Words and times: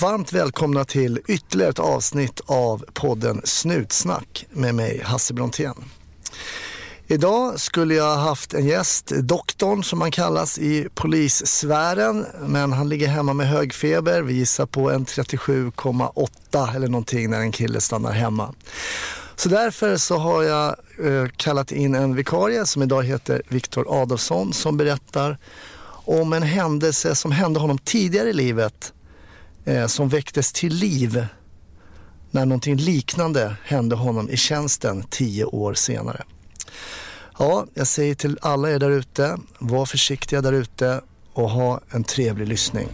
Varmt 0.00 0.32
välkomna 0.32 0.84
till 0.84 1.20
ytterligare 1.26 1.70
ett 1.70 1.78
avsnitt 1.78 2.40
av 2.46 2.84
podden 2.92 3.40
Snutsnack 3.44 4.46
med 4.50 4.74
mig 4.74 5.02
Hasse 5.04 5.34
Brontén. 5.34 5.74
Idag 7.06 7.60
skulle 7.60 7.94
jag 7.94 8.16
haft 8.16 8.54
en 8.54 8.66
gäst, 8.66 9.08
doktorn 9.08 9.84
som 9.84 10.00
han 10.00 10.10
kallas 10.10 10.58
i 10.58 10.88
polissfären, 10.94 12.26
men 12.40 12.72
han 12.72 12.88
ligger 12.88 13.08
hemma 13.08 13.32
med 13.32 13.48
hög 13.48 13.74
feber. 13.74 14.22
Vi 14.22 14.34
gissar 14.34 14.66
på 14.66 14.90
en 14.90 15.06
37,8 15.06 16.76
eller 16.76 16.88
någonting 16.88 17.30
när 17.30 17.40
en 17.40 17.52
kille 17.52 17.80
stannar 17.80 18.12
hemma. 18.12 18.54
Så 19.36 19.48
därför 19.48 19.96
så 19.96 20.16
har 20.16 20.42
jag 20.42 20.76
eh, 21.04 21.28
kallat 21.36 21.72
in 21.72 21.94
en 21.94 22.14
vikarie 22.14 22.66
som 22.66 22.82
idag 22.82 23.02
heter 23.02 23.42
Viktor 23.48 24.02
Adolfsson 24.02 24.52
som 24.52 24.76
berättar 24.76 25.38
om 26.04 26.32
en 26.32 26.42
händelse 26.42 27.14
som 27.14 27.32
hände 27.32 27.60
honom 27.60 27.78
tidigare 27.78 28.28
i 28.28 28.32
livet 28.32 28.92
eh, 29.68 29.86
som 29.86 30.08
väcktes 30.08 30.52
till 30.52 30.74
liv 30.74 31.26
när 32.30 32.46
någonting 32.46 32.76
liknande 32.76 33.56
hände 33.64 33.96
honom 33.96 34.30
i 34.30 34.36
tjänsten 34.36 35.04
tio 35.10 35.44
år 35.44 35.74
senare. 35.74 36.24
Ja, 37.38 37.66
jag 37.74 37.86
säger 37.86 38.14
till 38.14 38.38
alla 38.42 38.70
er 38.70 38.78
där 38.78 38.90
ute, 38.90 39.38
var 39.58 39.86
försiktiga 39.86 40.42
där 40.42 40.52
ute 40.52 41.00
och 41.32 41.50
ha 41.50 41.80
en 41.90 42.04
trevlig 42.04 42.48
lyssning. 42.48 42.88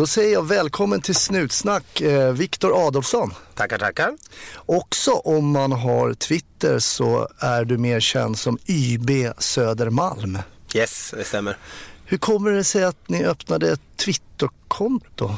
Då 0.00 0.06
säger 0.06 0.32
jag 0.32 0.48
välkommen 0.48 1.00
till 1.00 1.14
Snutsnack, 1.14 2.00
eh, 2.00 2.32
Viktor 2.32 2.86
Adolfsson. 2.86 3.34
Tackar, 3.54 3.78
tackar. 3.78 4.16
Också 4.56 5.10
om 5.10 5.50
man 5.50 5.72
har 5.72 6.14
Twitter 6.14 6.78
så 6.78 7.28
är 7.38 7.64
du 7.64 7.78
mer 7.78 8.00
känd 8.00 8.38
som 8.38 8.58
YB 8.68 9.10
Södermalm. 9.38 10.38
Yes, 10.74 11.14
det 11.16 11.24
stämmer. 11.24 11.56
Hur 12.04 12.18
kommer 12.18 12.50
det 12.50 12.64
sig 12.64 12.84
att 12.84 13.08
ni 13.08 13.24
öppnade 13.24 13.72
ett 13.72 13.80
Twitterkonto? 13.96 15.30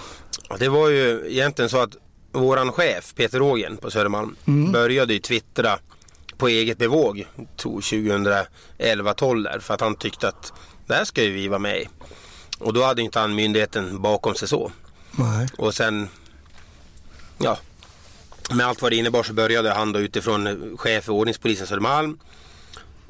Det 0.58 0.68
var 0.68 0.88
ju 0.88 1.24
egentligen 1.28 1.68
så 1.68 1.78
att 1.78 1.96
våran 2.33 2.72
chef 2.72 3.14
Peter 3.14 3.38
Rågen 3.38 3.77
på 3.77 3.90
Södermalm 3.90 4.36
började 4.72 5.12
ju 5.12 5.18
twittra 5.18 5.78
på 6.36 6.48
eget 6.48 6.78
bevåg, 6.78 7.27
tror 7.56 7.80
2011-12 7.80 9.42
där, 9.42 9.58
för 9.58 9.74
att 9.74 9.80
han 9.80 9.94
tyckte 9.94 10.28
att 10.28 10.52
det 10.86 10.94
här 10.94 11.05
ska 11.05 11.22
ju 11.22 11.33
vi 11.33 11.48
vara 11.48 11.58
med 11.58 11.80
i. 11.80 11.88
Och 12.62 12.72
då 12.72 12.84
hade 12.84 13.02
inte 13.02 13.18
han 13.18 13.34
myndigheten 13.34 14.02
bakom 14.02 14.34
sig 14.34 14.48
så. 14.48 14.72
Nej. 15.10 15.48
Och 15.58 15.74
sen, 15.74 16.08
ja, 17.38 17.58
med 18.50 18.66
allt 18.66 18.82
vad 18.82 18.92
det 18.92 18.96
innebar 18.96 19.22
så 19.22 19.32
började 19.32 19.72
han 19.72 19.92
då 19.92 19.98
utifrån 19.98 20.72
chef 20.78 21.05
för 21.05 21.12
ordningspolisen 21.12 21.66
Södermalm. 21.66 22.18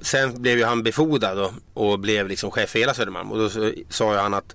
Sen 0.01 0.43
blev 0.43 0.59
ju 0.59 0.65
han 0.65 0.83
befordrad 0.83 1.37
då, 1.37 1.53
och 1.75 1.99
blev 1.99 2.29
liksom 2.29 2.51
chef 2.51 2.71
för 2.71 2.79
hela 2.79 2.95
Södermalm. 2.95 3.33
Och 3.33 3.39
då 3.39 3.51
så, 3.51 3.73
sa 3.89 4.13
ju 4.13 4.19
han 4.19 4.35
att 4.35 4.55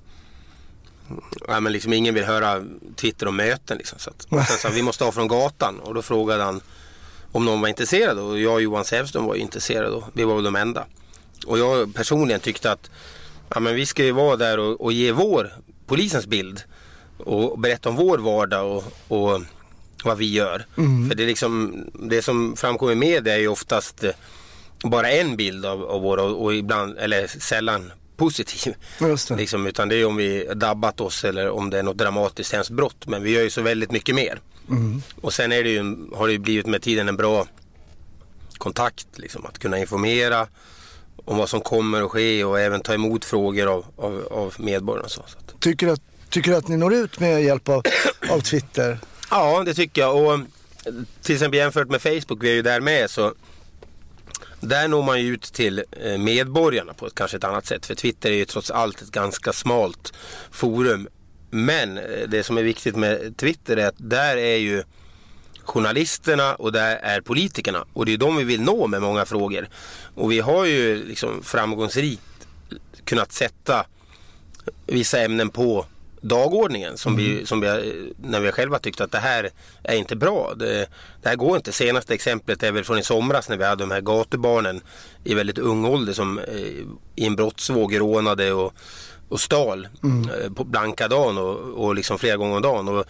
ja, 1.47 1.59
men 1.59 1.73
liksom 1.73 1.93
ingen 1.93 2.13
vill 2.13 2.23
höra 2.23 2.63
Twitter 2.95 3.27
om 3.27 3.35
möten. 3.35 3.77
Liksom, 3.77 3.99
så 3.99 4.09
att, 4.09 4.27
och 4.29 4.43
sen 4.43 4.57
sa 4.57 4.69
vi 4.69 4.81
måste 4.81 5.03
ha 5.03 5.11
från 5.11 5.27
gatan. 5.27 5.79
Och 5.79 5.93
då 5.93 6.01
frågade 6.01 6.43
han 6.43 6.61
om 7.31 7.45
någon 7.45 7.61
var 7.61 7.67
intresserad. 7.67 8.19
Och 8.19 8.39
jag 8.39 8.53
och 8.53 8.61
Johan 8.61 8.85
Sävström 8.85 9.25
var 9.25 9.35
intresserade. 9.35 9.89
Och 9.89 10.03
vi 10.13 10.23
var 10.23 10.35
väl 10.35 10.43
de 10.43 10.55
enda. 10.55 10.85
Och 11.45 11.59
jag 11.59 11.93
personligen 11.95 12.39
tyckte 12.39 12.71
att 12.71 12.89
ja, 13.49 13.59
men 13.59 13.75
vi 13.75 13.85
ska 13.85 14.03
ju 14.03 14.11
vara 14.11 14.35
där 14.35 14.59
och, 14.59 14.81
och 14.81 14.93
ge 14.93 15.11
vår, 15.11 15.53
polisens 15.85 16.27
bild. 16.27 16.63
Och 17.17 17.59
berätta 17.59 17.89
om 17.89 17.95
vår 17.95 18.17
vardag 18.17 18.77
och, 18.77 18.83
och 19.07 19.41
vad 20.03 20.17
vi 20.17 20.33
gör. 20.33 20.65
För 21.09 21.15
det, 21.15 21.23
är 21.23 21.27
liksom, 21.27 21.83
det 21.93 22.21
som 22.21 22.55
framkommer 22.55 22.91
i 22.91 22.95
media 22.95 23.33
är 23.33 23.39
ju 23.39 23.47
oftast 23.47 24.03
eh, 24.03 24.11
bara 24.83 25.11
en 25.11 25.37
bild 25.37 25.65
av, 25.65 25.83
av 25.83 26.01
vår 26.01 26.17
och, 26.17 26.43
och 26.43 26.55
ibland, 26.55 26.97
eller 26.97 27.27
sällan 27.27 27.91
positiv. 28.17 28.75
Just 29.01 29.27
det. 29.27 29.35
Liksom, 29.35 29.67
utan 29.67 29.89
det 29.89 29.95
är 29.95 30.05
om 30.05 30.15
vi 30.15 30.49
dabbat 30.55 31.01
oss 31.01 31.23
eller 31.23 31.49
om 31.49 31.69
det 31.69 31.79
är 31.79 31.83
något 31.83 31.97
dramatiskt 31.97 32.53
hemskt 32.53 32.69
brott. 32.69 33.07
Men 33.07 33.23
vi 33.23 33.31
gör 33.31 33.41
ju 33.41 33.49
så 33.49 33.61
väldigt 33.61 33.91
mycket 33.91 34.15
mer. 34.15 34.39
Och 35.21 35.33
sen 35.33 35.51
är 35.51 35.63
det 35.63 35.69
ju, 35.69 36.07
har 36.15 36.27
det 36.27 36.33
ju 36.33 36.39
blivit 36.39 36.65
med 36.65 36.81
tiden 36.81 37.09
en 37.09 37.17
bra 37.17 37.47
kontakt. 38.57 39.07
Liksom, 39.15 39.45
att 39.45 39.59
kunna 39.59 39.79
informera 39.79 40.47
om 41.25 41.37
vad 41.37 41.49
som 41.49 41.61
kommer 41.61 42.01
att 42.01 42.11
ske 42.11 42.43
och 42.43 42.59
även 42.59 42.81
ta 42.81 42.93
emot 42.93 43.25
frågor 43.25 43.67
av, 43.67 43.85
av, 43.95 44.27
av 44.31 44.55
medborgarna. 44.57 45.09
Så. 45.09 45.21
Tycker 45.59 45.85
du 45.87 45.93
att, 45.93 46.01
tycker 46.29 46.51
du 46.51 46.57
att 46.57 46.67
ni 46.67 46.77
når 46.77 46.93
ut 46.93 47.19
med 47.19 47.43
hjälp 47.43 47.69
av, 47.69 47.83
av 48.29 48.39
Twitter? 48.39 48.99
Ja, 49.29 49.63
det 49.65 49.73
tycker 49.73 50.01
jag. 50.01 50.25
Och 50.25 50.39
till 51.21 51.35
exempel 51.35 51.57
jämfört 51.57 51.89
med 51.89 52.01
Facebook, 52.01 52.43
vi 52.43 52.49
är 52.49 52.53
ju 52.53 52.61
där 52.61 52.79
med, 52.81 53.09
så 53.09 53.33
där 54.59 54.87
når 54.87 55.03
man 55.03 55.21
ju 55.21 55.33
ut 55.33 55.41
till 55.41 55.83
eh, 55.91 56.17
medborgarna 56.17 56.93
på 56.93 57.07
ett, 57.07 57.15
kanske 57.15 57.37
ett 57.37 57.43
annat 57.43 57.65
sätt. 57.65 57.85
För 57.85 57.95
Twitter 57.95 58.31
är 58.31 58.35
ju 58.35 58.45
trots 58.45 58.71
allt 58.71 59.01
ett 59.01 59.11
ganska 59.11 59.53
smalt 59.53 60.13
forum. 60.51 61.07
Men 61.49 61.97
eh, 61.97 62.03
det 62.27 62.43
som 62.43 62.57
är 62.57 62.63
viktigt 62.63 62.95
med 62.95 63.37
Twitter 63.37 63.77
är 63.77 63.87
att 63.87 63.95
där 63.97 64.37
är 64.37 64.57
ju 64.57 64.83
journalisterna 65.67 66.55
och 66.55 66.71
där 66.71 66.95
är 66.95 67.21
politikerna. 67.21 67.85
Och 67.93 68.05
det 68.05 68.13
är 68.13 68.17
de 68.17 68.35
vi 68.35 68.43
vill 68.43 68.61
nå 68.61 68.87
med 68.87 69.01
många 69.01 69.25
frågor. 69.25 69.69
Och 70.15 70.31
vi 70.31 70.39
har 70.39 70.65
ju 70.65 71.05
liksom 71.07 71.43
framgångsrikt 71.43 72.21
kunnat 73.05 73.31
sätta 73.31 73.85
vissa 74.85 75.19
ämnen 75.21 75.49
på 75.49 75.85
dagordningen 76.21 76.97
som, 76.97 77.15
vi, 77.15 77.45
som 77.45 77.61
vi, 77.61 77.67
när 78.23 78.39
vi 78.39 78.51
själva 78.51 78.79
tyckte 78.79 79.03
att 79.03 79.11
det 79.11 79.19
här 79.19 79.49
är 79.83 79.95
inte 79.95 80.15
bra. 80.15 80.53
Det, 80.55 80.89
det 81.21 81.29
här 81.29 81.35
går 81.35 81.57
inte. 81.57 81.71
Senaste 81.71 82.13
exemplet 82.13 82.63
är 82.63 82.71
väl 82.71 82.83
från 82.83 82.97
i 82.97 83.03
somras 83.03 83.49
när 83.49 83.57
vi 83.57 83.65
hade 83.65 83.83
de 83.83 83.91
här 83.91 84.01
gatubarnen 84.01 84.81
i 85.23 85.33
väldigt 85.33 85.57
ung 85.57 85.85
ålder 85.85 86.13
som 86.13 86.39
eh, 86.39 86.55
i 87.15 87.25
en 87.25 87.35
brottsvåg 87.35 87.99
rånade 87.99 88.53
och, 88.53 88.73
och 89.29 89.39
stal 89.39 89.87
eh, 90.03 90.53
på 90.53 90.63
blanka 90.63 91.07
dagen 91.07 91.37
och, 91.37 91.85
och 91.85 91.95
liksom 91.95 92.19
flera 92.19 92.37
gånger 92.37 92.55
om 92.55 92.61
dagen. 92.61 92.87
Och 92.87 93.05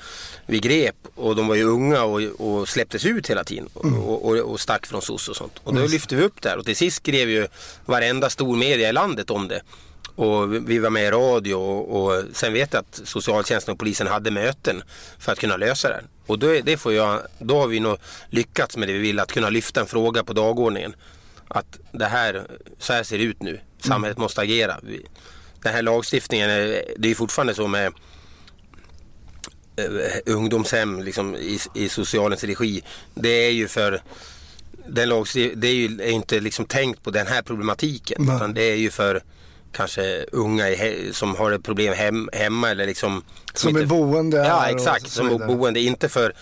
vi 0.46 0.60
grep 0.60 0.96
och 1.16 1.36
de 1.36 1.48
var 1.48 1.56
ju 1.56 1.64
unga 1.64 2.04
och, 2.04 2.22
och 2.22 2.70
släpptes 2.70 3.06
ut 3.06 3.30
hela 3.30 3.44
tiden 3.44 3.70
och, 3.74 4.26
och, 4.26 4.38
och 4.38 4.60
stack 4.60 4.86
från 4.86 5.02
SOS 5.02 5.30
och 5.30 5.36
sånt. 5.36 5.54
Och 5.64 5.76
då 5.76 5.88
lyfte 5.88 6.16
vi 6.16 6.24
upp 6.24 6.42
det 6.42 6.50
här 6.50 6.58
och 6.58 6.66
till 6.66 6.76
sist 6.76 6.98
skrev 6.98 7.30
ju 7.30 7.48
varenda 7.86 8.30
stor 8.30 8.56
media 8.56 8.90
i 8.90 8.94
landet 8.94 9.30
om 9.30 9.48
det. 9.48 9.62
Och 10.16 10.70
vi 10.70 10.80
var 10.80 10.90
med 10.90 11.04
i 11.04 11.12
radio 11.12 11.56
och, 11.56 12.02
och 12.02 12.24
sen 12.34 12.54
vet 12.54 12.74
jag 12.74 12.80
att 12.80 13.02
socialtjänsten 13.04 13.72
och 13.72 13.80
polisen 13.80 14.08
hade 14.08 14.32
möten 14.32 14.84
för 15.20 15.32
att 15.32 15.40
kunna 15.40 15.58
lösa 15.58 15.90
det. 15.90 16.02
Och 16.26 16.40
då, 16.40 16.60
det 16.64 16.78
får 16.78 16.94
jag, 16.94 17.22
då 17.40 17.60
har 17.60 17.68
vi 17.68 17.80
nog 17.80 17.98
lyckats 18.30 18.78
med 18.78 18.88
det 18.88 18.94
vi 18.94 19.00
vill, 19.00 19.20
att 19.20 19.32
kunna 19.32 19.50
lyfta 19.50 19.82
en 19.82 19.88
fråga 19.88 20.24
på 20.24 20.34
dagordningen. 20.34 20.96
Att 21.48 21.80
det 21.92 22.06
här, 22.06 22.48
så 22.80 22.94
här 22.94 23.04
ser 23.04 23.18
det 23.18 23.24
ut 23.24 23.42
nu. 23.42 23.60
Samhället 23.80 24.18
måste 24.18 24.42
agera. 24.42 24.80
Vi, 24.84 25.06
den 25.63 25.73
här 25.73 25.81
lagstiftningen, 25.81 26.50
är- 26.50 26.84
det 26.97 27.07
är 27.07 27.09
ju 27.09 27.16
fortfarande 27.16 27.53
så 27.56 27.68
med 27.68 27.94
eh, 29.75 30.34
ungdomshem 30.35 31.01
liksom, 31.03 31.35
i, 31.35 31.59
i 31.73 31.90
socialens 31.90 32.44
regi. 32.44 32.84
Det 33.16 33.29
är 33.29 33.51
ju 33.51 33.68
för 33.68 34.01
den 34.88 35.09
lagstift- 35.09 35.56
det 35.56 35.68
är 35.68 35.73
ju 35.73 36.01
är 36.01 36.09
inte 36.12 36.40
liksom 36.40 36.66
tänkt 36.66 37.03
på 37.03 37.12
den 37.12 37.28
här 37.28 37.41
problematiken. 37.41 38.18
Nej. 38.25 38.35
Utan 38.35 38.53
det 38.53 38.63
är 38.63 38.75
ju 38.75 38.90
för 38.91 39.23
kanske 39.72 40.25
unga 40.31 40.66
he- 40.66 41.12
som 41.12 41.35
har 41.35 41.51
ett 41.51 41.63
problem 41.63 41.94
hem, 41.94 42.29
hemma 42.34 42.69
eller 42.69 42.85
liksom 42.85 43.24
Som 43.53 43.75
är 43.75 43.85
boende 43.85 44.38
Ja 44.38 44.66
exakt, 44.69 45.09
som 45.12 45.28
är 45.28 45.47
boende. 45.47 45.79
Inte 45.79 46.09
för, 46.09 46.34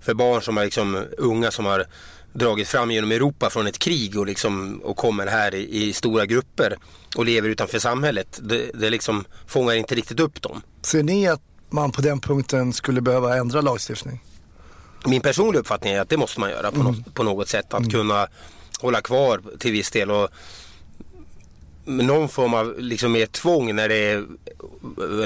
för 0.00 0.14
barn 0.14 0.42
som 0.42 0.58
är 0.58 0.64
liksom 0.64 1.04
unga 1.18 1.50
som 1.50 1.66
har 1.66 1.86
dragit 2.32 2.68
fram 2.68 2.90
genom 2.90 3.12
Europa 3.12 3.50
från 3.50 3.66
ett 3.66 3.78
krig 3.78 4.18
och, 4.18 4.26
liksom, 4.26 4.80
och 4.84 4.96
kommer 4.96 5.26
här 5.26 5.54
i, 5.54 5.82
i 5.84 5.92
stora 5.92 6.26
grupper 6.26 6.76
och 7.16 7.24
lever 7.24 7.48
utanför 7.48 7.78
samhället. 7.78 8.40
Det, 8.42 8.70
det 8.74 8.90
liksom 8.90 9.24
fångar 9.46 9.74
inte 9.74 9.94
riktigt 9.94 10.20
upp 10.20 10.42
dem. 10.42 10.62
Ser 10.82 11.02
ni 11.02 11.28
att 11.28 11.42
man 11.70 11.92
på 11.92 12.02
den 12.02 12.20
punkten 12.20 12.72
skulle 12.72 13.00
behöva 13.00 13.36
ändra 13.36 13.60
lagstiftning? 13.60 14.20
Min 15.06 15.20
personliga 15.20 15.60
uppfattning 15.60 15.92
är 15.92 16.00
att 16.00 16.08
det 16.08 16.16
måste 16.16 16.40
man 16.40 16.50
göra 16.50 16.70
på, 16.70 16.82
något, 16.82 17.14
på 17.14 17.22
något 17.22 17.48
sätt. 17.48 17.74
Att 17.74 17.90
kunna 17.90 18.28
hålla 18.80 19.00
kvar 19.00 19.42
till 19.58 19.72
viss 19.72 19.90
del. 19.90 20.10
Och 20.10 20.28
någon 21.84 22.28
form 22.28 22.54
av 22.54 22.74
liksom 22.78 23.12
mer 23.12 23.26
tvång 23.26 23.74
när 23.74 23.88
det 23.88 23.94
är 23.94 24.26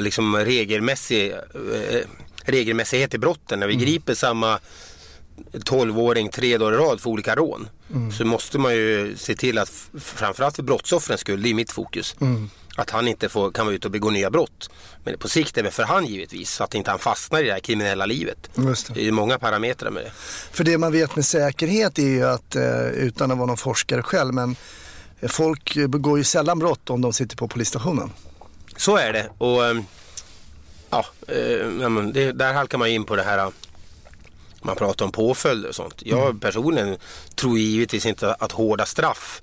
liksom 0.01 0.37
regelmässig, 0.37 1.33
eh, 1.33 2.01
regelmässighet 2.45 3.15
i 3.15 3.19
brotten. 3.19 3.61
När 3.61 3.67
vi 3.67 3.75
griper 3.75 4.15
samma 4.15 4.59
12-åring 5.53 6.29
tre 6.29 6.59
dagar 6.59 6.73
i 6.73 6.77
rad 6.77 7.01
för 7.01 7.11
olika 7.11 7.35
rån. 7.35 7.69
Så 8.19 8.25
måste 8.25 8.59
man 8.59 8.75
ju 8.75 9.17
se 9.17 9.35
till 9.35 9.59
att 9.59 9.73
framförallt 10.01 10.57
för 10.57 10.63
brottsoffrens 10.63 11.21
skull, 11.21 11.43
det 11.43 11.51
är 11.51 11.55
mitt 11.55 11.73
fokus. 11.73 12.17
Att 12.77 12.91
han 12.91 13.09
inte 13.09 13.29
får, 13.29 13.51
kan 13.51 13.67
vara 13.67 13.75
ute 13.75 13.89
och 13.89 13.93
begå 13.93 14.11
nya 14.11 14.31
brott. 14.31 14.71
Men 15.05 15.19
på 15.19 15.29
sikt 15.29 15.59
även 15.59 15.73
för 15.73 15.83
han 15.83 16.07
givetvis. 16.07 16.51
Så 16.51 16.65
att 16.65 16.75
inte 16.75 16.91
han 16.91 16.99
fastnar 16.99 17.41
i 17.41 17.47
det 17.47 17.53
här 17.53 17.61
kriminella 17.61 18.07
livet. 18.07 18.51
Just 18.55 18.87
det. 18.87 18.95
Det 18.95 19.01
är 19.01 19.05
ju 19.05 19.11
många 19.13 19.39
parametrar 19.39 19.91
med 19.91 20.05
det. 20.05 20.11
För 20.53 20.65
det 20.65 20.79
man 20.79 20.93
vet 20.93 21.17
med 21.17 21.25
säkerhet 21.25 21.99
är 21.99 22.03
ju 22.03 22.25
att, 22.25 22.57
eh, 22.57 22.87
utan 22.87 23.31
att 23.31 23.39
vara 23.39 23.47
någon 23.47 23.57
forskare 23.57 24.03
själv, 24.03 24.35
men 24.35 24.57
folk 25.29 25.77
begår 25.89 26.19
ju 26.19 26.25
sällan 26.25 26.59
brott 26.59 26.91
om 26.91 27.01
de 27.01 27.13
sitter 27.13 27.37
på 27.37 27.49
polisstationen. 27.49 28.11
Så 28.77 28.97
är 28.97 29.13
det. 29.13 29.31
Och 29.39 29.63
ja, 30.91 31.07
eh, 31.29 31.39
ja, 31.81 31.89
det, 31.89 32.33
där 32.33 32.53
halkar 32.53 32.79
man 32.79 32.89
in 32.89 33.05
på 33.05 33.17
det 33.17 33.23
här. 33.23 33.53
Man 34.67 34.77
pratar 34.77 35.05
om 35.05 35.13
påföljder 35.13 35.69
och 35.69 35.75
sånt. 35.75 36.03
Jag 36.05 36.25
Mm. 36.27 36.41
personligen 36.41 36.97
tror 37.35 37.59
givetvis 37.59 38.07
inte 38.07 38.35
att 38.35 38.53
hårda 38.53 38.87
straff 38.87 39.43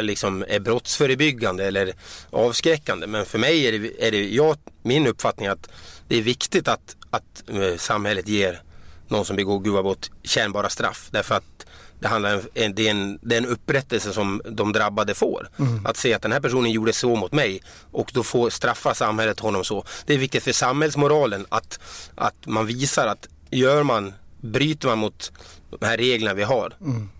liksom 0.00 0.44
är 0.48 0.60
brottsförebyggande 0.60 1.64
eller 1.64 1.94
avskräckande. 2.30 3.06
Men 3.06 3.26
för 3.26 3.38
mig 3.38 3.66
är 3.66 3.78
det, 3.78 4.06
är 4.06 4.10
det 4.10 4.28
jag, 4.28 4.56
min 4.82 5.06
uppfattning 5.06 5.48
att 5.48 5.68
det 6.08 6.16
är 6.16 6.22
viktigt 6.22 6.68
att, 6.68 6.96
att 7.10 7.44
eh, 7.48 7.76
samhället 7.78 8.28
ger 8.28 8.62
någon 9.08 9.24
som 9.24 9.36
begår 9.36 9.60
grova 9.60 9.82
brott 9.82 10.10
kännbara 10.22 10.68
straff. 10.68 11.08
Därför 11.10 11.34
att 11.34 11.66
det, 12.00 12.08
handlar 12.08 12.34
om 12.34 12.42
en, 12.54 12.74
det, 12.74 12.86
är 12.86 12.90
en, 12.90 13.18
det 13.22 13.34
är 13.34 13.38
en 13.38 13.46
upprättelse 13.46 14.12
som 14.12 14.42
de 14.44 14.72
drabbade 14.72 15.14
får. 15.14 15.48
Att 15.84 15.96
se 15.96 16.14
att 16.14 16.22
den 16.22 16.32
här 16.32 16.40
personen 16.40 16.70
gjorde 16.70 16.92
så 16.92 17.16
mot 17.16 17.32
mig 17.32 17.62
och 17.92 18.10
då 18.14 18.22
får 18.22 18.50
straffa 18.50 18.94
samhället 18.94 19.40
honom 19.40 19.64
så. 19.64 19.84
Det 20.06 20.14
är 20.14 20.18
viktigt 20.18 20.42
för 20.42 20.52
samhällsmoralen 20.52 21.46
att, 21.48 21.80
att 22.14 22.46
man 22.46 22.66
visar 22.66 23.06
att 23.06 23.28
gör 23.50 23.82
man, 23.82 24.14
bryter 24.42 24.88
man 24.88 24.98
mot 24.98 25.32
de 25.80 25.86
här 25.86 25.96
reglerna 25.96 26.34
vi 26.34 26.42
har, 26.42 26.72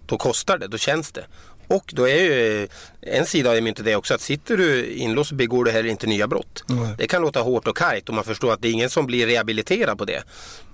då 0.07 0.19
kostar 0.19 0.59
det, 0.59 0.67
då 0.67 0.79
känns 0.79 1.13
det. 1.13 1.25
Och 1.69 1.91
då 1.95 2.09
är 2.09 2.17
ju 2.17 2.69
en 3.01 3.27
sida 3.27 3.51
av 3.51 3.63
myntet 3.63 3.85
det 3.85 3.97
också 3.97 4.15
att 4.15 4.21
sitter 4.21 4.57
du 4.57 4.87
inlåst 4.87 5.33
begår 5.33 5.65
du 5.65 5.71
heller 5.71 5.89
inte 5.89 6.07
nya 6.07 6.29
brott. 6.29 6.65
Nej. 6.67 6.95
Det 6.99 7.07
kan 7.07 7.23
låta 7.23 7.41
hårt 7.41 7.69
och 7.69 7.77
kargt 7.77 8.09
och 8.09 8.15
man 8.15 8.25
förstår 8.25 8.53
att 8.53 8.63
det 8.63 8.69
är 8.69 8.73
ingen 8.73 8.91
som 8.91 9.07
blir 9.07 9.27
rehabiliterad 9.27 9.99
på 9.99 10.05
det. 10.05 10.23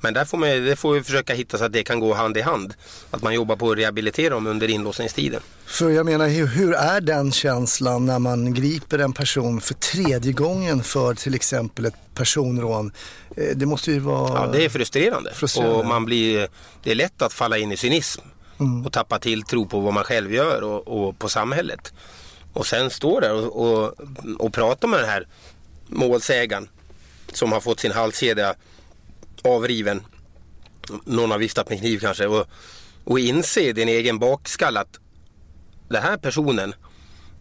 Men 0.01 0.15
där 0.15 0.25
får 0.25 0.39
man, 0.39 0.49
det 0.49 0.77
får 0.77 0.93
vi 0.93 1.03
försöka 1.03 1.35
hitta 1.35 1.59
så 1.59 1.65
att 1.65 1.73
det 1.73 1.85
kan 1.85 2.01
gå 2.01 2.15
hand 2.15 2.37
i 2.37 2.41
hand. 2.41 2.75
Att 3.11 3.23
man 3.23 3.35
jobbar 3.35 3.57
på 3.57 3.71
att 3.71 3.79
rehabilitera 3.79 4.35
dem 4.35 4.47
under 4.47 4.69
inlåsningstiden. 4.71 5.41
För 5.67 5.91
jag 5.91 6.07
menar, 6.07 6.29
hur, 6.29 6.47
hur 6.47 6.75
är 6.75 7.01
den 7.01 7.33
känslan 7.33 8.07
när 8.07 8.19
man 8.19 8.55
griper 8.55 8.99
en 8.99 9.13
person 9.13 9.61
för 9.61 9.75
tredje 9.75 10.33
gången 10.33 10.83
för 10.83 11.15
till 11.15 11.35
exempel 11.35 11.87
ett 11.87 11.95
personrån? 12.15 12.93
Eh, 13.37 13.57
Det 13.57 13.67
måste 13.67 13.93
ju 13.93 13.99
vara... 13.99 14.41
Ja, 14.47 14.53
det 14.53 14.65
är 14.65 14.69
frustrerande. 14.69 15.33
Frustrerande. 15.35 15.77
Och 15.77 15.87
man 15.87 16.05
blir, 16.05 16.49
det 16.83 16.91
är 16.91 16.95
lätt 16.95 17.23
att 17.23 17.33
falla 17.33 17.59
in 17.59 17.73
i 17.73 17.77
cynism 17.77 18.21
och 18.87 18.93
tappa 18.93 19.19
tilltro 19.19 19.67
på 19.67 19.81
vad 19.81 19.95
man 19.95 20.05
själv 20.05 20.33
gör 20.35 20.63
och, 20.63 20.89
och 21.09 21.19
på 21.19 21.29
samhället. 21.29 21.93
Och 22.53 22.67
sen 22.67 22.91
står 22.91 23.21
där 23.21 23.35
och, 23.35 23.71
och, 23.85 23.95
och 24.39 24.53
pratar 24.53 24.89
med 24.89 25.01
den 25.01 25.09
här 25.09 25.27
målsägaren 25.87 26.69
som 27.33 27.53
har 27.53 27.61
fått 27.61 27.81
sin 27.81 27.93
halskedja 27.93 28.55
avriven. 29.45 30.03
Någon 31.05 31.31
har 31.31 31.39
viftat 31.39 31.71
med 31.71 31.79
kniv 31.79 31.99
kanske. 31.99 32.27
Och, 32.27 32.47
och 33.05 33.19
inse 33.19 33.61
i 33.61 33.73
din 33.73 33.89
egen 33.89 34.19
bakskall 34.19 34.77
att 34.77 34.99
den 35.89 36.03
här 36.03 36.17
personen, 36.17 36.75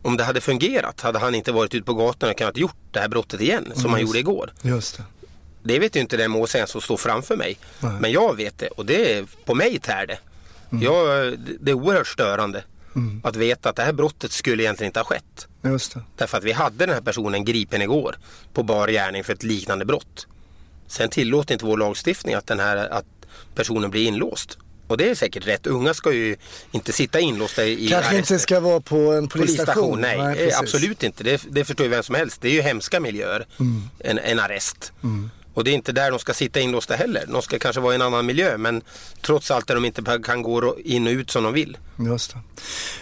om 0.02 0.18
det 0.18 0.24
hade 0.24 0.42
fungerat, 0.42 1.02
hade 1.02 1.20
han 1.20 1.36
inte 1.36 1.52
varit 1.52 1.76
ute 1.76 1.86
på 1.86 1.94
gatorna 1.94 2.32
och 2.32 2.38
kunnat 2.38 2.58
gjort 2.58 2.76
det 2.92 3.00
här 3.00 3.08
brottet 3.08 3.42
igen 3.42 3.72
som 3.76 3.92
han 3.92 4.02
gjorde 4.02 4.20
igår. 4.20 4.54
Just 4.62 4.98
det. 4.98 5.04
Det 5.64 5.80
vet 5.80 5.96
ju 5.96 6.00
inte 6.00 6.18
den 6.18 6.32
målsägaren 6.32 6.68
som 6.68 6.82
står 6.82 6.98
framför 6.98 7.36
mig. 7.38 7.60
Nej. 7.80 7.90
Mm. 7.90 8.02
Men 8.02 8.12
jag 8.12 8.36
vet 8.36 8.58
det 8.58 8.68
och 8.68 8.86
det 8.86 9.14
är, 9.14 9.26
på 9.46 9.56
mig 9.56 9.80
tär 9.80 10.08
det. 10.08 10.20
Jag, 10.70 11.40
det 11.60 11.72
är 11.72 11.76
oerhört 11.76 12.08
störande 12.08 12.64
att 13.24 13.36
veta 13.36 13.70
att 13.70 13.76
det 13.76 13.84
här 13.84 13.94
brottet 13.94 14.32
skulle 14.32 14.64
egentligen 14.64 14.90
inte 14.90 15.00
ha 15.00 15.06
skett. 15.06 15.48
Just 15.64 15.94
det. 15.94 16.02
Därför 16.16 16.38
att 16.38 16.44
vi 16.44 16.52
hade 16.52 16.86
den 16.86 16.96
här 16.96 17.02
personen 17.02 17.46
gripen 17.46 17.82
igår 17.82 18.18
på 18.54 18.64
bar 18.64 18.88
gärning 18.88 19.24
för 19.24 19.34
ett 19.34 19.44
liknande 19.44 19.86
brott. 19.86 20.28
Sen 20.88 21.10
tillåter 21.10 21.54
inte 21.54 21.66
vår 21.66 21.78
lagstiftning 21.78 22.36
att, 22.36 22.48
den 22.48 22.60
här, 22.60 22.78
att 22.78 23.06
personen 23.56 23.92
blir 23.92 24.08
inlåst. 24.08 24.58
Och 24.88 24.98
det 24.98 25.10
är 25.10 25.16
säkert 25.16 25.48
rätt. 25.48 25.68
Unga 25.68 25.94
ska 25.94 26.14
ju 26.14 26.36
inte 26.72 26.92
sitta 26.94 27.20
inlåsta 27.20 27.66
i 27.66 27.76
Kanske 27.76 27.98
arrester. 27.98 28.18
inte 28.18 28.40
ska 28.40 28.60
vara 28.60 28.82
på 28.82 28.96
en 29.14 29.28
polisstation. 29.28 29.92
Polisstation, 29.92 30.02
nej, 30.02 30.36
precis. 30.36 30.60
absolut 30.60 31.04
inte. 31.04 31.24
Det, 31.24 31.42
det 31.50 31.66
förstår 31.66 31.84
ju 31.86 31.90
vem 31.90 32.04
som 32.04 32.16
helst. 32.16 32.42
Det 32.42 32.48
är 32.48 32.54
ju 32.54 32.62
hemska 32.62 33.00
miljöer, 33.00 33.46
Mm. 33.60 33.82
en, 34.00 34.20
en 34.20 34.40
arrest. 34.40 34.94
Och 35.54 35.64
det 35.64 35.72
är 35.72 35.74
inte 35.74 35.92
där 35.92 36.12
de 36.12 36.20
ska 36.20 36.34
sitta 36.34 36.60
inlåsta 36.60 36.96
heller. 36.96 37.26
De 37.28 37.42
ska 37.42 37.60
kanske 37.60 37.82
vara 37.82 37.94
i 37.94 37.96
en 37.96 38.02
annan 38.02 38.26
miljö 38.26 38.58
men 38.58 38.82
trots 39.22 39.52
allt 39.52 39.68
där 39.68 39.76
de 39.76 39.86
inte 39.86 40.20
kan 40.24 40.42
gå 40.42 40.78
in 40.80 41.08
och 41.08 41.12
ut 41.12 41.32
som 41.32 41.44
de 41.44 41.54
vill. 41.54 41.78
Just 42.08 42.34
det. 42.34 42.40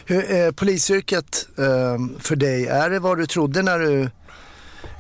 Hur, 0.06 0.32
eh, 0.36 0.52
polisyrket 0.52 1.48
eh, 1.58 1.98
för 2.20 2.36
dig, 2.36 2.68
är 2.68 2.90
det 2.90 3.00
vad 3.00 3.18
du 3.18 3.26
trodde 3.28 3.62
när 3.62 3.80
du 3.80 4.10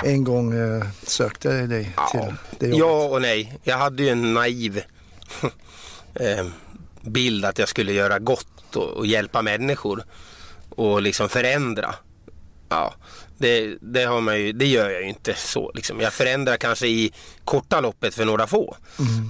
en 0.03 0.23
gång 0.23 0.53
eh, 0.53 0.85
sökte 1.03 1.49
dig 1.67 1.95
till 2.11 2.19
det 2.59 2.67
jobbet? 2.67 2.79
ja 2.79 3.05
och 3.05 3.21
nej. 3.21 3.59
Jag 3.63 3.77
hade 3.77 4.03
ju 4.03 4.09
en 4.09 4.33
naiv 4.33 4.83
eh, 6.15 6.45
bild 7.01 7.45
att 7.45 7.59
jag 7.59 7.69
skulle 7.69 7.93
göra 7.93 8.19
gott 8.19 8.75
och, 8.75 9.05
hjälpa 9.07 9.41
människor 9.41 10.03
och 10.69 11.01
liksom 11.01 11.29
förändra. 11.29 11.95
Ja, 12.69 12.93
det, 13.37 13.77
det, 13.81 14.03
har 14.03 14.21
man 14.21 14.39
ju, 14.39 14.51
det 14.51 14.65
gör 14.65 14.89
jag 14.89 15.01
ju 15.01 15.09
inte 15.09 15.33
så. 15.33 15.71
Liksom. 15.75 15.99
Jag 16.01 16.13
förändrar 16.13 16.57
kanske 16.57 16.87
i 16.87 17.13
korta 17.45 17.81
loppet 17.81 18.15
för 18.15 18.25
några 18.25 18.47
få. 18.47 18.77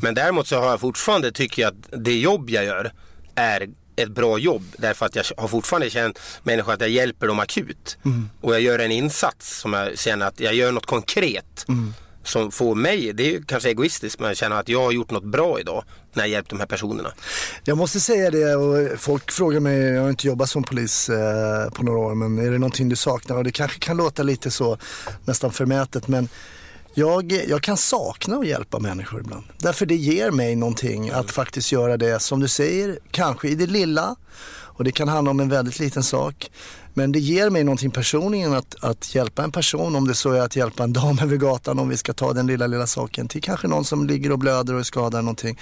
Men 0.01 0.15
däremot 0.15 0.47
så 0.47 0.59
har 0.59 0.69
jag 0.69 0.79
fortfarande, 0.79 1.31
tycker 1.31 1.61
jag 1.61 1.69
att 1.69 2.03
det 2.03 2.19
jobb 2.19 2.49
jag 2.49 2.65
gör 2.65 2.91
är 3.35 3.69
ett 3.95 4.09
bra 4.09 4.37
jobb. 4.37 4.63
Därför 4.77 5.05
att 5.05 5.15
jag 5.15 5.23
har 5.37 5.47
fortfarande 5.47 5.89
känt 5.89 6.19
människor 6.43 6.73
att 6.73 6.81
jag 6.81 6.89
hjälper 6.89 7.27
dem 7.27 7.39
akut. 7.39 7.97
Och 8.41 8.53
jag 8.53 8.61
gör 8.61 8.79
en 8.79 8.91
insats 8.91 9.59
som 9.59 9.73
jag 9.73 9.99
känner 9.99 10.25
att 10.25 10.39
jag 10.39 10.53
gör 10.53 10.71
något 10.71 10.85
konkret. 10.85 11.65
Som 12.23 12.51
får 12.51 12.75
mig, 12.75 13.13
det 13.13 13.23
är 13.23 13.31
ju 13.31 13.43
kanske 13.43 13.69
egoistiskt, 13.69 14.19
men 14.19 14.27
jag 14.27 14.37
känner 14.37 14.55
att 14.55 14.69
jag 14.69 14.83
har 14.83 14.91
gjort 14.91 15.11
något 15.11 15.23
bra 15.23 15.59
idag 15.59 15.83
när 16.13 16.23
jag 16.23 16.29
hjälpt 16.29 16.49
de 16.49 16.59
här 16.59 16.67
personerna. 16.67 17.13
Jag 17.63 17.77
måste 17.77 17.99
säga 17.99 18.31
det 18.31 18.55
och 18.55 18.99
folk 18.99 19.31
frågar 19.31 19.59
mig, 19.59 19.79
jag 19.79 20.01
har 20.01 20.09
inte 20.09 20.27
jobbat 20.27 20.49
som 20.49 20.63
polis 20.63 21.09
eh, 21.09 21.69
på 21.69 21.83
några 21.83 21.99
år, 21.99 22.15
men 22.15 22.39
är 22.47 22.51
det 22.51 22.57
någonting 22.57 22.89
du 22.89 22.95
saknar? 22.95 23.37
Och 23.37 23.43
det 23.43 23.51
kanske 23.51 23.79
kan 23.79 23.97
låta 23.97 24.23
lite 24.23 24.51
så 24.51 24.77
nästan 25.25 25.51
förmätet, 25.51 26.07
men 26.07 26.29
jag, 26.95 27.31
jag 27.47 27.61
kan 27.61 27.77
sakna 27.77 28.35
att 28.37 28.47
hjälpa 28.47 28.79
människor 28.79 29.19
ibland. 29.19 29.43
Därför 29.57 29.85
det 29.85 29.95
ger 29.95 30.31
mig 30.31 30.55
någonting 30.55 31.09
att 31.09 31.31
faktiskt 31.31 31.71
göra 31.71 31.97
det 31.97 32.19
som 32.21 32.39
du 32.39 32.47
säger, 32.47 32.99
kanske 33.11 33.47
i 33.47 33.55
det 33.55 33.65
lilla. 33.67 34.15
Och 34.77 34.83
det 34.83 34.91
kan 34.91 35.07
handla 35.07 35.31
om 35.31 35.39
en 35.39 35.49
väldigt 35.49 35.79
liten 35.79 36.03
sak. 36.03 36.51
Men 36.93 37.11
det 37.11 37.19
ger 37.19 37.49
mig 37.49 37.63
någonting 37.63 37.91
personligen 37.91 38.53
att, 38.53 38.75
att 38.83 39.15
hjälpa 39.15 39.43
en 39.43 39.51
person, 39.51 39.95
om 39.95 40.07
det 40.07 40.15
så 40.15 40.31
är 40.31 40.41
att 40.41 40.55
hjälpa 40.55 40.83
en 40.83 40.93
dam 40.93 41.19
över 41.21 41.35
gatan, 41.37 41.79
om 41.79 41.89
vi 41.89 41.97
ska 41.97 42.13
ta 42.13 42.33
den 42.33 42.47
lilla, 42.47 42.67
lilla 42.67 42.87
saken, 42.87 43.27
till 43.27 43.41
kanske 43.41 43.67
någon 43.67 43.85
som 43.85 44.07
ligger 44.07 44.31
och 44.31 44.39
blöder 44.39 44.73
och 44.73 44.79
är 44.79 44.83
skadad 44.83 45.23
någonting 45.23 45.59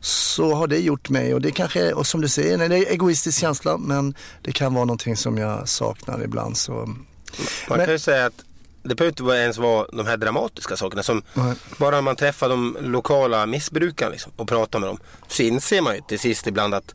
så 0.00 0.54
har 0.54 0.66
det 0.66 0.78
gjort 0.78 1.08
mig 1.08 1.34
och 1.34 1.40
det 1.40 1.50
kanske 1.50 1.80
är, 1.88 1.94
och 1.94 2.06
som 2.06 2.20
du 2.20 2.28
säger, 2.28 2.58
det 2.58 2.64
är 2.64 2.70
en 2.70 2.86
egoistisk 2.86 3.38
känsla 3.40 3.78
men 3.78 4.14
det 4.42 4.52
kan 4.52 4.74
vara 4.74 4.84
någonting 4.84 5.16
som 5.16 5.38
jag 5.38 5.68
saknar 5.68 6.24
ibland. 6.24 6.56
Så. 6.56 6.72
Man 6.72 6.96
Men- 7.68 7.78
kan 7.78 7.90
ju 7.90 7.98
säga 7.98 8.26
att 8.26 8.44
det 8.84 8.94
behöver 8.94 9.22
inte 9.22 9.24
ens 9.24 9.58
vara 9.58 9.86
de 9.92 10.06
här 10.06 10.16
dramatiska 10.16 10.76
sakerna. 10.76 11.02
Som 11.02 11.22
Nej. 11.34 11.54
bara 11.78 11.90
när 11.90 12.02
man 12.02 12.16
träffar 12.16 12.48
de 12.48 12.76
lokala 12.80 13.46
missbrukarna 13.46 14.10
liksom, 14.10 14.32
och 14.36 14.48
pratar 14.48 14.78
med 14.78 14.88
dem 14.88 14.98
så 15.28 15.42
inser 15.42 15.80
man 15.80 15.94
ju 15.94 16.00
till 16.00 16.18
sist 16.18 16.46
ibland 16.46 16.74
att 16.74 16.94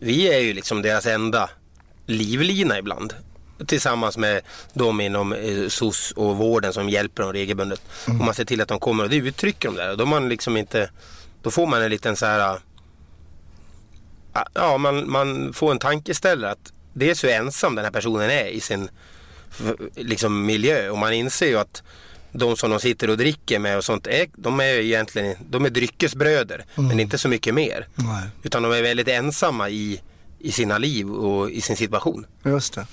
vi 0.00 0.34
är 0.34 0.38
ju 0.38 0.52
liksom 0.52 0.82
deras 0.82 1.06
enda 1.06 1.50
livlina 2.06 2.78
ibland. 2.78 3.14
Tillsammans 3.66 4.18
med 4.18 4.42
de 4.72 5.00
inom 5.00 5.32
eh, 5.32 5.68
SOS 5.68 6.12
och 6.16 6.36
vården 6.36 6.72
som 6.72 6.88
hjälper 6.88 7.22
dem 7.22 7.32
regelbundet. 7.32 7.80
Och 8.06 8.14
man 8.14 8.34
ser 8.34 8.44
till 8.44 8.60
att 8.60 8.68
de 8.68 8.80
kommer 8.80 9.04
och 9.04 9.10
det 9.10 9.16
uttrycker 9.16 9.68
de 9.68 9.76
där. 9.76 9.90
Och 9.90 9.96
då, 9.96 10.06
man 10.06 10.28
liksom 10.28 10.56
inte, 10.56 10.90
då 11.42 11.50
får 11.50 11.66
man 11.66 11.82
en 11.82 11.90
liten 11.90 12.16
så 12.16 12.26
här 12.26 12.58
Ja, 14.54 14.78
man, 14.78 15.10
man 15.10 15.52
får 15.52 15.70
en 15.70 15.78
tankeställare 15.78 16.50
att 16.50 16.72
dels 16.92 17.24
hur 17.24 17.28
ensam 17.28 17.74
den 17.74 17.84
här 17.84 17.92
personen 17.92 18.30
är 18.30 18.46
i 18.46 18.60
sin 18.60 18.88
liksom, 19.94 20.46
miljö 20.46 20.90
och 20.90 20.98
man 20.98 21.12
inser 21.12 21.46
ju 21.46 21.58
att 21.58 21.82
de 22.32 22.56
som 22.56 22.70
de 22.70 22.80
sitter 22.80 23.10
och 23.10 23.16
dricker 23.16 23.58
med 23.58 23.76
och 23.76 23.84
sånt, 23.84 24.06
är, 24.06 24.26
de 24.36 24.60
är 24.60 24.72
ju 24.72 24.84
egentligen 24.84 25.36
de 25.50 25.64
är 25.64 25.70
dryckesbröder 25.70 26.64
men 26.74 27.00
inte 27.00 27.18
så 27.18 27.28
mycket 27.28 27.54
mer. 27.54 27.86
Nej. 27.94 28.22
Utan 28.42 28.62
de 28.62 28.72
är 28.72 28.82
väldigt 28.82 29.08
ensamma 29.08 29.68
i, 29.68 30.00
i 30.38 30.52
sina 30.52 30.78
liv 30.78 31.10
och 31.10 31.50
i 31.50 31.60
sin 31.60 31.76
situation. 31.76 32.26
Just 32.44 32.74
det. 32.74 32.86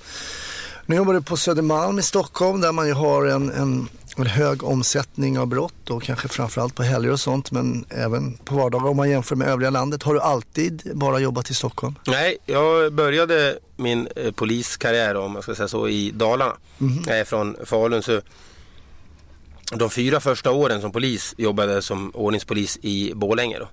Nu 0.86 0.96
jobbar 0.96 1.14
du 1.14 1.22
på 1.22 1.36
Södermalm 1.36 1.98
i 1.98 2.02
Stockholm 2.02 2.60
där 2.60 2.72
man 2.72 2.86
ju 2.86 2.92
har 2.92 3.26
en, 3.26 3.50
en, 3.50 3.88
en 4.20 4.26
hög 4.26 4.64
omsättning 4.64 5.38
av 5.38 5.46
brott 5.46 5.90
och 5.90 6.02
kanske 6.02 6.28
framförallt 6.28 6.74
på 6.74 6.82
helger 6.82 7.12
och 7.12 7.20
sånt 7.20 7.50
men 7.50 7.84
även 7.88 8.36
på 8.36 8.54
vardagar 8.54 8.88
om 8.88 8.96
man 8.96 9.10
jämför 9.10 9.36
med 9.36 9.48
övriga 9.48 9.70
landet. 9.70 10.02
Har 10.02 10.14
du 10.14 10.20
alltid 10.20 10.90
bara 10.94 11.18
jobbat 11.18 11.50
i 11.50 11.54
Stockholm? 11.54 11.94
Nej, 12.06 12.36
jag 12.46 12.92
började 12.92 13.58
min 13.76 14.08
eh, 14.16 14.32
poliskarriär 14.32 15.14
om 15.14 15.32
man 15.32 15.42
ska 15.42 15.54
säga 15.54 15.68
så 15.68 15.88
i 15.88 16.10
Dalarna. 16.10 16.56
Jag 17.06 17.18
är 17.18 17.24
från 17.24 17.56
Falun 17.64 18.02
så 18.02 18.20
de 19.72 19.90
fyra 19.90 20.20
första 20.20 20.50
åren 20.50 20.80
som 20.80 20.92
polis 20.92 21.34
jobbade 21.38 21.82
som 21.82 22.10
ordningspolis 22.10 22.78
i 22.82 23.12
Borlänge 23.14 23.58
då, 23.58 23.68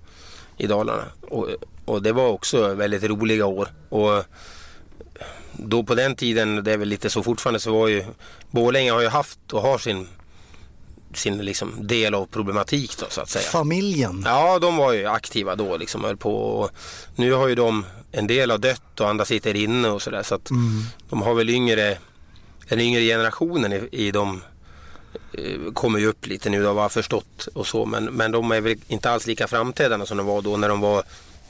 i 0.57 0.67
Dalarna. 0.67 1.03
Och, 1.21 1.49
och 1.85 2.03
det 2.03 2.11
var 2.11 2.27
också 2.27 2.73
väldigt 2.73 3.03
roliga 3.03 3.45
år. 3.45 3.67
Och 3.89 4.23
då 5.53 5.83
på 5.83 5.95
den 5.95 6.15
tiden, 6.15 6.63
det 6.63 6.71
är 6.71 6.77
väl 6.77 6.87
lite 6.87 7.09
så 7.09 7.23
fortfarande, 7.23 7.59
så 7.59 7.73
var 7.73 7.87
ju 7.87 8.03
Borlänge 8.51 8.91
har 8.91 9.01
ju 9.01 9.07
haft 9.07 9.53
och 9.53 9.61
har 9.61 9.77
sin, 9.77 10.07
sin 11.17 11.37
liksom 11.37 11.87
del 11.87 12.13
av 12.13 12.25
problematik 12.25 12.97
då 12.97 13.05
så 13.09 13.21
att 13.21 13.29
säga. 13.29 13.45
Familjen? 13.45 14.23
Ja, 14.25 14.59
de 14.59 14.77
var 14.77 14.93
ju 14.93 15.05
aktiva 15.05 15.55
då 15.55 15.77
liksom 15.77 16.03
höll 16.03 16.17
på. 16.17 16.35
Och 16.35 16.71
nu 17.15 17.33
har 17.33 17.47
ju 17.47 17.55
de, 17.55 17.85
en 18.11 18.27
del 18.27 18.51
har 18.51 18.57
dött 18.57 18.99
och 18.99 19.09
andra 19.09 19.25
sitter 19.25 19.55
inne 19.55 19.89
och 19.89 20.01
sådär. 20.01 20.23
Så 20.23 20.35
att 20.35 20.49
de 21.09 21.21
har 21.21 21.33
väl 21.33 21.49
yngre, 21.49 21.97
den 22.69 22.79
yngre 22.79 23.01
generationen 23.01 23.73
i, 23.73 23.89
i 23.91 24.11
de 24.11 24.41
eh, 25.33 25.73
kommer 25.73 25.99
ju 25.99 26.07
upp 26.07 26.27
lite 26.27 26.49
nu 26.49 26.63
då, 26.63 26.73
vad 26.73 26.83
jag 26.83 26.91
förstått 26.91 27.47
och 27.53 27.67
så. 27.67 27.85
Men, 27.85 28.05
men 28.05 28.31
de 28.31 28.51
är 28.51 28.61
väl 28.61 28.75
inte 28.87 29.11
alls 29.11 29.27
lika 29.27 29.47
framträdande 29.47 30.05
som 30.05 30.17
de 30.17 30.25
var 30.25 30.41
då 30.41 30.57
när 30.57 30.69
de 30.69 30.79
var 30.79 31.03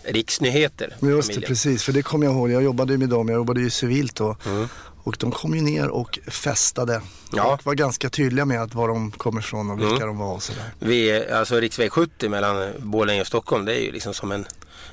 riksnyheter. 0.03 0.96
Just 1.01 1.34
det, 1.34 1.41
precis. 1.41 1.84
För 1.84 1.91
det 1.91 2.01
kommer 2.01 2.25
jag 2.25 2.36
ihåg. 2.36 2.51
Jag 2.51 2.63
jobbade 2.63 2.98
med 2.98 3.10
dem. 3.10 3.29
Jag 3.29 3.36
jobbade 3.36 3.62
ju 3.62 3.70
civilt 3.70 4.15
då. 4.15 4.38
Mm. 4.46 4.67
Och 5.03 5.15
de 5.19 5.31
kom 5.31 5.55
ju 5.55 5.62
ner 5.62 5.89
och 5.89 6.19
festade. 6.27 7.01
Ja. 7.31 7.53
Och 7.53 7.65
var 7.65 7.74
ganska 7.74 8.10
tydliga 8.10 8.45
med 8.45 8.62
att 8.62 8.74
var 8.74 8.88
de 8.88 9.12
kommer 9.12 9.39
ifrån 9.39 9.69
och 9.69 9.79
vilka 9.79 9.95
mm. 9.95 10.07
de 10.07 10.17
var 10.17 10.33
och 10.33 10.43
sådär. 10.43 10.74
Vi, 10.79 11.29
alltså 11.31 11.55
riksväg 11.55 11.91
70 11.91 12.29
mellan 12.29 12.72
Borlänge 12.79 13.22
och 13.22 13.27
Stockholm 13.27 13.65
det 13.65 13.75
är 13.75 13.81
ju 13.81 13.91
liksom 13.91 14.13
som 14.13 14.31
en, 14.31 14.45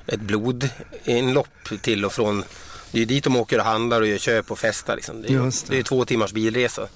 ett 0.06 0.20
blodinlopp 0.20 1.68
till 1.82 2.04
och 2.04 2.12
från. 2.12 2.44
Det 2.92 2.98
är 2.98 3.00
ju 3.00 3.04
dit 3.04 3.24
de 3.24 3.36
åker 3.36 3.58
och 3.58 3.64
handlar 3.64 4.00
och 4.00 4.06
gör 4.06 4.18
köp 4.18 4.50
och 4.50 4.58
festar. 4.58 4.96
Liksom. 4.96 5.22
Det, 5.22 5.34
är, 5.34 5.38
det. 5.38 5.64
det 5.68 5.78
är 5.78 5.82
två 5.82 6.04
timmars 6.04 6.32
bilresa. 6.32 6.88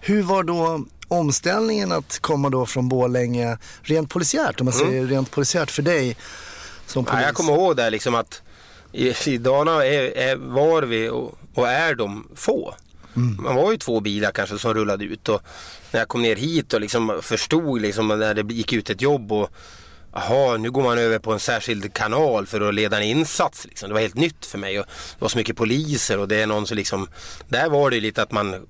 Hur 0.00 0.22
var 0.22 0.42
då 0.42 0.84
omställningen 1.08 1.92
att 1.92 2.18
komma 2.18 2.50
då 2.50 2.66
från 2.66 2.88
Borlänge 2.88 3.58
rent 3.82 4.10
polisiärt, 4.10 4.60
om 4.60 4.64
man 4.64 4.74
mm. 4.74 4.86
säger 4.86 5.06
rent 5.06 5.30
polisiärt 5.30 5.70
för 5.70 5.82
dig 5.82 6.16
som 6.86 7.04
polis? 7.04 7.20
Ja, 7.20 7.26
jag 7.26 7.34
kommer 7.34 7.52
ihåg 7.52 7.76
det 7.76 7.90
liksom 7.90 8.14
att 8.14 8.42
i, 8.92 9.14
i 9.26 9.38
Dalarna 9.38 9.86
är, 9.86 10.02
är, 10.02 10.36
var 10.36 10.82
vi 10.82 11.08
och, 11.08 11.38
och 11.56 11.68
är 11.68 11.94
de 11.94 12.28
få. 12.34 12.74
Mm. 13.16 13.42
Man 13.42 13.56
var 13.56 13.72
ju 13.72 13.78
två 13.78 14.00
bilar 14.00 14.30
kanske 14.30 14.58
som 14.58 14.74
rullade 14.74 15.04
ut 15.04 15.28
och 15.28 15.42
när 15.92 16.00
jag 16.00 16.08
kom 16.08 16.22
ner 16.22 16.36
hit 16.36 16.74
och 16.74 16.80
liksom 16.80 17.18
förstod 17.22 17.80
liksom 17.80 18.08
när 18.08 18.34
det 18.34 18.54
gick 18.54 18.72
ut 18.72 18.90
ett 18.90 19.02
jobb 19.02 19.32
och 19.32 19.50
Jaha, 20.12 20.56
nu 20.56 20.70
går 20.70 20.82
man 20.82 20.98
över 20.98 21.18
på 21.18 21.32
en 21.32 21.40
särskild 21.40 21.92
kanal 21.92 22.46
för 22.46 22.60
att 22.60 22.74
leda 22.74 22.96
en 22.96 23.02
insats. 23.02 23.64
Liksom. 23.64 23.88
Det 23.88 23.94
var 23.94 24.00
helt 24.00 24.14
nytt 24.14 24.46
för 24.46 24.58
mig. 24.58 24.80
Och 24.80 24.86
det 24.86 25.20
var 25.20 25.28
så 25.28 25.38
mycket 25.38 25.56
poliser 25.56 26.18
och 26.18 26.28
det 26.28 26.36
är 26.36 26.46
någon 26.46 26.66
som 26.66 26.76
liksom... 26.76 27.08
Där 27.48 27.68
var 27.68 27.90
det 27.90 28.00
lite 28.00 28.22
att 28.22 28.32
man 28.32 28.66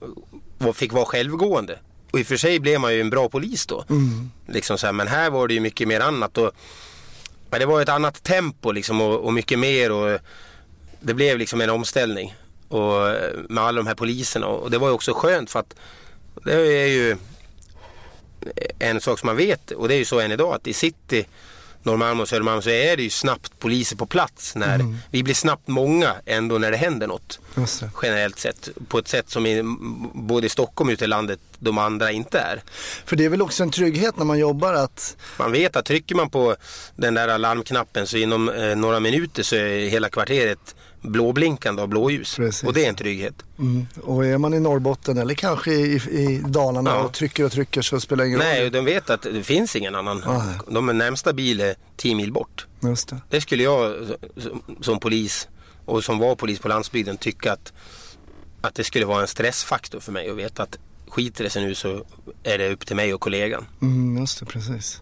fick 0.75 0.93
vara 0.93 1.05
självgående. 1.05 1.79
Och 2.13 2.21
i 2.21 2.23
och 2.23 2.27
för 2.27 2.37
sig 2.37 2.61
blev 2.61 2.81
man 2.81 2.95
ju 2.95 3.01
en 3.01 3.11
bra 3.11 3.29
polis 3.29 3.67
då. 3.67 3.85
Mm. 3.91 4.31
Liksom 4.49 4.79
så 4.79 4.87
här, 4.87 4.93
men 4.93 5.09
här 5.09 5.31
var 5.31 5.49
det 5.49 5.55
ju 5.55 5.61
mycket 5.61 5.89
mer 5.89 6.01
annat. 6.01 6.39
Och, 6.39 6.51
det 7.51 7.67
var 7.67 7.83
ett 7.83 7.89
annat 7.89 8.23
tempo 8.23 8.73
liksom 8.73 9.01
och, 9.01 9.21
och 9.21 9.33
mycket 9.33 9.59
mer. 9.59 9.93
Och 9.93 10.19
det 11.01 11.15
blev 11.15 11.39
liksom 11.39 11.61
en 11.61 11.71
omställning. 11.71 12.35
Och, 12.69 13.01
med 13.49 13.65
alla 13.65 13.77
de 13.77 13.87
här 13.87 13.95
poliserna. 13.95 14.47
Och 14.47 14.71
det 14.71 14.79
var 14.79 14.89
ju 14.89 14.95
också 14.95 15.13
skönt 15.15 15.51
för 15.51 15.61
att 15.61 15.75
det 16.45 16.53
är 16.53 16.87
ju 16.87 17.17
en 18.79 19.01
sak 19.01 19.19
som 19.19 19.27
man 19.27 19.37
vet 19.37 19.71
och 19.71 19.89
det 19.89 19.95
är 19.95 19.99
ju 19.99 20.05
så 20.05 20.21
än 20.21 20.33
idag 20.33 20.55
att 20.55 20.67
i 20.67 20.73
city 20.73 21.27
Norrmalm 21.87 22.21
och 22.21 22.29
Södermalm 22.29 22.63
så 22.63 22.71
är 22.71 22.97
det 22.97 23.03
ju 23.03 23.11
snabbt 23.11 23.59
poliser 23.59 23.97
på 23.97 24.07
plats. 24.07 24.55
När 24.55 24.75
mm. 24.75 24.97
Vi 25.11 25.23
blir 25.23 25.35
snabbt 25.35 25.69
många 25.69 26.15
ändå 26.27 26.59
när 26.59 26.71
det 26.71 26.77
händer 26.77 27.07
något. 27.07 27.41
Det. 27.55 27.91
Generellt 28.03 28.39
sett. 28.39 28.69
På 28.89 28.99
ett 28.99 29.09
sätt 29.09 29.31
som 29.31 29.47
i, 29.47 29.63
både 30.15 30.47
i 30.47 30.51
Stockholm 30.51 30.89
och 30.89 30.93
ute 30.93 31.05
i 31.05 31.09
landet 31.09 31.39
de 31.59 31.79
andra 31.79 32.11
inte 32.11 32.39
är. 32.39 32.63
För 33.05 33.17
det 33.17 33.25
är 33.25 33.29
väl 33.29 33.43
också 33.43 33.63
en 33.63 33.71
trygghet 33.71 34.17
när 34.17 34.25
man 34.25 34.39
jobbar 34.39 34.75
att... 34.75 35.17
Man 35.39 35.53
vet 35.53 35.77
att 35.77 35.85
trycker 35.85 36.15
man 36.15 36.31
på 36.31 36.57
den 36.97 37.15
där 37.15 37.29
alarmknappen 37.29 38.07
så 38.07 38.17
inom 38.17 38.49
eh, 38.49 38.77
några 38.77 39.01
minuter 39.01 39.43
så 39.43 39.57
är 39.57 39.89
hela 39.89 40.09
kvarteret 40.09 40.76
blåblinkande 41.03 41.83
av 41.83 41.89
blåljus. 41.89 42.39
Och 42.65 42.73
det 42.73 42.85
är 42.85 42.89
en 42.89 42.95
trygghet. 42.95 43.35
Mm. 43.59 43.87
Och 44.03 44.27
är 44.27 44.39
man 44.39 44.55
i 44.55 44.61
Norrbotten 44.61 45.19
eller 45.19 45.35
kanske 45.35 45.71
i, 45.71 45.95
i 45.95 46.43
Dalarna 46.47 46.91
ja. 46.91 47.05
och 47.05 47.13
trycker 47.13 47.45
och 47.45 47.53
trycker 47.53 47.83
så 47.83 48.01
spelar 48.01 48.25
det 48.25 48.29
ingen 48.29 48.41
roll. 48.41 48.49
Nej, 48.49 48.71
de 48.71 48.85
vet 48.85 49.11
att 49.11 49.23
det 49.23 49.43
finns 49.43 49.77
ingen 49.77 49.95
annan. 49.95 50.25
Ah. 50.25 50.43
De 50.71 50.87
närmsta 50.87 51.33
bil 51.33 51.61
är 51.61 51.75
10 51.97 52.15
mil 52.15 52.33
bort. 52.33 52.67
Just 52.81 53.09
det. 53.09 53.21
det 53.31 53.41
skulle 53.41 53.63
jag 53.63 53.95
som 54.81 55.01
polis 55.01 55.49
och 55.85 56.05
som 56.05 56.19
var 56.19 56.35
polis 56.35 56.59
på 56.59 56.69
landsbygden 56.69 57.17
tycka 57.17 57.53
att, 57.53 57.73
att 58.61 58.75
det 58.75 58.85
skulle 58.85 59.05
vara 59.07 59.21
en 59.21 59.29
stressfaktor 59.29 60.01
för 60.01 60.13
mig 60.13 60.31
att 60.31 60.37
veta 60.37 60.63
att 60.63 60.79
skiter 61.09 61.45
det 61.45 61.51
sig 61.51 61.65
nu 61.65 61.75
så 61.75 62.05
är 62.43 62.59
det 62.59 62.73
upp 62.73 62.87
till 62.87 62.97
mig 62.97 63.15
och 63.15 63.21
kollegan. 63.21 63.67
Mm, 63.83 64.19
just 64.19 64.41
det, 64.41 64.47
precis. 64.47 65.01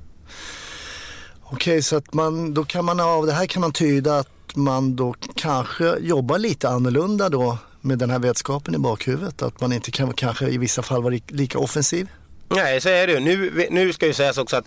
Okej, 1.51 1.83
så 1.83 1.97
att 1.97 2.15
man, 2.15 2.55
då 2.55 2.65
kan 2.65 2.85
man 2.85 3.01
av 3.01 3.27
det 3.27 3.33
här 3.33 3.47
kan 3.47 3.61
man 3.61 3.73
tyda 3.73 4.19
att 4.19 4.29
man 4.55 4.97
då 4.97 5.15
kanske 5.35 5.97
jobbar 6.01 6.39
lite 6.39 6.69
annorlunda 6.69 7.29
då 7.29 7.59
med 7.81 7.99
den 7.99 8.11
här 8.11 8.19
vetskapen 8.19 8.75
i 8.75 8.79
bakhuvudet. 8.79 9.43
Att 9.43 9.61
man 9.61 9.73
inte 9.73 9.91
kan 9.91 10.13
kanske 10.13 10.49
i 10.49 10.59
vissa 10.59 10.83
fall 10.83 11.03
vara 11.03 11.19
lika 11.29 11.59
offensiv. 11.59 12.09
Nej, 12.49 12.81
så 12.81 12.89
är 12.89 13.07
det 13.07 13.13
ju. 13.13 13.21
Nu, 13.21 13.67
nu 13.71 13.93
ska 13.93 14.07
ju 14.07 14.13
sägas 14.13 14.39
också 14.39 14.57
att 14.57 14.65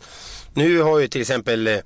nu 0.54 0.82
har 0.82 1.00
ju 1.00 1.08
till 1.08 1.22
exempel 1.22 1.68
eh, 1.68 1.78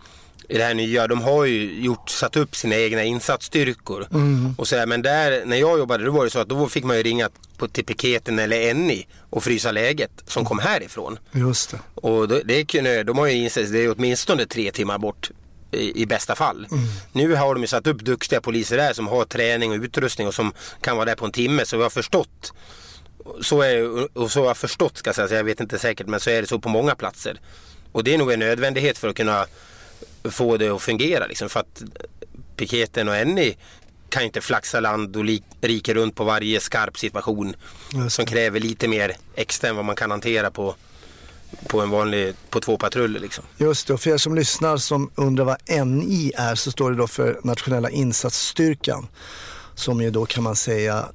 i 0.49 0.57
det 0.57 0.63
här 0.63 0.73
nya, 0.73 1.07
de 1.07 1.21
har 1.21 1.45
ju 1.45 1.81
gjort, 1.81 2.09
satt 2.09 2.35
upp 2.35 2.55
sina 2.55 2.75
egna 2.75 3.03
insatsstyrkor. 3.03 4.07
Mm. 4.11 4.55
Och 4.57 4.67
så 4.67 4.75
här, 4.75 4.85
men 4.85 5.01
där, 5.01 5.45
när 5.45 5.57
jag 5.57 5.79
jobbade 5.79 6.05
då 6.05 6.11
var 6.11 6.23
det 6.23 6.29
så 6.29 6.39
att 6.39 6.49
då 6.49 6.67
fick 6.67 6.83
man 6.83 6.97
ju 6.97 7.03
ringa 7.03 7.29
på, 7.61 7.67
till 7.67 7.85
piketen 7.85 8.39
eller 8.39 8.73
NI 8.73 9.07
och 9.29 9.43
frysa 9.43 9.71
läget 9.71 10.11
som 10.27 10.45
kom 10.45 10.59
härifrån. 10.59 11.19
Just 11.31 11.71
det. 11.71 11.79
Och 11.95 12.27
då, 12.27 12.39
det 12.45 12.65
kunde, 12.65 13.03
de 13.03 13.17
har 13.17 13.27
ju 13.27 13.33
insett, 13.33 13.71
det 13.71 13.79
är 13.79 13.95
åtminstone 13.97 14.45
tre 14.45 14.71
timmar 14.71 14.97
bort 14.97 15.31
i, 15.71 16.01
i 16.01 16.05
bästa 16.05 16.35
fall. 16.35 16.67
Mm. 16.71 16.83
Nu 17.11 17.35
har 17.35 17.55
de 17.55 17.61
ju 17.61 17.67
satt 17.67 17.87
upp 17.87 17.99
duktiga 17.99 18.41
poliser 18.41 18.77
där 18.77 18.93
som 18.93 19.07
har 19.07 19.25
träning 19.25 19.71
och 19.71 19.77
utrustning 19.77 20.27
och 20.27 20.33
som 20.33 20.53
kan 20.81 20.95
vara 20.95 21.05
där 21.05 21.15
på 21.15 21.25
en 21.25 21.31
timme. 21.31 21.65
Så 21.65 21.77
vi 21.77 21.83
har 21.83 21.89
förstått 21.89 22.53
så 23.41 23.61
är 23.61 24.17
och 24.17 24.31
så 24.31 24.39
har 24.39 24.47
jag 24.47 24.57
förstått 24.57 24.97
ska 24.97 25.07
jag 25.07 25.15
säga, 25.15 25.39
jag 25.39 25.43
vet 25.43 25.59
inte 25.59 25.79
säkert 25.79 26.07
men 26.07 26.19
så 26.19 26.29
är 26.29 26.41
det 26.41 26.47
så 26.47 26.59
på 26.59 26.69
många 26.69 26.95
platser. 26.95 27.39
Och 27.91 28.03
det 28.03 28.13
är 28.13 28.17
nog 28.17 28.31
en 28.31 28.39
nödvändighet 28.39 28.97
för 28.97 29.07
att 29.07 29.15
kunna 29.15 29.45
få 30.23 30.57
det 30.57 30.69
att 30.69 30.81
fungera 30.81 31.27
liksom. 31.27 31.49
För 31.49 31.59
att 31.59 31.83
piketen 32.55 33.09
och 33.09 33.15
Enni 33.15 33.57
kan 34.11 34.23
inte 34.23 34.41
flaxa 34.41 34.79
land 34.79 35.15
och 35.15 35.25
rika 35.61 35.93
runt 35.93 36.15
på 36.15 36.23
varje 36.23 36.59
skarp 36.59 36.97
situation 36.97 37.55
som 38.09 38.25
kräver 38.25 38.59
lite 38.59 38.87
mer 38.87 39.15
extra 39.35 39.69
än 39.69 39.75
vad 39.75 39.85
man 39.85 39.95
kan 39.95 40.11
hantera 40.11 40.51
på 40.51 40.75
på 41.67 41.81
en 41.81 41.89
vanlig, 41.89 42.35
på 42.49 42.59
två 42.59 42.77
patruller 42.77 43.19
liksom. 43.19 43.43
Just 43.57 43.87
det, 43.87 43.93
och 43.93 44.01
för 44.01 44.09
er 44.09 44.17
som 44.17 44.35
lyssnar 44.35 44.77
som 44.77 45.11
undrar 45.15 45.45
vad 45.45 45.87
NI 45.87 46.31
är 46.35 46.55
så 46.55 46.71
står 46.71 46.91
det 46.91 46.97
då 46.97 47.07
för 47.07 47.39
Nationella 47.43 47.89
insatsstyrkan. 47.89 49.07
Som 49.75 50.01
ju 50.01 50.11
då 50.11 50.25
kan 50.25 50.43
man 50.43 50.55
säga 50.55 51.05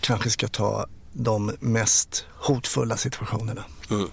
kanske 0.00 0.30
ska 0.30 0.48
ta 0.48 0.86
de 1.12 1.52
mest 1.60 2.24
hotfulla 2.30 2.96
situationerna. 2.96 3.64
Mm. 3.90 4.08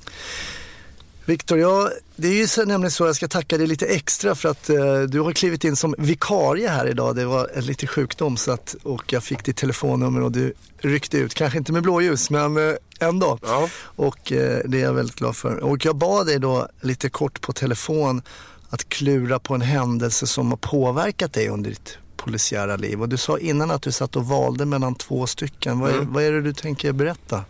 Viktor, 1.26 1.60
ja, 1.60 1.90
det 2.16 2.28
är 2.28 2.34
ju 2.34 2.66
nämligen 2.66 2.92
så 2.92 3.06
jag 3.06 3.16
ska 3.16 3.28
tacka 3.28 3.58
dig 3.58 3.68
lite 3.68 3.86
extra 3.86 4.36
för 4.36 4.50
att 4.50 4.70
eh, 4.70 5.02
du 5.02 5.20
har 5.20 5.34
klivit 5.34 5.64
in 5.64 5.76
som 5.76 5.96
vikarie 5.98 6.70
här 6.70 6.88
idag. 6.88 7.16
Det 7.16 7.26
var 7.26 7.50
en 7.54 7.66
liten 7.66 7.88
sjukdom 7.88 8.38
så 8.38 8.52
att, 8.52 8.76
och 8.84 9.14
jag 9.14 9.24
fick 9.24 9.46
ditt 9.46 9.58
telefonnummer 9.58 10.22
och 10.22 10.32
du 10.32 10.54
ryckte 10.78 11.18
ut. 11.18 11.34
Kanske 11.34 11.58
inte 11.58 11.74
med 11.74 11.84
blåljus 11.84 12.30
men 12.30 12.58
eh, 12.58 12.76
ändå. 13.00 13.40
Ja. 13.42 13.70
Och 13.84 14.32
eh, 14.32 14.62
det 14.66 14.80
är 14.80 14.84
jag 14.84 14.94
väldigt 14.94 15.16
glad 15.16 15.36
för. 15.36 15.58
Och 15.58 15.86
jag 15.86 15.96
bad 15.96 16.28
dig 16.28 16.40
då 16.40 16.68
lite 16.82 17.10
kort 17.10 17.42
på 17.42 17.54
telefon 17.54 18.22
att 18.70 18.90
klura 18.90 19.40
på 19.40 19.56
en 19.56 19.62
händelse 19.62 20.28
som 20.28 20.50
har 20.50 20.58
påverkat 20.58 21.34
dig 21.34 21.50
under 21.50 21.70
ditt 21.70 21.98
polisiära 22.18 22.76
liv. 22.76 23.02
Och 23.02 23.10
du 23.10 23.18
sa 23.18 23.38
innan 23.38 23.72
att 23.72 23.82
du 23.82 23.92
satt 23.92 24.16
och 24.16 24.26
valde 24.26 24.66
mellan 24.66 24.96
två 24.96 25.28
stycken. 25.28 25.80
Vad 25.80 25.92
är, 25.92 25.96
mm. 25.96 26.14
vad 26.14 26.24
är 26.24 26.32
det 26.32 26.42
du 26.42 26.54
tänker 26.54 26.92
berätta? 26.92 27.44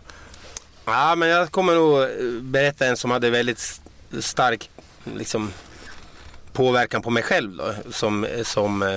Ja, 0.84 1.14
men 1.14 1.28
jag 1.28 1.50
kommer 1.50 1.74
nog 1.74 2.08
berätta 2.42 2.86
en 2.86 2.96
som 2.96 3.10
hade 3.10 3.30
väldigt 3.30 3.80
stark 4.20 4.70
liksom, 5.16 5.52
påverkan 6.52 7.02
på 7.02 7.10
mig 7.10 7.22
själv 7.22 7.56
då, 7.56 7.74
som, 7.92 8.26
som 8.42 8.82
eh, 8.82 8.94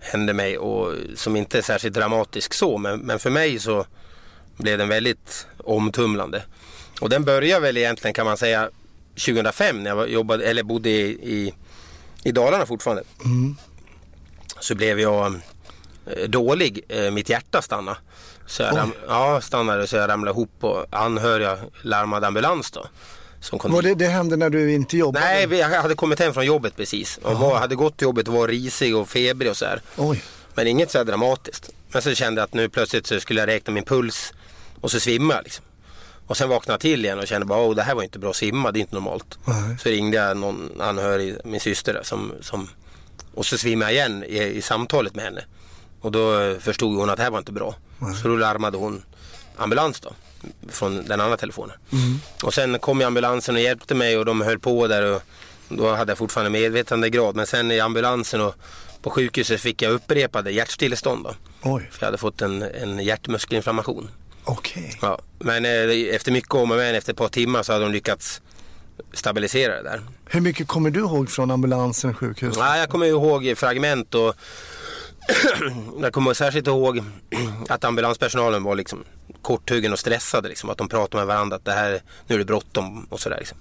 hände 0.00 0.32
mig 0.32 0.58
och 0.58 0.94
som 1.16 1.36
inte 1.36 1.58
är 1.58 1.62
särskilt 1.62 1.94
dramatisk 1.94 2.54
så 2.54 2.78
men, 2.78 3.00
men 3.00 3.18
för 3.18 3.30
mig 3.30 3.58
så 3.58 3.86
blev 4.56 4.78
den 4.78 4.88
väldigt 4.88 5.46
omtumlande. 5.58 6.42
Och 7.00 7.08
den 7.08 7.24
började 7.24 7.60
väl 7.60 7.76
egentligen 7.76 8.14
kan 8.14 8.26
man 8.26 8.36
säga 8.36 8.70
2005 9.14 9.82
när 9.82 9.90
jag 9.90 10.10
jobbade, 10.10 10.44
eller 10.44 10.62
bodde 10.62 10.90
i, 10.90 11.02
i, 11.22 11.54
i 12.24 12.32
Dalarna 12.32 12.66
fortfarande. 12.66 13.02
Mm. 13.24 13.56
Så 14.60 14.74
blev 14.74 15.00
jag 15.00 15.40
eh, 16.06 16.28
dålig, 16.28 16.80
eh, 16.88 17.10
mitt 17.10 17.28
hjärta 17.28 17.62
stannade. 17.62 17.98
Så 18.46 18.62
jag 18.62 18.76
ram, 18.76 18.92
ja, 19.08 19.40
stannade 19.40 19.86
så 19.86 19.96
jag 19.96 20.08
ramlade 20.08 20.30
ihop 20.34 20.50
och 20.60 20.86
anhöriga 20.90 21.58
larmade 21.82 22.26
ambulans 22.26 22.70
då. 22.70 22.86
Som 23.40 23.58
kom 23.58 23.72
var 23.72 23.82
det, 23.82 23.94
det 23.94 24.06
hände 24.06 24.36
när 24.36 24.50
du 24.50 24.72
inte 24.72 24.96
jobbade? 24.96 25.24
Nej, 25.24 25.58
jag 25.58 25.82
hade 25.82 25.94
kommit 25.94 26.18
hem 26.18 26.34
från 26.34 26.46
jobbet 26.46 26.76
precis. 26.76 27.18
Och 27.22 27.38
var, 27.38 27.58
hade 27.58 27.74
gått 27.74 27.96
till 27.96 28.04
jobbet 28.04 28.28
och 28.28 28.34
var 28.34 28.48
risig 28.48 28.96
och 28.96 29.08
febrig 29.08 29.50
och 29.50 29.56
så 29.56 29.64
här. 29.64 29.82
Oj. 29.96 30.22
Men 30.54 30.66
inget 30.66 30.90
så 30.90 30.98
här 30.98 31.04
dramatiskt. 31.04 31.70
Men 31.92 32.02
så 32.02 32.14
kände 32.14 32.40
jag 32.40 32.46
att 32.46 32.54
nu 32.54 32.68
plötsligt 32.68 33.06
så 33.06 33.20
skulle 33.20 33.40
jag 33.40 33.46
räkna 33.46 33.72
min 33.72 33.84
puls 33.84 34.32
och 34.80 34.90
så 34.90 35.00
svimmade 35.00 35.38
jag 35.38 35.44
liksom. 35.44 35.64
Och 36.26 36.36
sen 36.36 36.48
vaknade 36.48 36.74
jag 36.74 36.80
till 36.80 37.04
igen 37.04 37.18
och 37.18 37.26
kände 37.26 37.46
bara, 37.46 37.68
oh, 37.68 37.74
det 37.74 37.82
här 37.82 37.94
var 37.94 38.02
inte 38.02 38.18
bra 38.18 38.30
att 38.30 38.36
simma, 38.36 38.72
det 38.72 38.78
är 38.78 38.80
inte 38.80 38.94
normalt. 38.94 39.38
Nej. 39.44 39.76
Så 39.82 39.88
ringde 39.88 40.16
jag 40.16 40.36
någon 40.36 40.80
anhörig, 40.80 41.36
min 41.44 41.60
syster 41.60 42.00
som, 42.02 42.32
som 42.40 42.68
och 43.34 43.46
så 43.46 43.58
svimmade 43.58 43.92
jag 43.92 43.98
igen 43.98 44.24
i, 44.24 44.42
i 44.42 44.62
samtalet 44.62 45.14
med 45.14 45.24
henne. 45.24 45.44
Och 46.02 46.12
då 46.12 46.54
förstod 46.60 46.96
hon 46.96 47.10
att 47.10 47.16
det 47.16 47.22
här 47.22 47.30
var 47.30 47.38
inte 47.38 47.52
bra. 47.52 47.74
Nej. 47.98 48.14
Så 48.14 48.28
då 48.28 48.36
larmade 48.36 48.78
hon 48.78 49.02
ambulans 49.56 50.00
då. 50.00 50.12
Från 50.68 51.04
den 51.04 51.20
andra 51.20 51.36
telefonen. 51.36 51.76
Mm. 51.92 52.20
Och 52.42 52.54
sen 52.54 52.78
kom 52.78 53.02
ambulansen 53.02 53.54
och 53.54 53.60
hjälpte 53.60 53.94
mig 53.94 54.18
och 54.18 54.24
de 54.24 54.40
höll 54.40 54.58
på 54.58 54.86
där. 54.86 55.14
Och 55.14 55.22
då 55.68 55.94
hade 55.94 56.10
jag 56.10 56.18
fortfarande 56.18 56.50
medvetandegrad. 56.50 57.36
Men 57.36 57.46
sen 57.46 57.70
i 57.70 57.80
ambulansen 57.80 58.40
och 58.40 58.54
på 59.02 59.10
sjukhuset 59.10 59.60
fick 59.60 59.82
jag 59.82 59.92
upprepade 59.92 60.50
hjärtstillestånd. 60.50 61.24
Då. 61.24 61.34
Oj. 61.62 61.88
För 61.92 62.02
jag 62.02 62.06
hade 62.06 62.18
fått 62.18 62.42
en, 62.42 62.62
en 62.62 62.98
hjärtmuskelinflammation. 62.98 64.10
Okej. 64.44 64.98
Ja, 65.02 65.18
men 65.38 65.64
eh, 65.64 66.14
efter 66.14 66.32
mycket 66.32 66.54
om 66.54 66.70
och 66.70 66.76
men, 66.76 66.94
efter 66.94 67.12
ett 67.12 67.18
par 67.18 67.28
timmar 67.28 67.62
så 67.62 67.72
hade 67.72 67.84
de 67.84 67.92
lyckats 67.92 68.42
stabilisera 69.12 69.76
det 69.76 69.82
där. 69.82 70.00
Hur 70.26 70.40
mycket 70.40 70.68
kommer 70.68 70.90
du 70.90 71.00
ihåg 71.00 71.30
från 71.30 71.50
ambulansen, 71.50 72.14
sjukhus? 72.14 72.54
Ja, 72.58 72.76
jag 72.76 72.88
kommer 72.88 73.06
ihåg 73.06 73.54
fragment 73.56 74.14
och 74.14 74.34
jag 76.00 76.12
kommer 76.12 76.34
särskilt 76.34 76.66
ihåg 76.66 77.02
att 77.68 77.84
ambulanspersonalen 77.84 78.62
var 78.62 78.74
liksom 78.74 79.04
korthuggen 79.42 79.92
och 79.92 79.98
stressade. 79.98 80.48
Liksom, 80.48 80.70
att 80.70 80.78
de 80.78 80.88
pratade 80.88 81.16
med 81.16 81.26
varandra 81.26 81.56
att 81.56 81.64
det 81.64 81.72
här, 81.72 82.02
nu 82.26 82.34
är 82.34 82.38
det 82.38 82.44
bråttom 82.44 83.06
och 83.10 83.20
sådär. 83.20 83.38
Liksom. 83.38 83.58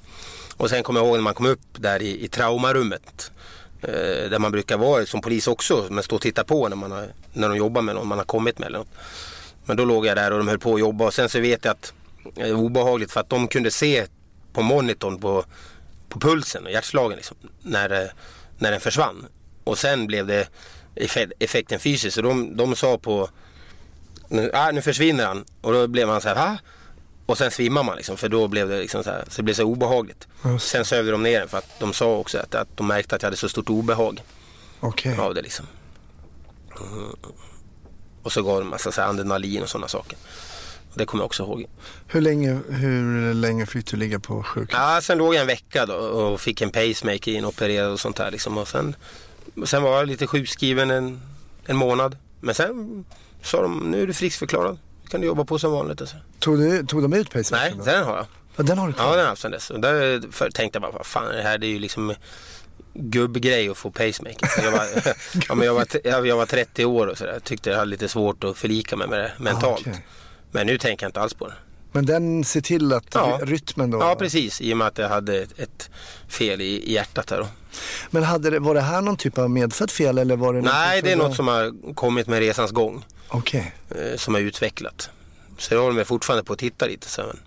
Och 0.58 0.70
sen 0.70 0.84
kommer 0.84 1.00
jag 1.00 1.08
ihåg 1.08 1.16
när 1.16 1.24
man 1.24 1.34
kom 1.34 1.46
upp 1.46 1.62
där 1.74 2.02
i, 2.02 2.24
i 2.24 2.28
traumarummet. 2.28 3.32
Eh, 3.82 4.30
där 4.30 4.40
man 4.40 4.52
brukar 4.52 4.78
vara 4.78 5.06
som 5.06 5.22
polis 5.22 5.48
också, 5.48 5.88
men 5.90 6.04
stå 6.04 6.16
och 6.16 6.22
titta 6.22 6.44
på 6.44 6.70
när, 6.70 6.76
man 6.76 6.92
har, 6.92 7.08
när 7.34 7.50
de 7.50 7.58
jobbar 7.58 7.82
med 7.82 7.96
någon, 7.96 8.08
man 8.08 8.18
har 8.18 8.26
kommit 8.26 8.60
med 8.60 8.68
eller 8.68 8.80
något. 8.80 8.94
Men 9.66 9.78
då 9.78 9.86
låg 9.86 10.06
jag 10.06 10.18
där 10.18 10.32
och 10.32 10.38
de 10.38 10.48
höll 10.48 10.60
på 10.60 10.74
att 10.74 10.80
jobba 10.80 11.06
och 11.06 11.14
sen 11.14 11.30
så 11.30 11.40
vet 11.40 11.66
jag 11.66 11.72
att 11.72 11.94
det 12.36 12.54
var 12.54 12.62
obehagligt 12.62 13.12
för 13.12 13.20
att 13.20 13.30
de 13.30 13.48
kunde 13.48 13.72
se 13.72 14.06
på 14.54 14.62
monitorn 14.62 15.20
på, 15.20 15.44
på 16.10 16.20
pulsen 16.20 16.66
och 16.66 16.72
hjärtslagen 16.72 17.16
liksom, 17.16 17.38
när, 17.62 18.12
när 18.58 18.72
den 18.72 18.80
försvann. 18.80 19.26
Och 19.64 19.78
sen 19.78 20.08
blev 20.08 20.28
det 20.28 20.48
effekten 21.40 21.80
fysiskt. 21.80 22.16
Så 22.16 22.22
de, 22.22 22.58
de 22.58 22.76
sa 22.76 22.98
på, 22.98 23.30
nu, 24.28 24.52
ah, 24.54 24.72
nu 24.72 24.82
försvinner 24.82 25.26
han. 25.26 25.46
Och 25.62 25.74
då 25.74 25.88
blev 25.88 26.08
man 26.08 26.22
så 26.22 26.28
här, 26.28 26.36
va? 26.36 26.58
Och 27.26 27.38
sen 27.38 27.52
svimmar 27.52 27.84
man 27.84 27.96
liksom, 27.98 28.18
för 28.18 28.30
då 28.30 28.48
blev 28.48 28.70
det 28.70 28.80
liksom 28.80 29.04
så 29.04 29.10
här, 29.10 29.24
så 29.28 29.38
det 29.38 29.44
blev 29.44 29.54
så 29.54 29.64
obehagligt. 29.64 30.28
Just. 30.46 30.68
Sen 30.68 30.86
sövde 30.86 31.12
de 31.12 31.24
ner 31.24 31.40
den 31.40 31.50
för 31.50 31.58
att 31.58 31.80
de 31.80 31.94
sa 31.94 32.18
också 32.18 32.38
att, 32.38 32.56
att 32.56 32.78
de 32.78 32.88
märkte 32.88 33.16
att 33.16 33.22
jag 33.22 33.28
hade 33.28 33.38
så 33.38 33.50
stort 33.50 33.70
obehag 33.70 34.24
Okej. 34.80 35.18
av 35.18 35.34
det 35.34 35.42
liksom. 35.42 35.66
Mm. 36.80 37.16
Och 38.24 38.32
så 38.32 38.44
gav 38.44 38.60
de 38.60 38.70
massa 38.70 38.92
så 38.92 39.02
här 39.02 39.10
adrenalin 39.10 39.62
och 39.64 39.70
sådana 39.70 39.88
saker. 39.88 40.18
Det 40.94 41.06
kommer 41.06 41.22
jag 41.22 41.26
också 41.26 41.44
ihåg. 41.44 41.66
Hur, 42.08 42.22
länge, 42.22 42.60
hur 42.70 43.34
länge 43.34 43.66
fick 43.66 43.92
du 43.92 43.98
ligga 43.98 44.20
på 44.20 44.44
sjukhus? 44.44 44.70
Ja, 44.74 45.00
sen 45.02 45.18
låg 45.18 45.36
jag 45.36 45.42
en 45.42 45.48
vecka 45.48 45.86
då 45.86 45.94
och 45.94 46.42
fick 46.42 46.62
en 46.62 46.72
pacemaker 46.72 47.32
inopererad 47.32 47.92
och 47.92 48.00
sånt 48.00 48.16
där 48.16 48.32
liksom. 48.32 48.58
Och 48.58 48.68
sen, 48.68 48.96
sen 49.66 49.84
var 49.84 49.98
jag 49.98 50.08
lite 50.08 50.28
sjukskriven 50.28 50.92
en, 50.92 51.22
en 51.66 51.78
månad. 51.78 52.18
Men 52.40 52.56
sen 52.56 53.06
sa 53.42 53.62
de, 53.62 53.80
nu 53.92 54.02
är 54.02 54.08
du 54.08 54.14
friskförklarad. 54.14 54.78
kan 55.10 55.22
du 55.22 55.28
jobba 55.28 55.46
på 55.46 55.60
som 55.60 55.72
vanligt. 55.72 56.02
Alltså. 56.02 56.16
Tog, 56.40 56.58
du, 56.58 56.86
tog 56.86 57.02
de 57.02 57.14
ut 57.14 57.30
pacemaker? 57.30 57.76
Nej, 57.76 57.86
den 57.86 58.04
har 58.04 58.16
jag. 58.16 58.26
Ja, 58.56 58.64
den 58.64 58.78
har 58.78 58.88
du 58.88 58.94
kvar? 58.94 59.04
Ja, 59.04 59.10
den 59.10 59.20
har 59.20 59.24
jag 59.24 59.30
haft 59.30 59.42
sen 59.42 59.52
dess. 59.52 59.70
Och 59.70 59.80
där 59.80 60.32
för, 60.32 60.50
tänkte 60.50 60.78
jag 60.78 60.82
bara, 60.82 60.92
vad 60.92 61.06
fan 61.06 61.36
det 61.36 61.42
här? 61.42 61.58
Det 61.58 61.68
är 61.68 61.72
ju 61.72 61.80
liksom 61.80 62.14
gubbgrej 62.94 63.70
att 63.70 63.78
få 63.78 63.92
pacemaker. 63.92 64.64
Jag 64.64 64.72
var, 64.72 64.88
ja, 65.50 65.56
men 65.56 65.66
jag, 65.66 65.74
var, 65.74 66.26
jag, 66.26 66.38
var 66.38 66.46
30 66.46 66.86
år 66.86 67.08
och 67.08 67.18
sådär. 67.18 67.40
Tyckte 67.44 67.70
jag 67.70 67.78
hade 67.78 67.92
lite 67.92 68.08
svårt 68.08 68.44
att 68.44 68.58
förlika 68.58 68.96
mig 68.96 69.08
med 69.08 69.20
det 69.20 69.32
mentalt. 69.38 69.88
Ah, 69.88 69.90
okej. 69.90 70.06
Men 70.52 70.68
nu 70.68 70.78
tänker 70.78 71.06
jag 71.06 71.10
inte 71.10 71.22
alls 71.22 71.34
på 71.34 71.48
det. 71.48 71.54
Men 71.92 72.06
den 72.06 72.44
ser 72.44 72.62
till 72.62 72.94
att 72.94 73.06
Ja. 73.14 73.40
ry- 73.42 73.46
rytmen 73.46 73.92
då? 73.92 74.00
Ja, 74.00 74.16
precis. 74.20 74.62
I 74.62 74.74
och 74.74 74.78
med 74.78 74.88
att 74.88 74.98
jag 74.98 75.10
hade 75.10 75.38
ett, 75.42 75.60
ett 75.60 75.90
fel 76.28 76.62
i, 76.62 76.92
hjärtat 76.94 77.30
här 77.30 77.38
då. 77.38 77.48
Men 78.10 78.24
hade 78.24 78.50
det, 78.50 78.60
var 78.60 78.74
det 78.76 78.82
här 78.82 79.02
någon 79.02 79.18
typ 79.18 79.38
av 79.38 79.50
medfött 79.50 79.92
fel 79.92 80.18
eller 80.18 80.36
var 80.36 80.54
det 80.54 80.62
Nej, 80.62 81.02
det 81.02 81.12
är 81.12 81.16
något 81.16 81.36
som 81.36 81.48
har 81.48 81.94
kommit 81.94 82.28
med 82.28 82.40
resans 82.40 82.72
gång. 82.72 83.06
Okej. 83.30 83.74
Eh, 83.90 84.18
som 84.18 84.34
har 84.34 84.42
utvecklat. 84.42 85.10
Så 85.58 85.74
jag 85.74 85.82
håller 85.82 85.96
mig 85.96 86.06
fortfarande 86.06 86.44
på 86.44 86.54
att 86.54 86.60
titta 86.60 86.86
lite. 86.86 87.10
Så, 87.10 87.22
men, 87.22 87.40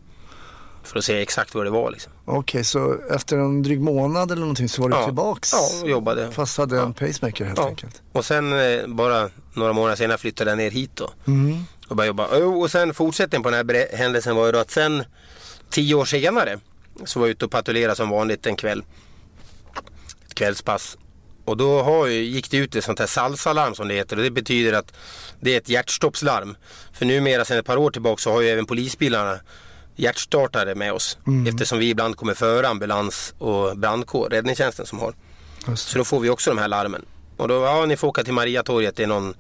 för 0.83 0.99
att 0.99 1.05
se 1.05 1.23
exakt 1.23 1.55
vad 1.55 1.67
det 1.67 1.71
var 1.71 1.91
liksom. 1.91 2.13
Okej, 2.25 2.65
så 2.65 2.97
efter 3.11 3.37
en 3.37 3.63
dryg 3.63 3.81
månad 3.81 4.31
eller 4.31 4.41
någonting 4.41 4.69
så 4.69 4.83
var 4.83 4.89
du 4.89 4.97
Ja. 4.97 5.05
tillbaks? 5.05 5.53
Ja, 5.53 5.69
och 5.83 5.91
jobbade. 5.91 6.31
Fast 6.33 6.59
hade 6.59 6.81
en 6.81 6.95
pacemaker 6.95 7.45
helt 7.45 7.59
Ja. 7.59 7.67
enkelt? 7.69 8.03
Och 8.13 8.25
sen 8.25 8.53
eh, 8.53 8.87
bara 8.87 9.31
några 9.55 9.73
månader 9.73 9.97
senare 9.97 10.19
flyttade 10.19 10.51
jag 10.51 10.59
ner 10.59 10.71
hit 10.71 10.91
då. 10.95 11.11
Mm. 11.27 11.65
Och 11.89 11.97
började 11.97 12.09
jobba. 12.09 12.47
Och 12.47 12.71
sen 12.71 12.95
fortsättningen 12.95 13.43
på 13.43 13.51
den 13.51 13.69
här 13.69 13.97
händelsen 13.97 14.37
var 14.37 14.47
ju 14.47 14.53
då 14.53 14.59
att 14.59 14.71
sen 14.71 15.05
tio 15.71 15.95
år 15.95 16.05
senare 16.05 16.59
så 17.05 17.21
var 17.21 17.27
jag 17.27 17.31
ute 17.31 17.45
och 17.45 17.51
patrullerade 17.51 17.97
som 17.97 18.11
vanligt 18.11 18.47
en 18.47 18.57
kväll. 18.57 18.85
Ett 20.27 20.35
kvällspass. 20.35 20.97
Och 21.45 21.57
då 21.57 21.83
har, 21.83 22.07
gick 22.07 22.51
det 22.51 22.57
ut 22.57 22.75
ett 22.77 22.85
sånt 22.85 22.99
här 22.99 23.07
salsalarm 23.07 23.75
som 23.75 23.89
det 23.89 23.95
heter 23.95 24.17
och 24.17 24.23
det 24.23 24.31
betyder 24.31 24.73
att 24.73 24.93
det 25.41 25.55
är 25.55 25.59
ett 25.59 25.69
hjärtstoppslarm. 25.69 26.57
För 26.93 27.07
numera 27.07 27.45
sedan 27.45 27.59
ett 27.59 27.67
par 27.67 27.77
år 27.77 27.91
tillbaka 27.91 28.21
så 28.21 28.33
har 28.33 28.41
ju 28.41 28.49
även 28.49 28.67
polisbilarna 28.67 29.39
hjärtstartare 29.97 30.75
med 30.75 30.93
oss. 30.93 31.19
Eftersom 31.49 31.79
vi 31.79 31.91
ibland 31.91 32.17
kommer 32.17 32.35
före 32.35 32.69
ambulans 32.69 33.35
och 33.39 33.79
brandkår, 33.79 34.31
räddningstjänsten 34.31 34.87
som 34.87 34.99
har. 34.99 35.15
Just 35.69 35.89
Så 35.89 35.99
då 35.99 36.05
får 36.05 36.21
vi 36.21 36.31
också 36.31 36.51
de 36.51 36.59
här 36.59 36.69
larmen. 36.69 37.05
Och 37.37 37.49
då, 37.49 37.55
ja 37.55 37.87
ni 37.87 37.97
får 37.97 38.09
åka 38.09 38.25
till 38.25 38.33
Mariatorget, 38.33 38.97
det 38.97 39.03
är 39.03 39.07
någon 39.07 39.35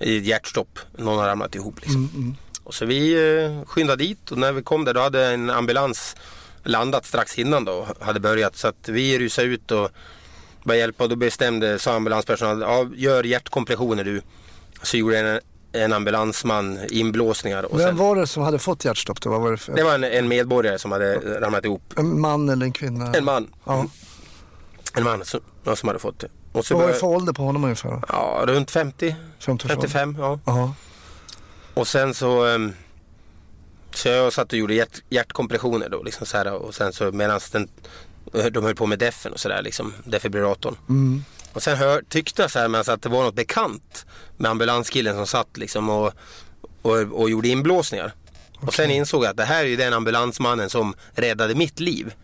i 0.00 0.18
ett 0.18 0.24
hjärtstopp. 0.24 0.78
Någon 0.98 1.18
har 1.18 1.26
ramlat 1.26 1.54
ihop 1.54 1.80
liksom. 1.80 2.36
Och 2.64 2.74
så 2.74 2.86
vi 2.86 3.14
eh, 3.44 3.64
skyndade 3.66 4.04
dit 4.04 4.30
och 4.30 4.38
när 4.38 4.52
vi 4.52 4.62
kom 4.62 4.84
där 4.84 4.94
då 4.94 5.00
hade 5.00 5.26
en 5.26 5.50
ambulans 5.50 6.16
landat 6.62 7.06
strax 7.06 7.38
innan 7.38 7.64
då 7.64 7.86
hade 8.00 8.20
börjat. 8.20 8.56
Så 8.56 8.68
att 8.68 8.88
vi 8.88 9.18
rusade 9.18 9.48
ut 9.48 9.70
och 9.70 9.90
började 10.64 10.80
hjälpa 10.80 11.04
och 11.04 11.10
då 11.10 11.16
bestämde, 11.16 11.78
sa 11.78 11.94
ambulanspersonalen, 11.94 12.60
ja, 12.60 12.86
gör 12.94 13.24
hjärtkompressioner 13.24 14.04
du. 14.04 14.22
Så 14.82 14.96
gjorde 14.96 15.18
en, 15.18 15.40
en 15.72 15.92
ambulansman 15.92 16.78
inblåsningar. 16.88 17.62
Och 17.62 17.78
Vem 17.78 17.86
sen, 17.86 17.96
var 17.96 18.16
det 18.16 18.26
som 18.26 18.42
hade 18.42 18.58
fått 18.58 18.84
hjärtstopp 18.84 19.20
då? 19.20 19.30
Vad 19.30 19.40
var 19.40 19.50
det 19.50 19.56
för? 19.56 19.74
det 19.76 19.84
var 19.84 19.94
en, 19.94 20.04
en 20.04 20.28
medborgare 20.28 20.78
som 20.78 20.92
hade 20.92 21.40
ramlat 21.40 21.64
ihop. 21.64 21.94
En 21.96 22.20
man 22.20 22.48
eller 22.48 22.66
en 22.66 22.72
kvinna? 22.72 23.14
En 23.14 23.24
man. 23.24 23.50
Ja. 23.64 23.86
En 24.94 25.04
man 25.04 25.24
som, 25.24 25.40
som 25.74 25.86
hade 25.88 25.98
fått 25.98 26.18
det. 26.18 26.28
Och 26.54 26.66
så 26.66 26.74
Vad 26.74 26.84
var 26.84 26.92
det 26.92 26.98
för 26.98 27.06
ålder 27.06 27.32
på 27.32 27.42
honom 27.42 27.64
ungefär? 27.64 28.02
Ja, 28.08 28.44
runt 28.46 28.70
50. 28.70 29.16
50 29.38 29.68
55, 29.68 30.16
ja. 30.18 30.38
Ja. 30.44 30.74
Och 31.74 31.88
sen 31.88 32.14
så... 32.14 32.44
ehm, 32.46 32.72
Så 33.94 34.08
jag 34.08 34.32
satt 34.32 34.52
och 34.52 34.58
gjorde 34.58 34.74
hjärt, 34.74 35.02
hjärtkompressioner 35.10 35.88
då 35.88 36.02
liksom 36.02 36.26
så 36.26 36.36
här, 36.36 36.52
och 36.52 36.74
sen 36.74 36.92
så 36.92 37.12
medan 37.12 37.40
den, 37.52 37.68
de 38.52 38.64
höll 38.64 38.74
på 38.74 38.86
med 38.86 38.98
defen 38.98 39.32
och 39.32 39.40
sådär 39.40 39.62
liksom, 39.62 39.94
defibrillatorn. 40.04 40.76
Mm. 40.88 41.24
Och 41.52 41.62
sen 41.62 41.76
hör, 41.76 42.02
tyckte 42.08 42.42
jag 42.42 42.50
så 42.50 42.58
här 42.58 42.68
med 42.68 42.88
att 42.88 43.02
det 43.02 43.08
var 43.08 43.22
något 43.24 43.34
bekant 43.34 44.06
med 44.36 44.50
ambulanskillen 44.50 45.16
som 45.16 45.26
satt 45.26 45.56
liksom 45.56 45.88
och, 45.90 46.12
och, 46.82 46.96
och 47.12 47.30
gjorde 47.30 47.48
inblåsningar. 47.48 48.12
Och 48.66 48.74
sen 48.74 48.90
insåg 48.90 49.24
jag 49.24 49.30
att 49.30 49.36
det 49.36 49.44
här 49.44 49.64
är 49.64 49.68
ju 49.68 49.76
den 49.76 49.92
ambulansmannen 49.92 50.70
som 50.70 50.94
räddade 51.12 51.54
mitt 51.54 51.80
liv. 51.80 52.14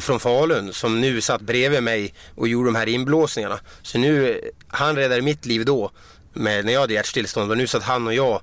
Från 0.00 0.20
Falun 0.20 0.72
som 0.72 1.00
nu 1.00 1.20
satt 1.20 1.40
bredvid 1.40 1.82
mig 1.82 2.14
och 2.34 2.48
gjorde 2.48 2.68
de 2.68 2.74
här 2.74 2.88
inblåsningarna. 2.88 3.58
Så 3.82 3.98
nu, 3.98 4.40
han 4.68 4.96
räddade 4.96 5.22
mitt 5.22 5.46
liv 5.46 5.64
då 5.64 5.90
med, 6.32 6.64
när 6.64 6.72
jag 6.72 6.80
hade 6.80 6.94
hjärtstillestånd 6.94 7.50
och 7.50 7.56
nu 7.56 7.66
satt 7.66 7.82
han 7.82 8.06
och 8.06 8.14
jag 8.14 8.40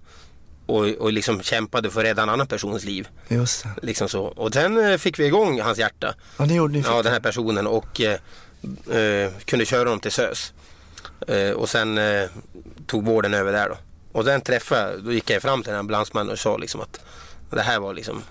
och, 0.66 0.86
och 0.88 1.14
liksom 1.14 1.42
kämpade 1.42 1.90
för 1.90 2.00
att 2.00 2.06
rädda 2.06 2.24
en 2.24 2.30
annan 2.30 2.48
persons 2.48 2.84
liv. 2.84 3.08
Just 3.28 3.64
det. 3.64 3.70
Liksom 3.82 4.10
så. 4.10 4.24
Och 4.24 4.54
sen 4.54 4.92
eh, 4.92 4.98
fick 4.98 5.20
vi 5.20 5.26
igång 5.26 5.62
hans 5.62 5.78
hjärta. 5.78 6.14
Ja, 6.38 6.46
ni 6.46 6.56
gjorde 6.56 6.74
ni 6.74 6.84
Ja, 6.86 7.02
den 7.02 7.14
här 7.14 7.20
personen 7.20 7.68
och 7.68 8.02
eh, 8.02 8.20
eh, 9.02 9.32
kunde 9.46 9.66
köra 9.66 9.84
honom 9.90 10.00
till 10.00 10.12
SÖS. 10.12 10.54
Eh, 11.28 11.52
och 11.52 11.70
sen 11.70 11.98
eh, 11.98 12.30
tog 12.88 13.06
vården 13.06 13.34
över 13.34 13.52
där 13.52 13.70
då. 13.70 13.78
Och 14.12 14.26
sen 14.26 14.42
träffade 14.42 14.82
jag, 14.92 15.04
då 15.04 15.14
gick 15.14 15.30
jag 15.30 15.42
fram 15.42 15.64
till 15.64 15.72
den 15.72 15.80
ambulansmannen 15.80 16.32
och 16.34 16.40
sa 16.40 16.58
liksom 16.58 16.82
att 16.82 17.00
det 17.52 17.62
här 17.62 17.80
var 17.80 17.94
liksom, 17.94 18.22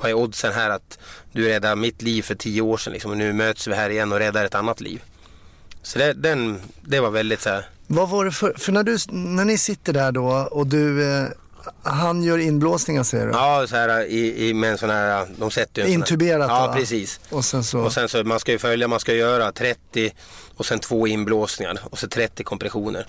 vad 0.00 0.10
är 0.10 0.14
oddsen 0.14 0.52
här 0.52 0.70
att 0.70 0.98
du 1.32 1.48
räddade 1.48 1.76
mitt 1.76 2.02
liv 2.02 2.22
för 2.22 2.34
tio 2.34 2.60
år 2.62 2.76
sedan 2.76 2.92
liksom, 2.92 3.10
och 3.10 3.16
nu 3.16 3.32
möts 3.32 3.66
vi 3.66 3.74
här 3.74 3.90
igen 3.90 4.12
och 4.12 4.18
räddar 4.18 4.44
ett 4.44 4.54
annat 4.54 4.80
liv. 4.80 5.02
Så 5.82 5.98
det, 5.98 6.12
den, 6.12 6.60
det 6.80 7.00
var 7.00 7.10
väldigt 7.10 7.40
så 7.40 7.48
här, 7.50 7.66
Vad 7.86 8.08
var 8.08 8.24
det 8.24 8.32
för, 8.32 8.54
för 8.58 8.72
när, 8.72 8.82
du, 8.82 8.96
när 9.10 9.44
ni 9.44 9.58
sitter 9.58 9.92
där 9.92 10.12
då 10.12 10.48
och 10.50 10.66
du, 10.66 11.12
eh, 11.16 11.26
han 11.82 12.22
gör 12.22 12.38
inblåsningar 12.38 13.02
säger 13.02 13.26
du? 13.26 13.32
ja 13.32 13.66
så 13.68 13.76
här 13.76 14.04
i, 14.04 14.48
i, 14.48 14.54
med 14.54 14.70
en 14.70 14.78
sån 14.78 14.90
här, 14.90 15.26
de 15.38 15.50
sätter 15.50 15.82
ju 15.82 15.86
en 15.86 15.92
sån 15.92 16.02
här- 16.02 16.12
Intuberat 16.12 16.48
Ja, 16.50 16.66
va? 16.66 16.74
precis. 16.74 17.20
Och 17.30 17.44
sen 17.44 17.64
så, 17.64 17.78
Och 17.80 17.92
sen 17.92 18.08
så 18.08 18.24
man 18.24 18.40
ska 18.40 18.52
ju 18.52 18.58
följa, 18.58 18.88
man 18.88 19.00
ska 19.00 19.14
göra 19.14 19.52
30 19.52 20.12
och 20.56 20.66
sen 20.66 20.78
två 20.78 21.06
inblåsningar 21.06 21.78
och 21.84 21.98
så 21.98 22.08
30 22.08 22.44
kompressioner. 22.44 23.06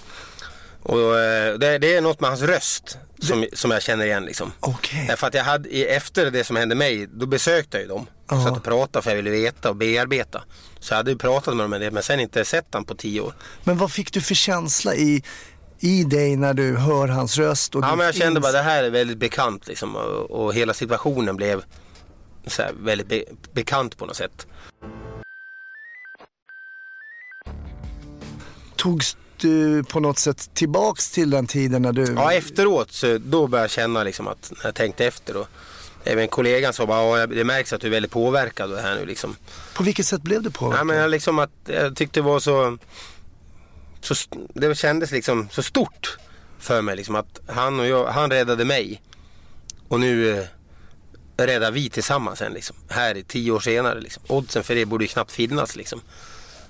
Och 0.85 1.19
eh, 1.19 1.53
det, 1.57 1.77
det 1.77 1.95
är 1.95 2.01
något 2.01 2.19
med 2.19 2.29
hans 2.29 2.41
röst 2.41 2.97
som, 3.19 3.45
som 3.53 3.71
jag 3.71 3.81
känner 3.81 4.05
igen 4.05 4.25
liksom. 4.25 4.51
okej. 4.59 5.05
Därför 5.07 5.27
att 5.27 5.33
jag 5.33 5.43
hade, 5.43 5.69
i- 5.69 5.85
efter 5.87 6.31
det 6.31 6.43
som 6.43 6.55
hände 6.55 6.75
mig, 6.75 7.07
då 7.07 7.25
besökte 7.25 7.77
jag 7.77 7.81
ju 7.81 7.87
dem. 7.89 8.07
Ja. 8.29 8.43
Satt 8.43 8.57
och 8.57 8.63
pratade 8.63 9.03
för 9.03 9.09
jag 9.09 9.15
ville 9.15 9.29
veta 9.29 9.69
och 9.69 9.75
bearbeta. 9.75 10.43
Så 10.79 10.93
jag 10.93 10.97
hade 10.97 11.11
ju 11.11 11.17
pratat 11.17 11.55
med 11.55 11.63
dem 11.63 11.73
en 11.73 11.81
del 11.81 11.93
men 11.93 12.03
sen 12.03 12.19
inte 12.19 12.45
sett 12.45 12.73
honom 12.73 12.85
på 12.85 12.95
tio 12.95 13.21
år. 13.21 13.33
Men 13.63 13.77
vad 13.77 13.91
fick 13.91 14.13
du 14.13 14.21
för 14.21 14.35
känsla 14.35 14.95
i, 14.95 15.23
i 15.79 16.03
dig 16.03 16.35
när 16.35 16.53
du 16.53 16.77
hör 16.77 17.07
hans 17.07 17.37
röst? 17.37 17.75
Och 17.75 17.83
Ja 17.83 17.89
du 17.91 17.95
men 17.97 18.05
jag 18.05 18.15
kände 18.15 18.39
bara 18.39 18.51
det 18.51 18.61
här 18.61 18.83
är 18.83 18.89
väldigt 18.89 19.17
bekant 19.17 19.67
liksom 19.67 19.95
och, 19.95 20.31
och 20.31 20.53
hela 20.53 20.73
situationen 20.73 21.35
blev 21.35 21.63
så 22.47 22.61
här, 22.61 22.71
väldigt 22.79 23.07
be, 23.07 23.23
bekant 23.53 23.97
på 23.97 24.05
något 24.05 24.15
sätt. 24.17 24.47
Togs 28.75 29.17
du 29.45 29.83
på 29.83 29.99
något 29.99 30.19
sätt 30.19 30.49
tillbaks 30.53 31.11
till 31.11 31.29
den 31.29 31.47
tiden 31.47 31.81
när 31.81 31.93
du... 31.93 32.13
Ja, 32.15 32.33
efteråt 32.33 32.91
så 32.91 33.17
då 33.17 33.47
började 33.47 33.63
jag 33.63 33.71
känna 33.71 34.03
liksom 34.03 34.27
att 34.27 34.51
när 34.57 34.65
jag 34.65 34.75
tänkte 34.75 35.05
efter 35.05 35.33
då. 35.33 35.47
Även 36.03 36.27
kollegan 36.27 36.73
sa 36.73 36.85
bara, 36.85 37.19
"Ja, 37.19 37.27
det 37.27 37.43
märks 37.43 37.73
att 37.73 37.81
du 37.81 37.87
är 37.87 37.91
väldigt 37.91 38.11
påverkad 38.11 38.69
av 38.69 38.75
det 38.75 38.81
här 38.81 38.95
nu 38.95 39.05
liksom. 39.05 39.35
På 39.73 39.83
vilket 39.83 40.05
sätt 40.05 40.21
blev 40.21 40.41
du 40.41 40.51
påverkad? 40.51 40.79
Ja, 40.79 40.83
men 40.83 40.97
jag, 40.97 41.11
liksom 41.11 41.39
att, 41.39 41.51
jag 41.65 41.95
tyckte 41.95 42.19
det 42.19 42.23
var 42.23 42.39
så, 42.39 42.77
så, 44.01 44.15
det 44.53 44.75
kändes 44.77 45.11
liksom 45.11 45.49
så 45.51 45.63
stort 45.63 46.17
för 46.59 46.81
mig 46.81 46.95
liksom 46.95 47.15
att 47.15 47.39
han 47.47 47.79
och 47.79 47.87
jag, 47.87 48.05
han 48.07 48.31
räddade 48.31 48.65
mig. 48.65 49.01
Och 49.87 49.99
nu 49.99 50.39
eh, 50.39 50.45
räddar 51.37 51.71
vi 51.71 51.89
tillsammans 51.89 52.41
en 52.41 52.53
liksom. 52.53 52.75
Här 52.89 53.23
tio 53.27 53.51
år 53.51 53.59
senare 53.59 53.99
liksom. 54.01 54.23
Oddsen 54.27 54.63
för 54.63 54.75
det 54.75 54.85
borde 54.85 55.03
ju 55.03 55.07
knappt 55.07 55.31
finnas 55.31 55.75
liksom. 55.75 56.01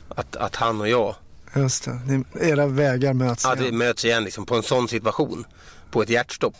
Att, 0.10 0.36
att 0.36 0.56
han 0.56 0.82
och 0.82 0.90
jag. 0.90 1.16
Just 1.56 1.84
det, 1.84 2.24
era 2.42 2.68
vägar 2.68 3.14
möts 3.14 3.46
Att 3.46 3.60
vi 3.60 3.72
möts 3.72 4.06
igen 4.06 4.24
liksom 4.24 4.46
på 4.46 4.56
en 4.56 4.64
sån 4.64 4.88
situation. 4.88 5.46
På 5.92 6.02
ett 6.02 6.10
hjärtstopp. 6.10 6.58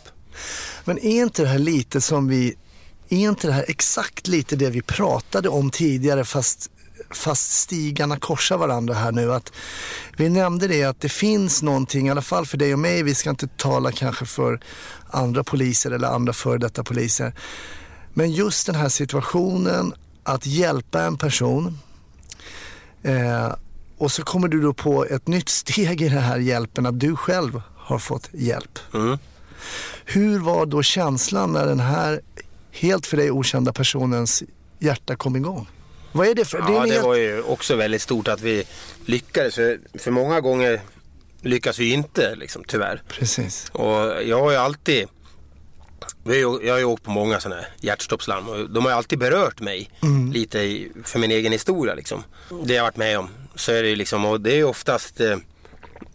Men 0.84 0.98
är 0.98 1.22
inte 1.22 1.42
det 1.42 1.48
här 1.48 1.58
lite 1.58 2.00
som 2.00 2.28
vi, 2.28 2.54
är 3.08 3.16
inte 3.16 3.46
det 3.46 3.52
här 3.52 3.64
exakt 3.68 4.28
lite 4.28 4.56
det 4.56 4.70
vi 4.70 4.82
pratade 4.82 5.48
om 5.48 5.70
tidigare 5.70 6.24
fast, 6.24 6.70
fast 7.10 7.52
stigarna 7.52 8.18
korsar 8.18 8.56
varandra 8.58 8.94
här 8.94 9.12
nu? 9.12 9.32
Att 9.32 9.52
vi 10.16 10.28
nämnde 10.28 10.68
det 10.68 10.84
att 10.84 11.00
det 11.00 11.08
finns 11.08 11.62
någonting, 11.62 12.06
i 12.06 12.10
alla 12.10 12.22
fall 12.22 12.46
för 12.46 12.56
dig 12.58 12.72
och 12.72 12.78
mig, 12.78 13.02
vi 13.02 13.14
ska 13.14 13.30
inte 13.30 13.48
tala 13.48 13.92
kanske 13.92 14.26
för 14.26 14.60
andra 15.10 15.44
poliser 15.44 15.90
eller 15.90 16.08
andra 16.08 16.32
före 16.32 16.58
detta 16.58 16.84
poliser. 16.84 17.32
Men 18.14 18.32
just 18.32 18.66
den 18.66 18.74
här 18.74 18.88
situationen 18.88 19.94
att 20.22 20.46
hjälpa 20.46 21.02
en 21.02 21.18
person 21.18 21.78
eh, 23.02 23.52
och 23.98 24.12
så 24.12 24.22
kommer 24.22 24.48
du 24.48 24.60
då 24.60 24.74
på 24.74 25.04
ett 25.04 25.28
nytt 25.28 25.48
steg 25.48 26.02
i 26.02 26.08
den 26.08 26.22
här 26.22 26.38
hjälpen 26.38 26.86
att 26.86 27.00
du 27.00 27.16
själv 27.16 27.62
har 27.76 27.98
fått 27.98 28.28
hjälp. 28.32 28.78
Mm. 28.94 29.18
Hur 30.04 30.38
var 30.38 30.66
då 30.66 30.82
känslan 30.82 31.52
när 31.52 31.66
den 31.66 31.80
här 31.80 32.20
helt 32.70 33.06
för 33.06 33.16
dig 33.16 33.30
okända 33.30 33.72
personens 33.72 34.42
hjärta 34.78 35.16
kom 35.16 35.36
igång? 35.36 35.68
Vad 36.12 36.28
är 36.28 36.34
det 36.34 36.44
för? 36.44 36.58
Ja, 36.58 36.64
det, 36.66 36.86
det 36.86 36.92
helt... 36.92 37.04
var 37.04 37.14
ju 37.14 37.42
också 37.42 37.76
väldigt 37.76 38.02
stort 38.02 38.28
att 38.28 38.40
vi 38.40 38.64
lyckades. 39.04 39.54
För, 39.54 39.80
för 39.94 40.10
många 40.10 40.40
gånger 40.40 40.80
lyckas 41.40 41.78
vi 41.78 41.92
inte, 41.92 42.34
liksom, 42.34 42.64
tyvärr. 42.66 43.02
Precis. 43.08 43.70
Och 43.72 44.22
jag 44.22 44.40
har 44.40 44.50
ju 44.50 44.56
alltid... 44.56 45.08
Jag 46.24 46.72
har 46.72 46.78
ju 46.78 46.84
åkt 46.84 47.02
på 47.02 47.10
många 47.10 47.40
sådana 47.40 47.60
här 47.60 47.68
hjärtstoppslarm 47.80 48.48
och 48.48 48.70
de 48.70 48.84
har 48.84 48.90
ju 48.92 48.96
alltid 48.96 49.18
berört 49.18 49.60
mig 49.60 49.90
lite 50.32 50.58
i, 50.58 50.92
för 51.04 51.18
min 51.18 51.30
egen 51.30 51.52
historia. 51.52 51.94
Liksom. 51.94 52.24
Det 52.64 52.74
jag 52.74 52.82
varit 52.82 52.96
med 52.96 53.18
om. 53.18 53.28
Så 53.56 53.72
är 53.72 53.82
det 53.82 53.88
ju 53.88 53.96
liksom, 53.96 54.24
och 54.24 54.40
det 54.40 54.52
är 54.52 54.56
ju 54.56 54.64
oftast... 54.64 55.20
Eh, 55.20 55.36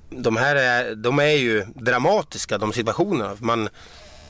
de 0.09 0.37
här 0.37 0.55
är, 0.55 0.95
de 0.95 1.19
är 1.19 1.37
ju 1.37 1.65
dramatiska, 1.75 2.57
de 2.57 2.73
situationerna. 2.73 3.37
Man, 3.39 3.69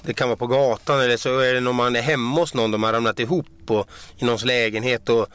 det 0.01 0.13
kan 0.13 0.27
vara 0.27 0.37
på 0.37 0.47
gatan 0.47 0.99
eller 1.01 1.17
så 1.17 1.39
är 1.39 1.53
det 1.53 1.59
när 1.59 1.73
man 1.73 1.95
är 1.95 2.01
hemma 2.01 2.39
hos 2.39 2.53
någon, 2.53 2.71
de 2.71 2.83
har 2.83 2.93
ramlat 2.93 3.19
ihop 3.19 3.47
och, 3.67 3.89
i 4.17 4.25
någons 4.25 4.45
lägenhet. 4.45 5.09
Och, 5.09 5.27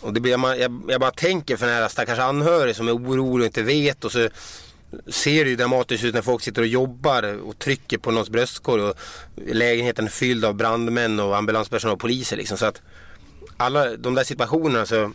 och 0.00 0.12
det 0.12 0.20
blir, 0.20 0.32
jag, 0.32 0.82
jag 0.88 1.00
bara 1.00 1.10
tänker 1.10 1.56
för 1.56 1.66
den 1.66 1.74
här 1.74 1.88
stackars 1.88 2.18
anhörig 2.18 2.76
som 2.76 2.88
är 2.88 2.92
orolig 2.96 3.40
och 3.40 3.46
inte 3.46 3.62
vet. 3.62 4.04
Och 4.04 4.12
så 4.12 4.28
ser 5.08 5.44
det 5.44 5.50
ju 5.50 5.56
dramatiskt 5.56 6.04
ut 6.04 6.14
när 6.14 6.22
folk 6.22 6.42
sitter 6.42 6.62
och 6.62 6.68
jobbar 6.68 7.40
och 7.42 7.58
trycker 7.58 7.98
på 7.98 8.10
någons 8.10 8.30
bröstkorg. 8.30 8.82
Och 8.82 8.94
lägenheten 9.46 10.04
är 10.04 10.10
fylld 10.10 10.44
av 10.44 10.54
brandmän 10.54 11.20
och 11.20 11.36
ambulanspersonal 11.36 11.94
och 11.94 12.00
poliser. 12.00 12.36
Liksom. 12.36 12.58
Så 12.58 12.66
att 12.66 12.82
alla 13.56 13.96
de 13.96 14.14
där 14.14 14.24
situationerna 14.24 14.86
så 14.86 15.12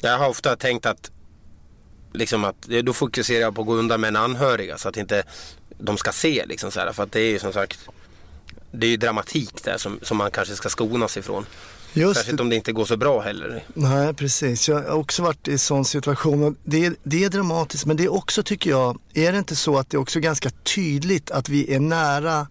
jag 0.00 0.18
har 0.18 0.28
ofta 0.28 0.56
tänkt 0.56 0.86
att 0.86 1.10
liksom 2.12 2.44
att 2.44 2.62
då 2.62 2.92
fokuserar 2.92 3.40
jag 3.40 3.54
på 3.54 3.60
att 3.60 3.66
gå 3.66 3.74
undan 3.74 4.00
med 4.00 4.08
en 4.08 4.16
anhöriga 4.16 4.78
så 4.78 4.88
att 4.88 4.96
inte 4.96 5.22
de 5.78 5.96
ska 5.96 6.12
se 6.12 6.44
liksom 6.46 6.70
så 6.70 6.80
här, 6.80 6.92
för 6.92 7.02
att 7.02 7.12
det 7.12 7.20
är 7.20 7.30
ju 7.30 7.38
som 7.38 7.52
sagt 7.52 7.88
det 8.70 8.86
är 8.86 8.90
ju 8.90 8.96
dramatik 8.96 9.64
där 9.64 9.78
som, 9.78 9.98
som 10.02 10.16
man 10.16 10.30
kanske 10.30 10.54
ska 10.54 10.68
skonas 10.68 11.16
ifrån. 11.16 11.46
Just 11.92 12.16
Särskilt 12.16 12.36
det. 12.36 12.42
om 12.42 12.50
det 12.50 12.56
inte 12.56 12.72
går 12.72 12.84
så 12.84 12.96
bra 12.96 13.20
heller. 13.20 13.64
Nej, 13.74 14.14
precis. 14.14 14.68
Jag 14.68 14.82
har 14.82 14.90
också 14.90 15.22
varit 15.22 15.48
i 15.48 15.58
sån 15.58 15.84
situation. 15.84 16.56
Det, 16.64 16.86
är, 16.86 16.94
det 17.02 17.24
är 17.24 17.28
dramatiskt, 17.28 17.86
men 17.86 17.96
det 17.96 18.04
är 18.04 18.12
också, 18.12 18.42
tycker 18.42 18.70
jag, 18.70 18.98
är 19.14 19.32
det 19.32 19.38
inte 19.38 19.56
så 19.56 19.78
att 19.78 19.90
det 19.90 19.96
är 19.96 20.00
också 20.00 20.20
ganska 20.20 20.50
tydligt 20.50 21.30
att 21.30 21.48
vi 21.48 21.74
är 21.74 21.80
nära 21.80 22.46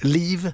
liv, 0.00 0.52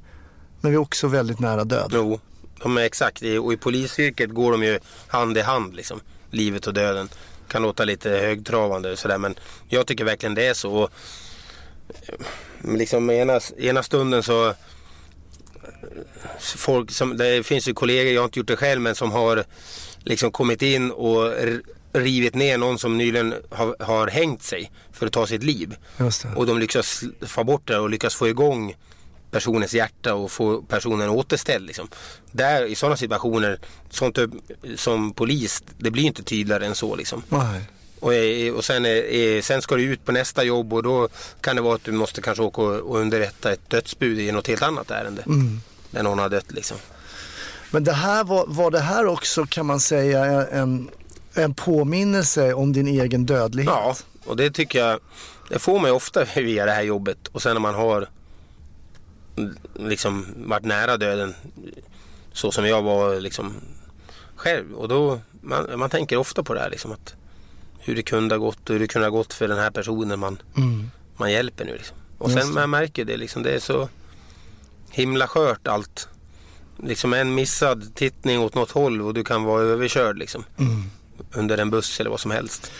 men 0.61 0.71
vi 0.71 0.77
är 0.77 0.81
också 0.81 1.09
väldigt 1.09 1.39
nära 1.39 1.65
död? 1.65 1.91
Jo, 1.95 2.21
de 2.63 2.77
är 2.79 2.83
exakt. 2.83 3.23
Och 3.43 3.53
i 3.53 3.57
polisyrket 3.57 4.31
går 4.31 4.53
de 4.53 4.63
ju 4.63 4.79
hand 5.09 5.39
i 5.39 5.41
hand 5.41 5.75
liksom. 5.75 6.01
Livet 6.31 6.67
och 6.67 6.75
döden. 6.75 7.09
Kan 7.49 7.63
låta 7.63 7.85
lite 7.85 8.11
högtravande 8.11 8.93
och 8.93 8.99
sådär 8.99 9.19
men 9.19 9.35
jag 9.69 9.87
tycker 9.87 10.05
verkligen 10.05 10.35
det 10.35 10.47
är 10.47 10.55
så. 10.55 10.73
Och, 10.73 10.91
eh, 12.07 12.15
liksom 12.77 13.11
ena, 13.11 13.41
ena 13.59 13.83
stunden 13.83 14.23
så 14.23 14.55
folk 16.41 16.91
som, 16.91 17.17
det 17.17 17.47
finns 17.47 17.69
ju 17.69 17.75
kollegor, 17.75 18.13
jag 18.13 18.21
har 18.21 18.25
inte 18.25 18.39
gjort 18.39 18.49
det 18.49 18.57
själv, 18.57 18.81
men 18.81 18.95
som 18.95 19.13
har 19.13 19.45
liksom 20.05 20.31
kommit 20.33 20.63
in 20.63 20.91
och 20.91 21.33
rivit 21.93 22.35
ner 22.35 22.59
någon 22.59 22.79
som 22.79 22.99
nyligen 22.99 23.35
har, 23.51 23.77
har 23.81 24.07
hängt 24.07 24.43
sig 24.43 24.71
för 24.93 25.07
att 25.07 25.13
ta 25.13 25.27
sitt 25.27 25.43
liv. 25.43 25.77
Och 26.37 26.47
de 26.47 26.59
lyckas 26.59 27.05
få 27.27 27.45
bort 27.45 27.69
det 27.69 27.79
och 27.79 27.91
lyckas 27.91 28.15
få 28.15 28.29
igång 28.29 28.77
personens 29.31 29.75
hjärta 29.75 30.14
och 30.14 30.31
få 30.31 30.62
personen 30.62 31.09
återställd. 31.09 31.67
Liksom. 31.67 31.88
Där, 32.33 32.64
I 32.64 32.75
sådana 32.75 32.97
situationer, 32.97 33.59
sånt 33.91 34.19
som 34.77 35.12
polis, 35.12 35.62
det 35.79 35.91
blir 35.91 36.05
inte 36.05 36.23
tydligare 36.23 36.67
än 36.67 36.75
så. 36.75 36.97
Liksom. 36.97 37.23
Och, 38.01 38.14
eh, 38.14 38.55
och 38.55 38.64
sen, 38.64 38.85
eh, 38.85 39.43
sen 39.43 39.62
ska 39.62 39.77
du 39.77 39.83
ut 39.83 40.05
på 40.05 40.12
nästa 40.12 40.45
jobb 40.45 40.73
och 40.73 40.83
då 40.83 41.09
kan 41.41 41.57
det 41.57 41.62
vara 41.62 41.75
att 41.75 41.85
du 41.85 41.93
måste 41.93 42.21
kanske 42.21 42.43
åka 42.43 42.62
och, 42.62 42.99
underrätta 42.99 43.53
ett 43.53 43.71
dödsbud 43.71 44.19
i 44.19 44.33
något 44.33 44.47
helt 44.47 44.62
annat 44.62 44.91
ärende. 44.91 45.23
Mm. 45.27 45.61
Där 45.91 46.03
någon 46.03 46.19
har 46.19 46.29
dött 46.29 46.53
liksom. 46.53 46.77
Men 47.71 47.85
det 47.85 47.93
här 47.93 48.25
var, 48.25 48.45
var 48.47 48.71
det 48.71 48.81
här 48.81 49.07
också, 49.07 49.47
kan 49.47 49.67
man 49.67 49.81
säga, 49.81 50.47
en, 50.47 50.91
en 51.35 51.55
påminnelse 51.55 52.55
om 52.55 52.73
din 52.73 52.87
egen 52.87 53.27
dödlighet? 53.27 53.73
Ja, 53.75 53.97
och 54.25 54.37
det 54.37 54.51
tycker 54.51 54.79
jag, 54.79 55.01
det 55.49 55.59
får 55.59 55.79
man 55.79 55.91
ju 55.91 55.97
ofta 55.97 56.25
via 56.37 56.67
det 56.67 56.73
här 56.73 56.83
jobbet. 56.83 57.29
Och 57.33 57.43
sen 57.43 57.55
när 57.55 57.61
man 57.61 57.75
har 57.75 58.09
liksom 59.74 60.27
varit 60.37 60.64
nära 60.64 60.96
döden 60.96 61.35
så 62.33 62.53
som 62.53 62.66
jag 62.66 62.83
var 62.83 63.20
liksom 63.20 63.55
själv. 64.37 64.72
Och 64.74 64.88
då, 64.88 65.20
man, 65.40 65.79
man 65.79 65.90
tänker 65.90 66.16
ofta 66.16 66.42
på 66.42 66.55
det 66.55 66.61
här 66.61 66.70
liksom 66.70 66.92
att 66.92 67.14
hur 67.79 67.96
det 67.96 68.03
kunde 68.03 68.35
ha 68.35 68.40
gått 68.40 68.70
och 68.70 68.74
hur 68.74 68.81
det 68.81 68.88
kunde 68.88 69.07
ha 69.09 69.11
gått 69.11 69.35
för 69.35 69.48
den 69.48 69.59
här 69.59 69.70
personen 69.70 70.18
man, 70.20 70.38
Mm. 70.57 70.90
man 71.16 71.33
hjälper 71.33 71.64
nu. 71.64 71.72
Liksom. 71.72 71.96
Och 72.18 72.31
Just 72.31 72.42
sen 72.42 72.55
man 72.55 72.70
märker 72.70 73.05
det 73.05 73.16
liksom, 73.16 73.42
det 73.42 73.51
är 73.51 73.59
så 73.61 73.88
himla 74.90 75.27
skört 75.29 75.66
allt. 75.68 76.09
Liksom 76.83 77.12
en 77.12 77.35
missad 77.35 77.94
tittning 77.94 78.40
åt 78.40 78.55
något 78.55 78.70
håll 78.70 79.03
och 79.03 79.14
du 79.14 79.24
kan 79.24 79.44
vara 79.44 79.62
överkörd 79.62 80.18
liksom. 80.18 80.44
Mm. 80.59 80.83
Under 81.33 81.59
en 81.59 81.70
buss 81.70 82.01
eller 82.01 82.11
vad 82.11 82.20
som 82.20 82.31
helst. 82.31 82.72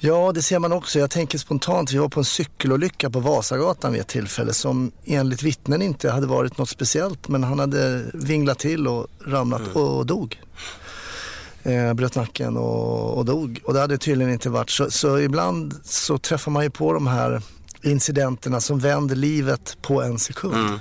Ja, 0.00 0.32
det 0.32 0.42
ser 0.42 0.58
man 0.58 0.72
också. 0.72 0.98
Jag 0.98 1.10
tänker 1.10 1.38
spontant, 1.38 1.92
vi 1.92 1.98
var 1.98 2.08
på 2.08 2.20
en 2.20 2.24
cykelolycka 2.24 3.10
på 3.10 3.20
Vasagatan 3.20 3.92
vid 3.92 4.00
ett 4.00 4.08
tillfälle 4.08 4.52
som 4.52 4.92
enligt 5.04 5.42
vittnen 5.42 5.82
inte 5.82 6.10
hade 6.10 6.26
varit 6.26 6.58
något 6.58 6.68
speciellt. 6.68 7.28
Men 7.28 7.44
han 7.44 7.58
hade 7.58 8.04
vinglat 8.14 8.58
till 8.58 8.88
och 8.88 9.06
ramlat 9.26 9.76
och 9.76 10.06
dog. 10.06 10.40
Eh, 11.62 11.94
bröt 11.94 12.14
nacken 12.14 12.56
och, 12.56 13.18
och 13.18 13.24
dog. 13.24 13.60
Och 13.64 13.74
det 13.74 13.80
hade 13.80 13.98
tydligen 13.98 14.32
inte 14.32 14.50
varit 14.50 14.70
så. 14.70 14.90
Så 14.90 15.18
ibland 15.18 15.74
så 15.84 16.18
träffar 16.18 16.50
man 16.50 16.62
ju 16.62 16.70
på 16.70 16.92
de 16.92 17.06
här 17.06 17.42
incidenterna 17.82 18.60
som 18.60 18.78
vänder 18.78 19.16
livet 19.16 19.76
på 19.82 20.02
en 20.02 20.18
sekund. 20.18 20.54
Mm. 20.54 20.78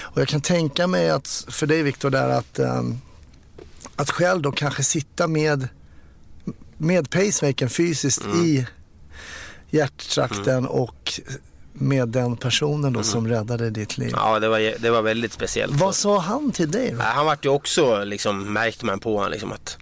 Och 0.00 0.20
jag 0.20 0.28
kan 0.28 0.40
tänka 0.40 0.86
mig 0.86 1.10
att 1.10 1.46
för 1.48 1.66
dig 1.66 1.82
Viktor 1.82 2.10
där 2.10 2.28
att, 2.28 2.58
ehm, 2.58 2.98
att 3.96 4.10
själv 4.10 4.42
då 4.42 4.52
kanske 4.52 4.84
sitta 4.84 5.26
med, 5.26 5.68
med 6.76 7.10
pacemakern 7.10 7.68
fysiskt 7.68 8.24
Mm. 8.24 8.44
i 8.44 8.66
hjärttrakten 9.70 10.66
och 10.66 11.20
med 11.72 12.08
den 12.08 12.36
personen 12.36 12.92
då 12.92 13.02
som 13.02 13.28
räddade 13.28 13.70
ditt 13.70 13.98
liv. 13.98 14.08
Mm. 14.08 14.20
Ja, 14.20 14.38
det 14.38 14.48
var, 14.48 14.78
det 14.78 14.90
var 14.90 15.02
väldigt 15.02 15.32
speciellt. 15.32 15.72
Vad 15.80 15.94
sa 15.94 16.18
han 16.18 16.52
till 16.52 16.70
dig 16.70 16.94
då? 16.98 17.02
Han 17.02 17.26
vart 17.26 17.44
ju 17.44 17.48
också, 17.48 18.04
liksom, 18.04 18.52
märkte 18.52 18.86
man 18.86 19.00
på 19.00 19.16
honom, 19.16 19.30
liksom, 19.32 19.52
att 19.52 19.78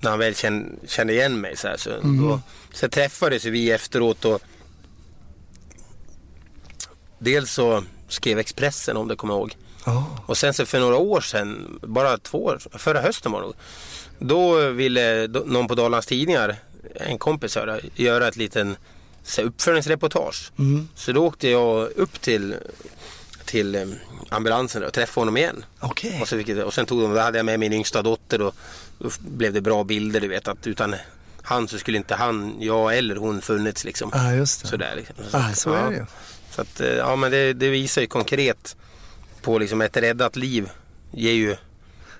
när 0.00 0.10
han 0.10 0.18
väl 0.18 0.34
kände, 0.34 0.68
kände 0.86 1.12
igen 1.12 1.40
mig 1.40 1.56
så, 1.56 1.68
här, 1.68 1.76
så, 1.76 1.90
då, 2.02 2.40
så 2.72 2.88
träffades 2.88 3.44
vi 3.44 3.70
efteråt 3.70 4.24
och 4.24 4.40
dels 7.18 7.52
så 7.52 7.84
skrev 8.08 8.38
Expressen 8.38 8.96
om 8.96 9.08
det 9.08 9.16
kommer 9.16 9.34
jag 9.34 9.40
ihåg. 9.40 9.56
Ja. 9.86 10.06
Och 10.26 10.36
sen 10.38 10.54
så 10.54 10.66
för 10.66 10.80
några 10.80 10.96
år 10.96 11.20
sedan, 11.20 11.78
bara 11.82 12.18
två 12.18 12.44
år, 12.44 12.58
förra 12.78 13.00
hösten 13.00 13.32
var 13.32 13.40
det 13.40 13.46
nog. 13.46 13.54
Då 14.26 14.70
ville 14.70 15.26
någon 15.26 15.68
på 15.68 15.74
Dalarnas 15.74 16.06
Tidningar, 16.06 16.56
en 16.94 17.18
kompis 17.18 17.56
höra, 17.56 17.78
göra 17.94 18.28
ett 18.28 18.36
liten 18.36 18.76
så 19.22 19.40
här, 19.40 19.48
uppföljningsreportage. 19.48 20.52
Mm. 20.58 20.88
Så 20.94 21.12
då 21.12 21.26
åkte 21.26 21.48
jag 21.48 21.88
upp 21.96 22.20
till, 22.20 22.54
till 23.44 23.74
eh, 23.74 23.86
ambulansen 24.28 24.84
och 24.84 24.92
träffade 24.92 25.20
honom 25.20 25.36
igen. 25.36 25.64
Okej. 25.80 26.18
Och, 26.22 26.28
så 26.28 26.38
fick 26.38 26.48
och 26.48 26.74
sen 26.74 26.86
tog 26.86 27.00
de, 27.00 27.14
då 27.14 27.20
hade 27.20 27.38
jag 27.38 27.46
med 27.46 27.60
min 27.60 27.72
yngsta 27.72 28.02
dotter 28.02 28.42
och 28.42 28.54
då 28.98 29.10
blev 29.18 29.52
det 29.52 29.60
bra 29.60 29.84
bilder 29.84 30.20
du 30.20 30.28
vet 30.28 30.48
att 30.48 30.66
utan 30.66 30.94
han 31.42 31.68
så 31.68 31.78
skulle 31.78 31.98
inte 31.98 32.14
han, 32.14 32.56
jag 32.60 32.98
eller 32.98 33.16
hon 33.16 33.42
funnits 33.42 33.84
liksom. 33.84 34.10
Ja, 34.14 34.32
just 34.32 34.62
det. 34.62 34.68
Sådär 34.68 34.94
liksom. 34.96 35.14
Ah, 35.32 35.52
så 35.52 35.72
är 35.72 35.90
det 35.90 35.96
ju. 35.96 36.06
Så 36.50 36.60
att, 36.60 36.80
eh, 36.80 36.88
ja 36.88 37.16
men 37.16 37.30
det, 37.30 37.52
det 37.52 37.68
visar 37.68 38.02
ju 38.02 38.06
konkret 38.06 38.76
på 39.42 39.58
liksom 39.58 39.80
ett 39.80 39.96
räddat 39.96 40.36
liv 40.36 40.70
ger 41.12 41.32
ju 41.32 41.56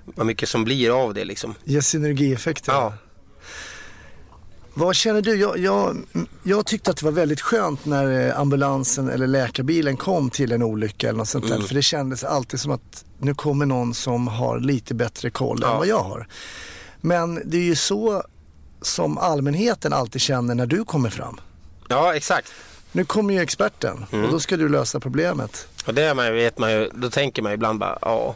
vad 0.05 0.27
mycket 0.27 0.49
som 0.49 0.65
blir 0.65 1.03
av 1.05 1.15
det 1.15 1.25
liksom. 1.25 1.55
Ge 1.65 1.83
synergieffekter. 1.83 2.73
Ja. 2.73 2.93
Vad 4.77 4.97
känner 4.97 5.23
du? 5.23 5.35
Jag, 5.35 5.59
jag, 5.59 5.97
jag 6.43 6.67
tyckte 6.67 6.91
att 6.91 6.97
det 6.97 7.05
var 7.05 7.13
väldigt 7.13 7.41
skönt 7.41 7.85
när 7.85 8.29
eh, 8.29 8.41
ambulansen 8.41 9.09
eller 9.09 9.27
läkarbilen 9.27 9.97
kom 9.97 10.31
till 10.31 10.53
en 10.53 10.63
olycka 10.63 11.09
eller 11.09 11.19
något 11.19 11.29
sånt 11.29 11.49
där. 11.49 11.61
För 11.61 11.75
det 11.75 11.83
kändes 11.83 12.25
alltid 12.25 12.61
som 12.61 12.71
att 12.73 13.05
nu 13.19 13.35
kommer 13.35 13.67
någon 13.67 13.95
som 13.95 14.29
har 14.29 14.61
lite 14.61 14.95
bättre 14.95 15.31
koll 15.31 15.63
än 15.63 15.69
Ja. 15.71 15.79
vad 15.79 15.87
jag 15.87 15.99
har. 16.01 16.29
Men 17.01 17.43
det 17.45 17.57
är 17.57 17.63
ju 17.63 17.77
så 17.77 18.23
som 18.83 19.19
allmänheten 19.19 19.93
alltid 19.93 20.21
känner 20.21 20.55
när 20.55 20.67
du 20.67 20.85
kommer 20.85 21.11
fram. 21.11 21.41
Ja, 21.89 22.15
exakt. 22.15 22.53
Nu 22.93 23.05
kommer 23.05 23.35
ju 23.35 23.41
experten 23.41 24.05
och 24.11 24.31
då 24.31 24.41
ska 24.41 24.57
du 24.57 24.69
lösa 24.69 25.01
problemet. 25.01 25.69
Och 25.87 25.95
det 25.95 26.15
man, 26.15 26.33
vet 26.35 26.59
man 26.59 26.73
ju, 26.73 26.91
då 26.95 27.11
tänker 27.11 27.43
man 27.43 27.53
ibland 27.53 27.79
bara, 27.79 27.99
ja, 28.03 28.35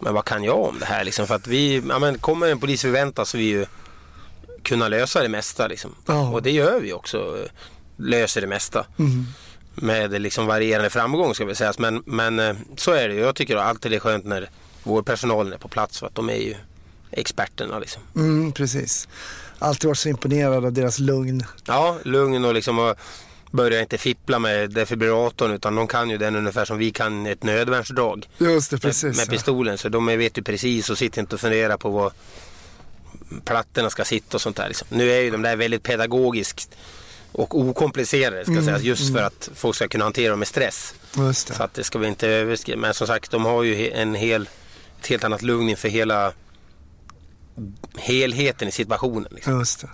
men 0.00 0.14
vad 0.14 0.24
kan 0.24 0.44
jag 0.44 0.60
om 0.60 0.78
det 0.78 0.86
här 0.86 1.04
liksom? 1.04 1.26
För 1.26 1.34
att 1.34 1.46
vi, 1.46 1.82
ja 1.88 1.98
men 1.98 2.18
kommer 2.18 2.46
en 2.46 2.60
polis 2.60 2.82
förväntas 2.82 3.34
vi 3.34 3.42
ju 3.42 3.66
kunna 4.62 4.88
lösa 4.88 5.22
det 5.22 5.28
mesta 5.28 5.66
liksom. 5.66 5.94
Ja. 6.06 6.28
Och 6.28 6.42
det 6.42 6.50
gör 6.50 6.80
vi 6.80 6.92
också, 6.92 7.46
löser 7.96 8.40
det 8.40 8.46
mesta. 8.46 8.86
Mm. 8.98 9.26
Med 9.74 10.22
liksom 10.22 10.46
varierande 10.46 10.90
framgång 10.90 11.34
ska 11.34 11.44
vi 11.44 11.54
säga. 11.54 11.72
Men, 11.78 12.02
men 12.06 12.38
eh, 12.38 12.56
så 12.76 12.92
är 12.92 13.08
det 13.08 13.14
ju. 13.14 13.20
Jag 13.20 13.34
tycker 13.34 13.56
alltid 13.56 13.92
det 13.92 13.96
är 13.96 14.00
skönt 14.00 14.24
när 14.24 14.50
vår 14.82 15.02
personal 15.02 15.52
är 15.52 15.58
på 15.58 15.68
plats 15.68 15.98
för 15.98 16.06
att 16.06 16.14
de 16.14 16.30
är 16.30 16.36
ju 16.36 16.54
experterna 17.10 17.78
liksom. 17.78 18.02
Mm, 18.14 18.52
precis. 18.52 19.08
Alltid 19.58 19.88
varit 19.88 19.98
så 19.98 20.08
imponerad 20.08 20.64
av 20.64 20.72
deras 20.72 20.98
lugn. 20.98 21.44
Ja, 21.66 21.98
lugn 22.02 22.44
och 22.44 22.54
liksom 22.54 22.78
och 22.78 22.96
börja 23.56 23.80
inte 23.80 23.98
fippla 23.98 24.38
med 24.38 24.70
defibrillatorn 24.70 25.52
utan 25.52 25.74
de 25.74 25.86
kan 25.86 26.10
ju 26.10 26.18
den 26.18 26.36
ungefär 26.36 26.64
som 26.64 26.78
vi 26.78 26.90
kan 26.90 27.26
ett 27.26 27.42
nödvärnsdrag. 27.42 28.28
Just 28.38 28.70
det, 28.70 28.74
med, 28.74 28.82
precis. 28.82 29.16
med 29.16 29.28
pistolen. 29.28 29.78
Så 29.78 29.88
de 29.88 30.06
vet 30.06 30.38
ju 30.38 30.42
precis 30.42 30.90
och 30.90 30.98
sitter 30.98 31.20
inte 31.20 31.34
och 31.34 31.40
funderar 31.40 31.76
på 31.76 31.90
var 31.90 32.12
plattorna 33.44 33.90
ska 33.90 34.04
sitta 34.04 34.36
och 34.36 34.40
sånt 34.40 34.56
där. 34.56 34.68
Liksom. 34.68 34.86
Nu 34.90 35.10
är 35.10 35.20
ju 35.20 35.30
de 35.30 35.42
där 35.42 35.56
väldigt 35.56 35.82
pedagogiskt 35.82 36.76
och 37.32 37.58
okomplicerade 37.58 38.44
ska 38.44 38.62
sägas 38.62 38.82
just 38.82 39.14
för 39.14 39.22
att 39.22 39.50
folk 39.54 39.76
ska 39.76 39.88
kunna 39.88 40.04
hantera 40.04 40.30
dem 40.30 40.38
med 40.38 40.48
stress. 40.48 40.94
Just 41.16 41.48
Så 41.48 41.54
det. 41.54 41.64
att 41.64 41.74
det 41.74 41.84
ska 41.84 41.98
vi 41.98 42.06
inte 42.06 42.28
överskrida. 42.28 42.78
Men 42.78 42.94
som 42.94 43.06
sagt, 43.06 43.30
de 43.30 43.44
har 43.44 43.62
ju 43.62 43.90
en 43.90 44.14
hel, 44.14 44.48
ett 45.00 45.06
helt 45.06 45.24
annat 45.24 45.42
lugn 45.42 45.68
inför 45.68 45.88
hela 45.88 46.32
helheten 47.96 48.68
i 48.68 48.72
situationen. 48.72 49.28
Liksom. 49.30 49.58
Just 49.58 49.80
det. 49.80 49.88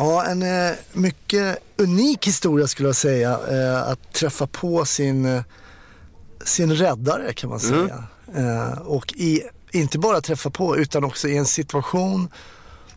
Ja, 0.00 0.24
en 0.26 0.42
eh, 0.42 0.72
mycket 0.92 1.58
unik 1.76 2.26
historia 2.26 2.66
skulle 2.66 2.88
jag 2.88 2.96
säga. 2.96 3.40
Eh, 3.50 3.90
att 3.90 4.12
träffa 4.12 4.46
på 4.46 4.84
sin, 4.84 5.24
eh, 5.24 5.42
sin 6.44 6.74
räddare 6.74 7.32
kan 7.32 7.50
man 7.50 7.60
säga. 7.60 8.04
Eh, 8.34 8.78
och 8.78 9.12
i, 9.12 9.42
inte 9.72 9.98
bara 9.98 10.20
träffa 10.20 10.50
på 10.50 10.76
utan 10.76 11.04
också 11.04 11.28
i 11.28 11.36
en 11.36 11.46
situation 11.46 12.28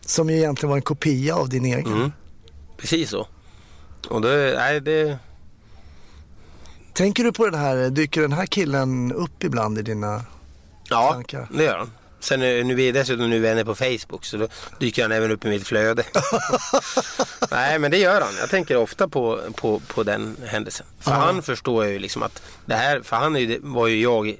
som 0.05 0.29
ju 0.29 0.37
egentligen 0.37 0.69
var 0.69 0.77
en 0.77 0.81
kopia 0.81 1.35
av 1.35 1.49
din 1.49 1.65
egen. 1.65 1.93
Mm. 1.93 2.11
Precis 2.77 3.09
så. 3.09 3.27
Och 4.09 4.21
det, 4.21 4.53
nej, 4.57 4.81
det, 4.81 5.17
Tänker 6.93 7.23
du 7.23 7.31
på 7.31 7.45
den 7.45 7.59
här, 7.59 7.89
dyker 7.89 8.21
den 8.21 8.33
här 8.33 8.45
killen 8.45 9.11
upp 9.11 9.43
ibland 9.43 9.77
i 9.77 9.81
dina... 9.81 10.21
ja, 10.89 11.11
Tankar. 11.13 11.47
det 11.51 11.63
gör 11.63 11.77
han. 11.77 11.91
Sen 12.23 12.41
är 12.41 12.63
nu 12.63 12.73
är 12.73 12.77
vi 12.77 12.91
dessutom 12.91 13.29
nu 13.29 13.39
vänner 13.39 13.63
på 13.63 13.75
Facebook 13.75 14.25
så 14.25 14.37
då 14.37 14.47
dyker 14.79 15.01
han 15.01 15.11
även 15.11 15.31
upp 15.31 15.45
i 15.45 15.49
mitt 15.49 15.67
flöde. 15.67 16.03
Nej 17.51 17.79
men 17.79 17.91
det 17.91 17.97
gör 17.97 18.21
han. 18.21 18.35
Jag 18.39 18.49
tänker 18.49 18.77
ofta 18.77 19.07
på, 19.07 19.41
på, 19.55 19.79
på 19.79 20.03
den 20.03 20.37
händelsen. 20.45 20.85
För 20.99 21.11
Ja. 21.11 21.17
han 21.17 21.41
förstår 21.41 21.85
ju 21.85 21.99
liksom 21.99 22.23
att 22.23 22.41
det 22.65 22.75
här, 22.75 23.01
för 23.01 23.15
han 23.15 23.35
ju, 23.35 23.59
var 23.63 23.87
ju 23.87 24.01
jag 24.01 24.35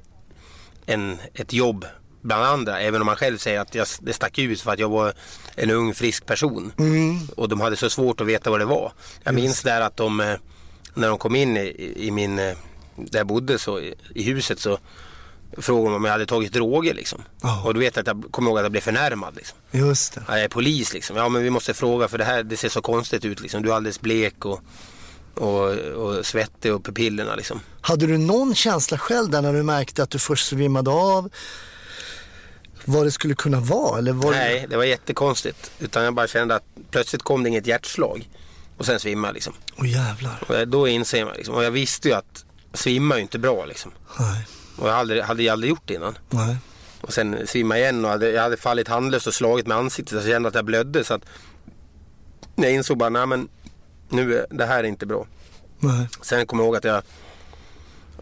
en, 0.86 1.18
ett 1.34 1.52
jobb 1.52 1.86
bland 2.22 2.44
andra. 2.44 2.80
Även 2.80 3.00
om 3.02 3.08
han 3.08 3.16
själv 3.16 3.38
säger 3.38 3.60
att 3.60 3.74
jag, 3.74 3.86
det 4.00 4.12
stack 4.12 4.38
ut 4.38 4.60
för 4.60 4.72
att 4.72 4.78
jag 4.78 4.88
var 4.88 5.12
en 5.54 5.70
ung 5.70 5.94
frisk 5.94 6.26
person. 6.26 6.72
Och 7.36 7.48
de 7.48 7.60
hade 7.60 7.76
så 7.76 7.90
svårt 7.90 8.20
att 8.20 8.26
veta 8.26 8.50
vad 8.50 8.60
det 8.60 8.64
var. 8.66 8.92
Jag 9.22 9.34
minns 9.34 9.62
där 9.62 9.80
att 9.80 9.96
de, 9.96 10.20
eh, 10.20 10.34
när 10.94 11.08
de 11.08 11.18
kom 11.18 11.36
in 11.36 11.56
i, 11.56 11.92
i 11.96 12.10
min, 12.10 12.38
eh, 12.38 12.56
där 12.96 13.18
jag 13.18 13.26
bodde 13.26 13.58
så, 13.58 13.80
i 14.14 14.22
huset 14.22 14.60
så 14.60 14.78
frågade 15.58 15.90
de 15.90 15.96
om 15.96 16.04
jag 16.04 16.12
hade 16.12 16.26
tagit 16.26 16.52
droger 16.52 16.94
liksom. 16.94 17.22
Ja. 17.42 17.62
Och 17.64 17.74
du 17.74 17.80
vet 17.80 17.96
att 17.96 18.06
jag 18.06 18.24
kommer 18.30 18.50
ihåg 18.50 18.58
att 18.58 18.64
jag 18.64 18.72
blev 18.72 18.80
förnärmad 18.80 19.36
liksom. 19.36 19.58
Just 19.70 20.14
det. 20.14 20.22
Ja, 20.28 20.34
jag 20.34 20.44
är 20.44 20.48
polis 20.48 20.92
liksom. 20.94 21.16
Ja 21.16 21.28
men 21.28 21.42
vi 21.42 21.50
måste 21.50 21.74
fråga 21.74 22.08
för 22.08 22.18
det 22.18 22.24
här 22.24 22.42
det 22.42 22.56
ser 22.56 22.68
så 22.68 22.82
konstigt 22.82 23.24
ut 23.24 23.40
liksom. 23.40 23.62
Du 23.62 23.70
är 23.70 23.74
alldeles 23.74 24.00
blek 24.00 24.44
och, 24.44 24.60
och, 25.34 25.70
och 25.78 26.26
svettig 26.26 26.74
och 26.74 26.84
pupillerna 26.84 27.34
liksom. 27.34 27.60
Hade 27.80 28.06
du 28.06 28.18
någon 28.18 28.54
känsla 28.54 28.98
själv 28.98 29.30
där 29.30 29.42
när 29.42 29.52
du 29.52 29.62
märkte 29.62 30.02
att 30.02 30.10
du 30.10 30.18
först 30.18 30.46
svimmade 30.46 30.90
av? 30.90 31.30
Vad 32.84 33.06
det 33.06 33.10
skulle 33.10 33.34
kunna 33.34 33.60
vara? 33.60 33.98
Eller 33.98 34.12
var 34.12 34.32
det... 34.32 34.38
Nej, 34.38 34.66
det 34.70 34.76
var 34.76 34.84
jättekonstigt. 34.84 35.70
Utan 35.78 36.04
jag 36.04 36.14
bara 36.14 36.26
kände 36.26 36.54
att 36.54 36.64
plötsligt 36.90 37.22
kom 37.22 37.42
det 37.42 37.48
inget 37.48 37.66
hjärtslag. 37.66 38.28
Och 38.78 38.86
sen 38.86 39.00
svimmade 39.00 39.28
jag 39.28 39.34
liksom. 39.34 39.54
Åh 39.76 39.90
jävlar. 39.90 40.42
Och 40.48 40.68
då 40.68 40.88
inser 40.88 41.24
man 41.24 41.34
liksom. 41.36 41.54
Och 41.54 41.64
jag 41.64 41.70
visste 41.70 42.08
ju 42.08 42.14
att 42.14 42.44
svimma 42.72 43.14
är 43.14 43.18
ju 43.18 43.22
inte 43.22 43.38
bra 43.38 43.64
liksom. 43.64 43.92
Nej. 44.18 44.46
Och 44.76 44.88
jag 44.88 44.92
hade, 44.92 45.22
hade 45.22 45.42
ju 45.42 45.48
aldrig 45.48 45.70
gjort 45.70 45.82
det 45.84 45.94
innan. 45.94 46.18
Nej. 46.30 46.56
Och 47.00 47.12
sen 47.12 47.46
svimma 47.46 47.78
igen 47.78 48.04
och 48.04 48.10
hade, 48.10 48.30
jag 48.30 48.42
hade 48.42 48.56
fallit 48.56 48.88
handlöst 48.88 49.26
och 49.26 49.34
slagit 49.34 49.66
med 49.66 49.76
ansiktet. 49.76 50.10
Så 50.10 50.28
jag 50.28 50.34
kände 50.34 50.48
att 50.48 50.54
jag 50.54 50.64
blödde. 50.64 51.04
Så 51.04 51.14
att 51.14 51.22
jag 52.54 52.72
insåg 52.72 52.98
bara, 52.98 53.08
nej 53.08 53.26
men 53.26 53.48
nu, 54.08 54.46
det 54.50 54.66
här 54.66 54.78
är 54.78 54.84
inte 54.84 55.06
bra. 55.06 55.26
Nej. 55.78 56.08
Sen 56.22 56.46
kommer 56.46 56.62
jag 56.62 56.66
ihåg 56.66 56.76
att 56.76 56.84
jag 56.84 57.02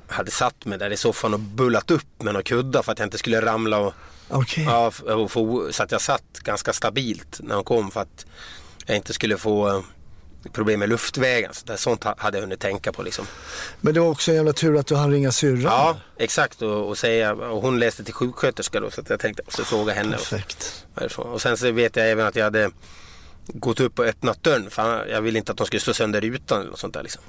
hade 0.06 0.30
satt 0.30 0.64
mig 0.64 0.78
där 0.78 0.90
i 0.90 0.96
soffan 0.96 1.34
och 1.34 1.40
bullat 1.40 1.90
upp 1.90 2.22
med 2.22 2.34
några 2.34 2.42
kuddar 2.42 2.82
för 2.82 2.92
att 2.92 2.98
jag 2.98 3.06
inte 3.06 3.18
skulle 3.18 3.40
ramla. 3.40 3.78
Och, 3.78 3.94
Okej. 4.28 4.64
ja, 4.64 4.92
och 5.14 5.30
få, 5.30 5.72
så 5.72 5.82
att 5.82 5.92
jag 5.92 6.00
satt 6.00 6.38
ganska 6.42 6.72
stabilt 6.72 7.40
när 7.42 7.54
de 7.54 7.64
kom 7.64 7.90
för 7.90 8.00
att 8.00 8.26
jag 8.86 8.96
inte 8.96 9.12
skulle 9.12 9.36
få 9.38 9.68
eh, 9.68 9.82
problem 10.52 10.80
med 10.80 10.88
luftvägen. 10.88 11.54
Så 11.54 11.66
där, 11.66 11.76
sånt 11.76 12.04
ha- 12.04 12.14
hade 12.18 12.36
jag 12.38 12.42
hunnit 12.42 12.60
tänka 12.60 12.92
på 12.92 13.02
liksom. 13.02 13.26
Men 13.80 13.94
det 13.94 14.00
var 14.00 14.08
också 14.08 14.30
en 14.30 14.36
jävla 14.36 14.52
tur 14.52 14.76
att 14.76 14.86
du 14.86 14.94
hann 14.96 15.10
ringa 15.10 15.32
syrran. 15.32 15.62
Ja, 15.62 15.96
exakt. 16.18 16.62
Och, 16.62 16.88
och, 16.88 16.98
säga, 16.98 17.32
och 17.32 17.62
hon 17.62 17.78
läste 17.78 18.04
till 18.04 18.14
sjuksköterska 18.14 18.80
då 18.80 18.90
så 18.90 19.00
att 19.00 19.10
jag 19.10 19.20
tänkte 19.20 19.42
jag 19.42 19.46
måste 19.46 19.64
fråga 19.64 19.92
henne. 19.92 20.16
Perfekt. 20.16 20.86
Varifrån. 20.94 21.26
Och 21.32 21.42
sen 21.42 21.56
så 21.56 21.70
vet 21.72 21.96
jag 21.96 22.10
även 22.10 22.26
att 22.26 22.36
jag 22.36 22.44
hade 22.44 22.70
gått 23.46 23.80
upp 23.80 23.98
och 23.98 24.04
öppnat 24.04 24.42
dörren 24.42 24.70
för 24.70 25.06
jag 25.06 25.22
ville 25.22 25.38
inte 25.38 25.52
att 25.52 25.58
de 25.58 25.66
skulle 25.66 25.80
slå 25.80 25.94
sönder 25.94 26.20
rutan 26.20 26.60
eller 26.60 26.70
något 26.70 26.78
sånt 26.78 26.94
där 26.94 27.02
liksom. 27.02 27.22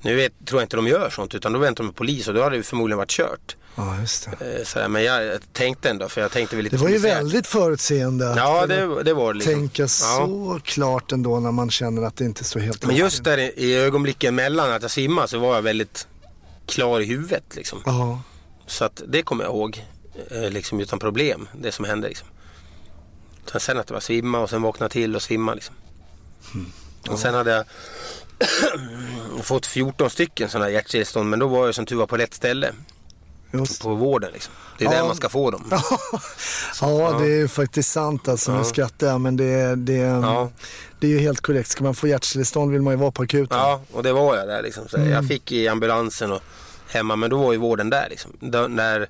Nu 0.00 0.14
vet, 0.14 0.32
tror 0.46 0.60
jag 0.60 0.64
inte 0.64 0.76
de 0.76 0.86
gör 0.86 1.10
sånt 1.10 1.34
utan 1.34 1.52
då 1.52 1.58
väntar 1.58 1.84
de 1.84 1.86
med 1.86 1.96
polis 1.96 2.28
och 2.28 2.34
då 2.34 2.42
hade 2.42 2.56
det 2.56 2.62
förmodligen 2.62 2.98
varit 2.98 3.10
kört. 3.10 3.56
Ja, 3.74 4.00
just 4.00 4.28
det. 4.38 4.58
Eh, 4.58 4.64
Så, 4.64 4.88
men 4.88 5.04
jag 5.04 5.40
tänkte 5.52 5.90
ändå 5.90 6.08
för 6.08 6.20
jag 6.20 6.30
tänkte 6.30 6.56
väl 6.56 6.64
lite 6.64 6.76
Det 6.76 6.82
var 6.82 6.88
ju 6.88 6.98
väldigt 6.98 7.46
förutseende 7.46 8.34
Ja 8.36 8.66
det, 8.66 9.02
det 9.02 9.14
var 9.14 9.32
det 9.32 9.38
liksom. 9.38 9.54
tänka 9.54 9.82
Ja. 9.82 9.88
så 9.88 10.60
klart 10.64 11.12
ändå 11.12 11.40
när 11.40 11.52
man 11.52 11.70
känner 11.70 12.02
att 12.02 12.16
det 12.16 12.24
inte 12.24 12.44
står 12.44 12.60
helt 12.60 12.86
Men 12.86 12.96
just 12.96 13.24
där 13.24 13.38
i, 13.38 13.74
ögonblicken 13.76 14.34
mellan 14.34 14.72
att 14.72 14.82
jag 14.82 14.90
svimmade 14.90 15.28
så 15.28 15.38
var 15.38 15.54
jag 15.54 15.62
väldigt 15.62 16.06
klar 16.66 17.00
i 17.00 17.04
huvudet 17.04 17.44
liksom. 17.56 17.82
Ja. 17.86 18.20
Så 18.66 18.84
att 18.84 19.02
det 19.08 19.22
kommer 19.22 19.44
jag 19.44 19.52
ihåg 19.52 19.84
eh, 20.30 20.50
liksom 20.50 20.80
utan 20.80 20.98
problem, 20.98 21.48
det 21.60 21.72
som 21.72 21.84
hände 21.84 22.08
liksom. 22.08 22.28
Sen, 23.52 23.60
sen 23.60 23.78
att 23.78 23.86
det 23.86 23.94
var 23.94 24.00
svimma 24.00 24.38
och 24.38 24.50
sen 24.50 24.62
vakna 24.62 24.88
till 24.88 25.16
och 25.16 25.22
svimma 25.22 25.54
liksom. 25.54 25.74
Och 27.10 27.18
sen 27.18 27.34
hade 27.34 27.50
jag 27.50 27.64
fått 29.42 29.66
14 29.66 30.10
stycken 30.10 30.48
sådana 30.48 30.70
hjärtstillestånd 30.70 31.30
men 31.30 31.38
då 31.38 31.46
var 31.46 31.66
jag 31.66 31.74
som 31.74 31.86
tur 31.86 31.96
var 31.96 32.06
på 32.06 32.16
rätt 32.16 32.34
ställe 32.34 32.72
Just. 33.52 33.82
på 33.82 33.94
vården 33.94 34.30
liksom. 34.32 34.52
Det 34.78 34.84
är 34.84 34.88
Ja. 34.92 34.96
där 34.98 35.06
man 35.06 35.16
ska 35.16 35.28
få 35.28 35.50
dem. 35.50 35.64
ja, 36.80 37.16
det 37.20 37.24
är 37.24 37.36
ju 37.36 37.48
faktiskt 37.48 37.92
sant 37.92 38.28
alltså. 38.28 38.56
Nu 38.58 38.64
skrattar 38.64 39.06
jag 39.06 39.20
men 39.20 39.36
det, 39.36 39.74
det, 39.76 39.92
Ja. 39.92 40.50
det 41.00 41.06
är 41.06 41.10
ju 41.10 41.18
helt 41.18 41.40
korrekt. 41.40 41.68
Ska 41.68 41.84
man 41.84 41.94
få 41.94 42.08
hjärtstillestånd 42.08 42.72
vill 42.72 42.82
man 42.82 42.92
ju 42.92 42.98
vara 42.98 43.10
på 43.10 43.22
akuten. 43.22 43.58
Ja, 43.58 43.80
och 43.92 44.02
det 44.02 44.12
var 44.12 44.36
jag 44.36 44.48
där 44.48 44.62
liksom. 44.62 44.88
Så 44.88 44.98
Jag 44.98 45.28
fick 45.28 45.52
i 45.52 45.68
ambulansen 45.68 46.32
och 46.32 46.40
hemma, 46.90 47.16
men 47.16 47.30
då 47.30 47.38
var 47.42 47.52
ju 47.52 47.58
vården 47.58 47.90
där 47.90 48.06
liksom. 48.10 48.30
Då, 48.40 48.58
när, 48.68 49.08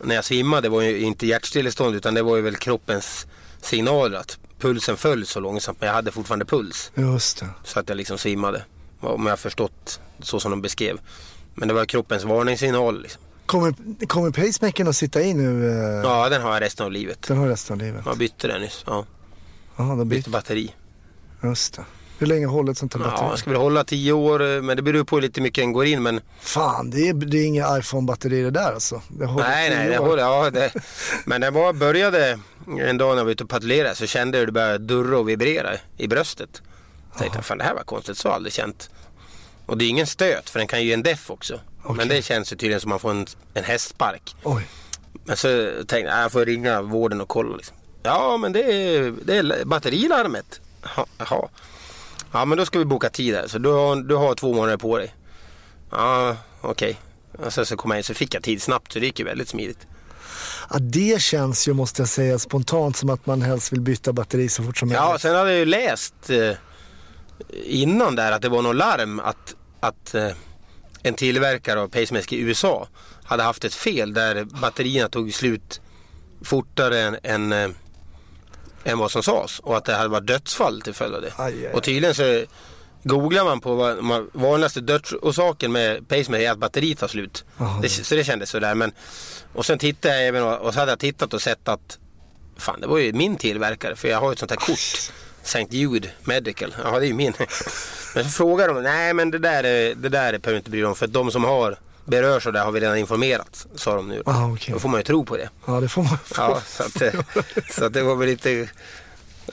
när 0.00 0.14
jag 0.14 0.24
svimmade 0.24 0.68
var 0.68 0.80
ju 0.80 1.00
inte 1.00 1.26
hjärtstillestånd 1.26 1.94
utan 1.96 2.14
det 2.14 2.22
var 2.22 2.36
ju 2.36 2.42
väl 2.42 2.56
kroppens 2.56 3.26
signaler 3.62 4.18
att 4.18 4.38
pulsen 4.60 4.96
föll 4.96 5.26
så 5.26 5.40
långsamt 5.40 5.80
men 5.80 5.86
jag 5.86 5.94
hade 5.94 6.12
fortfarande 6.12 6.44
puls. 6.44 6.90
Just 6.94 7.40
det. 7.40 7.46
Så 7.64 7.80
att 7.80 7.88
jag 7.88 7.96
liksom 7.96 8.18
svimmade. 8.18 8.64
Om 9.00 9.26
jag 9.26 9.32
har 9.32 9.36
förstått 9.36 10.00
så 10.22 10.40
som 10.40 10.50
de 10.50 10.62
beskrev. 10.62 10.98
Men 11.54 11.68
det 11.68 11.74
var 11.74 11.84
kroppens 11.84 12.24
varningssignal 12.24 13.02
liksom. 13.02 13.22
Kommer, 13.46 13.74
kommer 14.06 14.30
pacemakern 14.30 14.88
att 14.88 14.96
sitta 14.96 15.22
i 15.22 15.34
nu? 15.34 15.66
eh, 15.70 16.02
Ja, 16.02 16.28
den 16.28 16.42
har 16.42 16.52
jag 16.52 16.62
resten 16.62 16.86
av 16.86 16.92
livet. 16.92 17.22
Den 17.22 17.36
har 17.38 17.48
resten 17.48 17.74
av 17.74 17.78
livet. 17.86 18.02
Jag 18.06 18.18
bytte 18.18 18.48
den 18.48 18.60
nyss. 18.60 18.84
Ja, 18.86 19.04
Ja, 19.76 19.84
de 19.84 19.98
byter. 19.98 20.04
bytte 20.18 20.30
batteri. 20.30 20.74
Just 21.42 21.74
det. 21.74 21.84
Hur 22.18 22.26
länge 22.26 22.46
håller 22.46 22.72
ett 22.72 22.78
sånt 22.78 22.94
här 22.94 23.00
Ja, 23.00 23.06
batteri? 23.10 23.28
jag 23.28 23.38
ska 23.38 23.50
väl 23.50 23.60
hålla 23.60 23.84
tio 23.84 24.12
år, 24.12 24.42
eh, 24.56 24.62
men 24.62 24.76
det 24.76 24.82
beror 24.82 25.04
på 25.04 25.16
hur 25.16 25.22
lite 25.22 25.40
mycket 25.40 25.62
den 25.62 25.72
går 25.72 25.84
in. 25.86 26.02
Men 26.02 26.20
Fan, 26.40 26.90
det 26.90 27.08
är, 27.08 27.14
det 27.14 27.36
är 27.38 27.46
inga 27.46 27.78
iPhone-batteri 27.78 28.42
det 28.42 28.50
där 28.50 28.72
alltså. 28.72 29.02
Det 29.08 29.26
Nej, 29.26 29.70
nej, 29.70 29.88
det 29.88 29.96
håller, 29.98 30.22
ja, 30.22 30.50
det, 30.50 30.72
men 31.24 31.40
det 31.40 31.50
var, 31.50 31.72
började 31.72 32.38
en 32.80 32.98
dag 32.98 33.08
när 33.10 33.16
jag 33.16 33.24
var 33.24 33.32
ute 33.32 33.44
och 33.44 33.50
patrullerade 33.50 33.94
så 33.94 34.06
kände 34.06 34.36
jag 34.38 34.40
hur 34.40 34.46
det 34.46 34.52
började 34.52 34.78
durra 34.78 35.18
och 35.18 35.28
vibrera 35.28 35.70
i 35.96 36.08
bröstet. 36.08 36.62
Jag 37.12 37.18
tänkte, 37.18 37.42
fan 37.42 37.58
det 37.58 37.64
här 37.64 37.74
var 37.74 37.82
konstigt, 37.82 38.18
så 38.18 38.28
har 38.28 38.32
jag 38.32 38.36
aldrig 38.36 38.52
känt. 38.52 38.90
Och 39.66 39.78
det 39.78 39.84
är 39.84 39.88
ingen 39.88 40.06
stöt 40.06 40.50
för 40.50 40.58
den 40.58 40.68
kan 40.68 40.80
ju 40.80 40.86
ge 40.86 40.92
en 40.92 41.02
deff 41.02 41.30
också. 41.30 41.60
Okej. 41.84 41.96
Men 41.96 42.08
det 42.08 42.22
känns 42.22 42.52
ju 42.52 42.56
tydligen 42.56 42.80
som 42.80 42.90
man 42.90 43.00
får 43.00 43.10
en, 43.10 43.26
en 43.54 43.64
hästspark. 43.64 44.36
Oj. 44.42 44.66
Men 45.24 45.36
så 45.36 45.48
tänkte 45.76 45.96
jag, 45.98 46.22
jag 46.22 46.32
får 46.32 46.44
ringa 46.44 46.82
vården 46.82 47.20
och 47.20 47.28
kolla 47.28 47.56
liksom. 47.56 47.76
Ja, 48.02 48.36
men 48.36 48.52
det 48.52 48.62
är, 48.72 49.14
det 49.24 49.36
är 49.36 49.64
batterilarmet. 49.64 50.60
Ja, 50.96 51.06
Jaha. 51.18 51.48
Ja, 52.32 52.44
men 52.44 52.58
då 52.58 52.66
ska 52.66 52.78
vi 52.78 52.84
boka 52.84 53.10
tid 53.10 53.34
här. 53.34 53.46
Så 53.46 53.58
du 53.58 53.68
har, 53.68 53.96
du 53.96 54.14
har 54.14 54.34
två 54.34 54.54
månader 54.54 54.76
på 54.76 54.98
dig. 54.98 55.14
Ja, 55.90 56.36
okej. 56.60 57.00
Och 57.38 57.52
sen 57.52 57.66
så 57.66 57.76
kom 57.76 57.90
jag 57.90 58.00
in 58.00 58.04
så 58.04 58.14
fick 58.14 58.34
jag 58.34 58.42
tid 58.42 58.62
snabbt 58.62 58.92
så 58.92 58.98
det 58.98 59.06
gick 59.06 59.18
ju 59.18 59.24
väldigt 59.24 59.48
smidigt. 59.48 59.86
Ja, 60.70 60.78
det 60.78 61.22
känns 61.22 61.68
ju, 61.68 61.72
måste 61.72 62.02
jag 62.02 62.08
säga, 62.08 62.38
spontant 62.38 62.96
som 62.96 63.10
att 63.10 63.26
man 63.26 63.42
helst 63.42 63.72
vill 63.72 63.80
byta 63.80 64.12
batteri 64.12 64.48
så 64.48 64.62
fort 64.62 64.78
som 64.78 64.88
möjligt. 64.88 65.02
Ja, 65.02 65.18
sen 65.18 65.34
hade 65.34 65.50
jag 65.50 65.58
ju 65.58 65.64
läst 65.64 66.30
eh, 66.30 66.50
innan 67.64 68.16
där 68.16 68.32
att 68.32 68.42
det 68.42 68.48
var 68.48 68.62
något 68.62 68.76
larm 68.76 69.20
att, 69.20 69.54
att 69.80 70.14
eh, 70.14 70.28
en 71.06 71.14
tillverkare 71.14 71.80
av 71.80 71.88
pacemaker 71.88 72.36
i 72.36 72.40
USA 72.40 72.88
hade 73.24 73.42
haft 73.42 73.64
ett 73.64 73.74
fel 73.74 74.14
där 74.14 74.44
batterierna 74.44 75.08
tog 75.08 75.34
slut 75.34 75.80
fortare 76.42 77.00
än, 77.00 77.16
än, 77.22 77.52
eh, 77.52 77.70
än 78.84 78.98
vad 78.98 79.10
som 79.10 79.22
sades 79.22 79.58
och 79.58 79.76
att 79.76 79.84
det 79.84 79.94
hade 79.94 80.08
varit 80.08 80.26
dödsfall 80.26 80.80
till 80.80 80.94
följd 80.94 81.14
av 81.14 81.22
det. 81.22 81.32
Aj, 81.36 81.54
aj, 81.54 81.66
aj. 81.66 81.72
Och 81.72 81.82
tydligen 81.82 82.14
så 82.14 82.44
googlar 83.02 83.44
man 83.44 83.60
på 83.60 83.74
vad 83.74 83.96
vad 83.96 84.26
vanligaste 84.32 84.80
dödsorsaken 84.80 85.72
med 85.72 86.08
pacemaker 86.08 86.44
är 86.44 86.50
att 86.50 86.58
batteriet 86.58 86.98
tar 86.98 87.08
slut. 87.08 87.44
Det, 87.82 87.88
så 87.88 88.14
det 88.14 88.24
kändes 88.24 88.50
sådär. 88.50 88.74
Men, 88.74 88.92
och 89.52 89.66
sen 89.66 89.78
tittade 89.78 90.14
jag 90.14 90.26
även 90.26 90.42
och, 90.42 90.58
och 90.58 90.74
så 90.74 90.80
hade 90.80 90.92
jag 90.92 90.98
tittat 90.98 91.34
och 91.34 91.42
sett 91.42 91.68
att 91.68 91.98
fan 92.56 92.80
det 92.80 92.86
var 92.86 92.98
ju 92.98 93.12
min 93.12 93.36
tillverkare 93.36 93.96
för 93.96 94.08
jag 94.08 94.20
har 94.20 94.28
ju 94.28 94.32
ett 94.32 94.38
sånt 94.38 94.50
här 94.50 94.58
kort. 94.58 95.12
St. 95.44 95.66
Jude 95.70 96.08
Medical. 96.24 96.74
Ja 96.84 96.98
det 96.98 97.06
är 97.06 97.08
ju 97.08 97.14
min. 97.14 97.32
Men 98.14 98.24
så 98.24 98.30
frågar 98.30 98.68
de, 98.68 98.82
nej 98.82 99.14
men 99.14 99.30
det 99.30 99.38
där, 99.38 99.64
är, 99.64 99.94
det 99.94 100.08
där 100.08 100.38
behöver 100.38 100.56
inte 100.56 100.70
bry 100.70 100.80
dig 100.80 100.86
om 100.88 100.94
för 100.94 101.06
de 101.06 101.30
som 101.30 101.44
har 101.44 101.76
berörs 102.04 102.46
av 102.46 102.52
det 102.52 102.60
har 102.60 102.72
vi 102.72 102.80
redan 102.80 102.96
informerat. 102.98 103.66
Sa 103.74 103.94
de 103.96 104.08
nu. 104.08 104.22
Ah, 104.26 104.46
okej. 104.46 104.72
Då 104.74 104.80
får 104.80 104.88
man 104.88 105.00
ju 105.00 105.04
tro 105.04 105.24
på 105.24 105.36
det. 105.36 105.48
Ja, 105.66 105.80
det 105.80 105.88
får 105.88 106.02
man. 106.02 106.18
Ja, 106.36 106.62
så, 106.66 106.82
att, 106.82 107.14
så 107.74 107.84
att 107.84 107.92
det 107.92 108.02
var 108.02 108.14
väl 108.16 108.28
lite... 108.28 108.68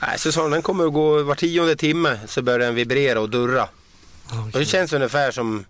Nej, 0.00 0.18
så 0.18 0.32
sa 0.32 0.42
de, 0.42 0.50
den 0.50 0.62
kommer 0.62 0.86
att 0.86 0.92
gå 0.92 1.22
var 1.22 1.34
tionde 1.34 1.76
timme 1.76 2.18
så 2.26 2.42
börjar 2.42 2.58
den 2.58 2.74
vibrera 2.74 3.20
och 3.20 3.30
durra. 3.30 3.68
Ja, 4.30 4.38
Och 4.40 4.48
okej. 4.48 4.60
det 4.60 4.64
känns 4.66 4.92
ungefär 4.92 5.30
som 5.30 5.64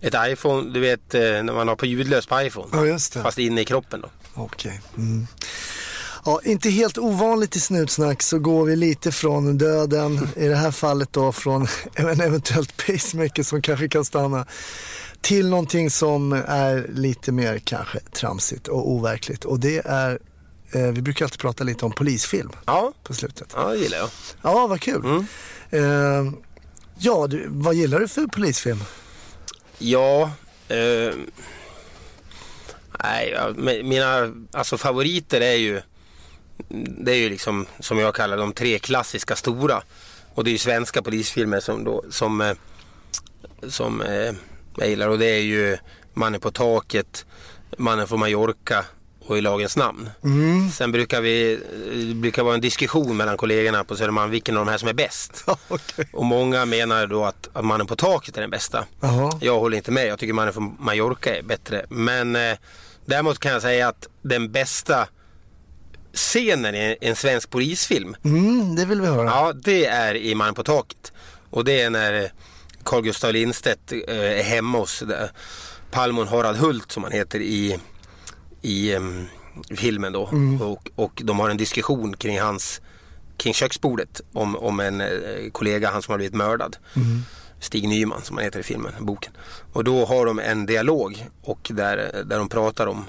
ett 0.00 0.14
iPhone, 0.28 0.70
du 0.70 0.80
vet 0.80 1.14
eh, 1.14 1.20
när 1.20 1.52
man 1.52 1.68
har 1.68 1.76
på 1.76 1.86
ljudlös 1.86 2.26
på 2.26 2.40
iPhone. 2.42 2.68
Ja, 2.72 2.86
just 2.86 3.12
det. 3.14 3.22
Fast 3.22 3.38
inne 3.38 3.60
i 3.60 3.64
kroppen 3.64 4.00
då. 4.00 4.08
Okej. 4.34 4.80
Mm. 4.96 5.26
Ja, 6.24 6.40
inte 6.44 6.70
helt 6.70 6.98
ovanligt 6.98 7.56
i 7.56 7.60
Snutsnack 7.60 8.22
så 8.22 8.38
går 8.38 8.64
vi 8.64 8.76
lite 8.76 9.12
från 9.12 9.58
döden, 9.58 10.28
i 10.36 10.46
det 10.48 10.56
här 10.56 10.70
fallet 10.70 11.12
då 11.12 11.32
från 11.32 11.66
en 11.94 12.20
eventuellt 12.20 12.86
pacemaker 12.86 13.42
som 13.42 13.62
kanske 13.62 13.88
kan 13.88 14.04
stanna, 14.04 14.46
till 15.20 15.48
någonting 15.48 15.90
som 15.90 16.32
är 16.46 16.86
lite 16.94 17.32
mer 17.32 17.58
kanske 17.58 18.00
tramsigt 18.00 18.68
och 18.68 18.90
overkligt. 18.90 19.44
Och 19.44 19.60
det 19.60 19.82
är, 19.86 20.18
eh, 20.72 20.82
vi 20.86 21.02
brukar 21.02 21.24
alltid 21.24 21.40
prata 21.40 21.64
lite 21.64 21.84
om 21.84 21.92
polisfilm 21.92 22.50
Ja, 22.66 22.92
på 23.02 23.14
slutet. 23.14 23.52
ja 23.54 23.68
det 23.68 23.78
gillar 23.78 23.98
jag. 23.98 24.08
Ja, 24.42 24.66
vad 24.66 24.80
kul. 24.80 25.24
Eh, 25.70 25.82
ja, 26.98 27.26
du, 27.26 27.46
vad 27.48 27.74
gillar 27.74 28.00
du 28.00 28.08
för 28.08 28.26
polisfilm? 28.26 28.84
Ja, 29.78 30.30
eh, 30.68 31.14
nej, 33.04 33.82
mina 33.84 34.32
alltså, 34.52 34.78
favoriter 34.78 35.40
är 35.40 35.54
ju, 35.54 35.80
det 36.68 37.12
är 37.12 37.16
ju 37.16 37.28
liksom 37.30 37.66
som 37.80 37.98
jag 37.98 38.14
kallar 38.14 38.36
de 38.36 38.52
tre 38.52 38.78
klassiska 38.78 39.36
stora. 39.36 39.82
Och 40.34 40.44
det 40.44 40.50
är 40.50 40.52
ju 40.52 40.58
svenska 40.58 41.02
polisfilmer 41.02 41.60
som, 41.60 41.84
då, 41.84 42.04
som, 42.10 42.40
eh, 42.40 42.52
som 43.68 44.00
eh, 44.00 44.32
jag 44.76 44.88
gillar 44.88 45.08
och 45.08 45.18
det 45.18 45.26
är 45.26 45.40
ju 45.40 45.78
Mannen 46.14 46.40
på 46.40 46.50
taket, 46.50 47.26
Mannen 47.76 48.08
från 48.08 48.20
Mallorca 48.20 48.84
och 49.26 49.38
I 49.38 49.40
lagens 49.40 49.76
namn. 49.76 50.10
Sen 50.72 50.92
brukar 50.92 51.20
vi, 51.20 51.60
det 52.08 52.14
brukar 52.14 52.42
vara 52.42 52.54
en 52.54 52.60
diskussion 52.60 53.16
mellan 53.16 53.36
kollegorna 53.36 53.84
på 53.84 53.96
Södermalm 53.96 54.30
vilken 54.30 54.56
av 54.56 54.66
de 54.66 54.70
här 54.70 54.78
som 54.78 54.88
är 54.88 54.92
bäst. 54.92 55.44
Okej. 55.68 56.08
Och 56.12 56.24
många 56.24 56.64
menar 56.64 57.06
då 57.06 57.24
att, 57.24 57.48
att 57.52 57.64
Mannen 57.64 57.86
på 57.86 57.96
taket 57.96 58.36
är 58.36 58.40
den 58.40 58.50
bästa. 58.50 58.84
Jaha. 59.00 59.38
Jag 59.40 59.60
håller 59.60 59.76
inte 59.76 59.90
med. 59.90 60.06
Jag 60.06 60.18
tycker 60.18 60.32
Mannen 60.32 60.52
från 60.52 60.76
Mallorca 60.80 61.36
är 61.36 61.42
bättre. 61.42 61.86
Men 61.88 62.36
eh, 62.36 62.56
däremot 63.04 63.38
kan 63.38 63.52
jag 63.52 63.62
säga 63.62 63.88
att 63.88 64.08
den 64.22 64.52
bästa 64.52 65.08
scenen 66.14 66.74
i 66.74 66.96
en 67.00 67.16
svensk 67.16 67.50
polisfilm, 67.50 68.16
Mm, 68.24 68.76
det 68.76 68.84
vill 68.84 69.00
vi 69.00 69.06
höra. 69.06 69.24
ja 69.24 69.52
det 69.52 69.86
är 69.86 70.14
i 70.14 70.34
Mannen 70.34 70.54
på 70.54 70.62
taket. 70.62 71.12
Och 71.50 71.64
det 71.64 71.80
är 71.80 71.90
när 71.90 72.22
eh, 72.24 72.30
Carl 72.84 73.02
Gustaf 73.02 73.32
Lindstedt 73.32 73.92
eh, 73.92 73.98
är 74.16 74.42
hemma 74.42 74.78
hos 74.78 75.02
eh, 75.02 75.28
Palmon 75.90 76.28
Harald 76.28 76.58
Hult 76.58 76.92
som 76.92 77.02
han 77.02 77.12
heter 77.12 77.40
i, 77.40 77.78
i 78.62 78.92
em, 78.94 79.26
filmen 79.76 80.12
då. 80.12 80.30
Och, 80.60 80.90
och 80.94 81.20
de 81.24 81.38
har 81.40 81.50
en 81.50 81.56
diskussion 81.56 82.16
kring 82.16 82.40
hans 82.40 82.80
kring 83.36 83.54
köksbordet 83.54 84.20
om, 84.32 84.56
om 84.56 84.80
en 84.80 85.02
kollega, 85.52 85.90
han 85.90 86.02
som 86.02 86.12
har 86.12 86.18
blivit 86.18 86.34
mördad. 86.34 86.76
Stig 87.60 87.88
Nyman 87.88 88.22
som 88.22 88.36
han 88.36 88.44
heter 88.44 88.60
i 88.60 88.62
filmen, 88.62 88.92
boken. 89.00 89.32
Och 89.72 89.84
då 89.84 90.04
har 90.06 90.26
de 90.26 90.38
en 90.38 90.66
dialog 90.66 91.26
och 91.42 91.70
där, 91.74 91.96
där 92.24 92.38
de 92.38 92.48
pratar 92.48 92.86
om, 92.86 93.04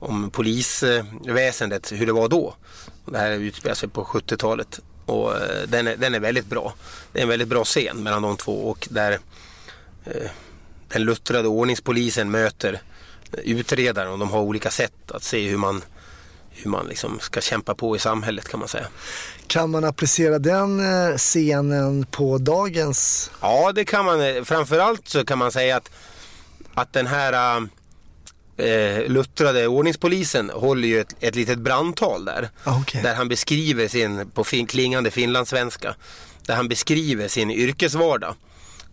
om 0.00 0.30
polisväsendet, 0.30 1.92
hur 1.92 2.06
det 2.06 2.12
var 2.12 2.28
då. 2.28 2.54
Det 3.06 3.18
här 3.18 3.30
utspelar 3.30 3.74
sig 3.74 3.88
på 3.88 4.04
70-talet 4.04 4.80
och 5.06 5.36
eh, 5.36 5.68
den 5.68 5.86
är, 5.86 5.96
den 5.96 6.14
är 6.14 6.20
väldigt 6.20 6.46
bra. 6.46 6.74
Det 7.12 7.18
är 7.18 7.22
en 7.22 7.28
väldigt 7.28 7.48
bra 7.48 7.64
scen 7.64 8.02
mellan 8.02 8.22
de 8.22 8.36
två 8.36 8.52
och 8.70 8.88
där 8.90 9.12
eh, 10.04 10.30
den 10.88 11.02
luttrade 11.02 11.48
ordningspolisen 11.48 12.30
möter 12.30 12.80
utredaren 13.44 14.12
och 14.12 14.18
de 14.18 14.30
har 14.30 14.40
olika 14.40 14.70
sätt 14.70 15.10
att 15.10 15.22
se 15.22 15.48
hur 15.48 15.56
man, 15.56 15.82
hur 16.50 16.70
man 16.70 16.86
liksom 16.86 17.18
ska 17.20 17.40
kämpa 17.40 17.74
på 17.74 17.96
i 17.96 17.98
samhället 17.98 18.48
kan 18.48 18.60
man 18.60 18.68
säga. 18.68 18.86
Kan 19.46 19.70
man 19.70 19.84
applicera 19.84 20.38
den 20.38 20.80
eh, 21.10 21.16
scenen 21.16 22.06
på 22.10 22.38
dagens... 22.38 23.30
Ja, 23.40 23.72
det 23.72 23.84
kan 23.84 24.04
man. 24.04 24.20
eh, 24.20 24.42
Framförallt 24.44 25.08
så 25.08 25.24
kan 25.24 25.38
man 25.38 25.52
säga 25.52 25.76
att, 25.76 25.90
att 26.74 26.92
den 26.92 27.06
här 27.06 27.68
eh, 28.60 29.08
luttrade 29.08 29.66
ordningspolisen 29.66 30.50
håller 30.50 30.88
ju 30.88 31.00
ett, 31.00 31.14
ett 31.20 31.34
litet 31.34 31.58
brandtal 31.58 32.24
där. 32.24 32.48
Ah, 32.64 32.80
okej. 32.80 33.02
Där 33.02 33.14
han 33.14 33.28
beskriver 33.28 33.88
sin, 33.88 34.30
på 34.30 34.44
fin, 34.44 34.66
klingande 34.66 35.10
finlandssvenska, 35.10 35.94
där 36.46 36.54
han 36.54 36.68
beskriver 36.68 37.28
sin 37.28 37.50
yrkesvardag. 37.50 38.34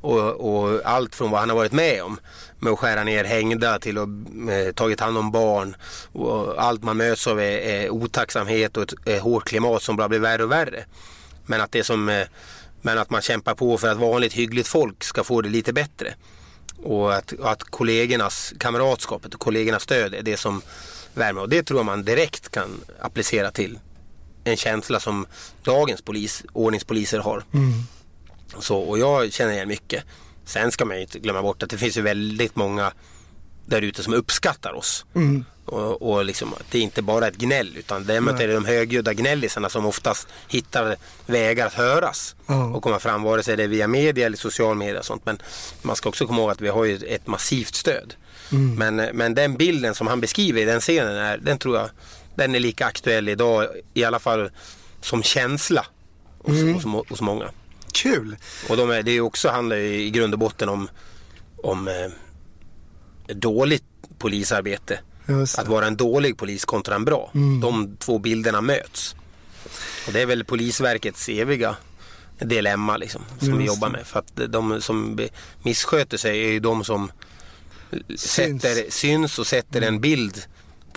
Och, 0.01 0.19
och 0.19 0.81
allt 0.85 1.15
från 1.15 1.31
vad 1.31 1.39
han 1.39 1.49
har 1.49 1.55
varit 1.55 1.71
med 1.71 2.03
om. 2.03 2.19
Med 2.59 2.73
att 2.73 2.79
skära 2.79 3.03
ner 3.03 3.23
hängda 3.23 3.79
till 3.79 3.97
att 3.97 4.07
eh, 4.49 4.73
tagit 4.73 4.99
hand 4.99 5.17
om 5.17 5.31
barn. 5.31 5.75
Och 6.11 6.63
allt 6.63 6.83
man 6.83 6.97
möts 6.97 7.27
av 7.27 7.39
är, 7.39 7.57
är 7.57 7.89
otacksamhet 7.89 8.77
och 8.77 8.83
ett 8.83 8.93
eh, 9.05 9.23
hårt 9.23 9.45
klimat 9.45 9.83
som 9.83 9.95
bara 9.95 10.09
blir 10.09 10.19
värre 10.19 10.43
och 10.43 10.51
värre. 10.51 10.85
Men 11.45 11.61
att 11.61 11.71
det 11.71 11.83
som 11.83 12.09
eh, 12.09 12.27
men 12.81 12.97
att 12.97 13.09
man 13.09 13.21
kämpar 13.21 13.55
på 13.55 13.77
för 13.77 13.87
att 13.87 13.97
vanligt 13.97 14.33
hyggligt 14.33 14.67
folk 14.67 15.03
ska 15.03 15.23
få 15.23 15.41
det 15.41 15.49
lite 15.49 15.73
bättre. 15.73 16.13
Och 16.83 17.15
att, 17.15 17.39
att 17.39 17.63
kollegornas 17.63 18.53
kamratskapet 18.59 19.33
och 19.33 19.39
kollegornas 19.39 19.83
stöd 19.83 20.13
är 20.13 20.21
det 20.21 20.37
som 20.37 20.61
värmer. 21.13 21.41
Och 21.41 21.49
det 21.49 21.63
tror 21.63 21.79
jag 21.79 21.85
man 21.85 22.03
direkt 22.03 22.49
kan 22.49 22.81
applicera 23.01 23.51
till 23.51 23.79
en 24.43 24.57
känsla 24.57 24.99
som 24.99 25.25
dagens 25.63 26.01
polis, 26.01 26.43
ordningspoliser 26.53 27.19
har. 27.19 27.43
Så, 28.59 28.77
och 28.77 28.99
jag 28.99 29.33
känner 29.33 29.53
igen 29.53 29.67
mycket. 29.67 30.03
Sen 30.45 30.71
ska 30.71 30.85
man 30.85 30.95
ju 30.95 31.01
inte 31.01 31.19
glömma 31.19 31.41
bort 31.41 31.63
att 31.63 31.69
det 31.69 31.77
finns 31.77 31.97
ju 31.97 32.01
väldigt 32.01 32.55
många 32.55 32.93
där 33.67 33.81
ute 33.81 34.03
som 34.03 34.13
uppskattar 34.13 34.73
oss. 34.73 35.05
Och, 35.65 36.01
och 36.11 36.25
liksom, 36.25 36.53
det 36.71 36.77
är 36.77 36.81
inte 36.81 37.01
bara 37.01 37.27
ett 37.27 37.37
gnäll 37.37 37.77
utan 37.77 38.05
däremot 38.05 38.39
är 38.39 38.47
det 38.47 38.53
de 38.53 38.65
högljudda 38.65 39.13
gnällisarna 39.13 39.69
som 39.69 39.85
oftast 39.85 40.27
hittar 40.47 40.95
vägar 41.25 41.67
att 41.67 41.73
höras 41.73 42.35
Ja. 42.45 42.65
och 42.65 42.83
komma 42.83 42.99
fram 42.99 43.23
vare 43.23 43.43
sig 43.43 43.57
det 43.57 43.63
är 43.63 43.67
via 43.67 43.87
media 43.87 44.25
eller 44.25 44.37
social 44.37 44.75
media 44.75 44.99
och 44.99 45.05
sånt. 45.05 45.25
Men 45.25 45.37
man 45.81 45.95
ska 45.95 46.09
också 46.09 46.27
komma 46.27 46.41
ihåg 46.41 46.51
att 46.51 46.61
vi 46.61 46.67
har 46.69 46.85
ju 46.85 46.95
ett 46.95 47.27
massivt 47.27 47.75
stöd. 47.75 48.13
Men, 48.77 48.95
men 48.95 49.33
den 49.35 49.57
bilden 49.57 49.95
som 49.95 50.07
han 50.07 50.21
beskriver 50.21 50.61
i 50.61 50.65
den 50.65 50.79
scenen, 50.81 51.15
är, 51.15 51.37
den 51.37 51.57
tror 51.59 51.77
jag 51.77 51.89
den 52.35 52.55
är 52.55 52.59
lika 52.59 52.85
aktuell 52.85 53.29
idag 53.29 53.67
i 53.93 54.03
alla 54.03 54.19
fall 54.19 54.51
som 55.01 55.23
känsla 55.23 55.85
hos, 56.39 56.83
hos, 56.83 57.09
hos 57.09 57.21
många. 57.21 57.49
Kul! 57.93 58.35
Och 58.69 58.77
de 58.77 58.91
är, 58.91 59.03
det 59.03 59.11
är 59.11 59.21
också, 59.21 59.49
handlar 59.49 59.75
ju 59.75 60.03
i 60.03 60.09
grund 60.09 60.33
och 60.33 60.39
botten 60.39 60.69
om, 60.69 60.89
om 61.63 61.87
eh, 61.87 61.93
dåligt 63.27 63.83
polisarbete. 64.17 64.99
Att 65.57 65.67
vara 65.67 65.87
en 65.87 65.97
dålig 65.97 66.37
polis 66.37 66.65
kontra 66.65 66.95
en 66.95 67.05
bra. 67.05 67.31
De 67.61 67.97
två 67.99 68.19
bilderna 68.19 68.61
möts. 68.61 69.15
Och 70.07 70.13
det 70.13 70.21
är 70.21 70.25
väl 70.25 70.45
Polisverkets 70.45 71.29
eviga 71.29 71.75
dilemma 72.39 72.97
liksom, 72.97 73.21
som 73.39 73.57
vi 73.57 73.65
Just 73.65 73.75
jobbar 73.75 73.89
med. 73.89 74.07
För 74.07 74.19
att 74.19 74.51
de 74.51 74.81
som 74.81 75.19
missköter 75.63 76.17
sig 76.17 76.45
är 76.45 76.51
ju 76.51 76.59
de 76.59 76.83
som 76.83 77.11
sätter, 78.15 78.91
syns 78.91 79.39
och 79.39 79.47
sätter 79.47 79.81
en 79.81 80.01
bild 80.01 80.41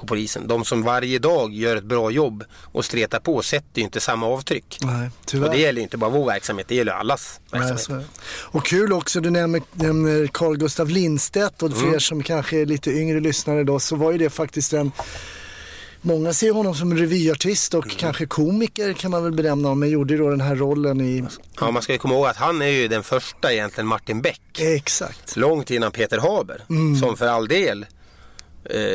på 0.00 0.06
polisen. 0.06 0.48
De 0.48 0.64
som 0.64 0.82
varje 0.82 1.18
dag 1.18 1.52
gör 1.54 1.76
ett 1.76 1.84
bra 1.84 2.10
jobb 2.10 2.44
och 2.72 2.84
stretar 2.84 3.20
på 3.20 3.42
sätter 3.42 3.78
ju 3.78 3.82
inte 3.82 4.00
samma 4.00 4.26
avtryck. 4.26 4.78
Nej, 4.82 5.10
tyvärr. 5.26 5.46
Och 5.48 5.54
det 5.54 5.60
gäller 5.60 5.78
ju 5.78 5.82
inte 5.82 5.96
bara 5.96 6.10
vår 6.10 6.26
verksamhet, 6.26 6.68
det 6.68 6.74
gäller 6.74 6.92
allas 6.92 7.40
Nej, 7.52 7.60
verksamhet. 7.60 8.06
det. 8.14 8.20
Och 8.58 8.66
kul 8.66 8.92
också, 8.92 9.20
du 9.20 9.30
nämner, 9.30 9.62
nämner 9.72 10.26
Carl 10.26 10.56
Gustav 10.56 10.88
Lindstedt 10.90 11.62
och 11.62 11.72
för 11.72 11.82
Mm. 11.82 11.94
er 11.94 11.98
som 11.98 12.22
kanske 12.22 12.60
är 12.60 12.66
lite 12.66 12.90
yngre 12.90 13.20
lyssnare 13.20 13.64
då 13.64 13.78
så 13.80 13.96
var 13.96 14.12
ju 14.12 14.18
det 14.18 14.30
faktiskt 14.30 14.72
en 14.72 14.92
Många 16.02 16.32
ser 16.32 16.52
honom 16.52 16.74
som 16.74 16.96
revyartist 16.96 17.74
och 17.74 17.90
kanske 17.90 18.26
komiker 18.26 18.92
kan 18.92 19.10
man 19.10 19.22
väl 19.24 19.32
benämna 19.32 19.68
honom. 19.68 19.80
Men 19.80 19.90
gjorde 19.90 20.14
ju 20.14 20.18
då 20.20 20.30
den 20.30 20.40
här 20.40 20.56
rollen 20.56 21.00
i... 21.00 21.24
Ja, 21.60 21.70
man 21.70 21.82
ska 21.82 21.92
ju 21.92 21.98
komma 21.98 22.14
ihåg 22.14 22.26
att 22.26 22.36
han 22.36 22.62
är 22.62 22.66
ju 22.66 22.88
den 22.88 23.02
första 23.02 23.52
egentligen 23.52 23.86
Martin 23.86 24.22
Beck. 24.22 24.40
Exakt. 24.60 25.36
Långt 25.36 25.70
innan 25.70 25.92
Peter 25.92 26.18
Haber. 26.18 26.64
Som 27.00 27.16
för 27.16 27.26
all 27.26 27.48
del 27.48 27.86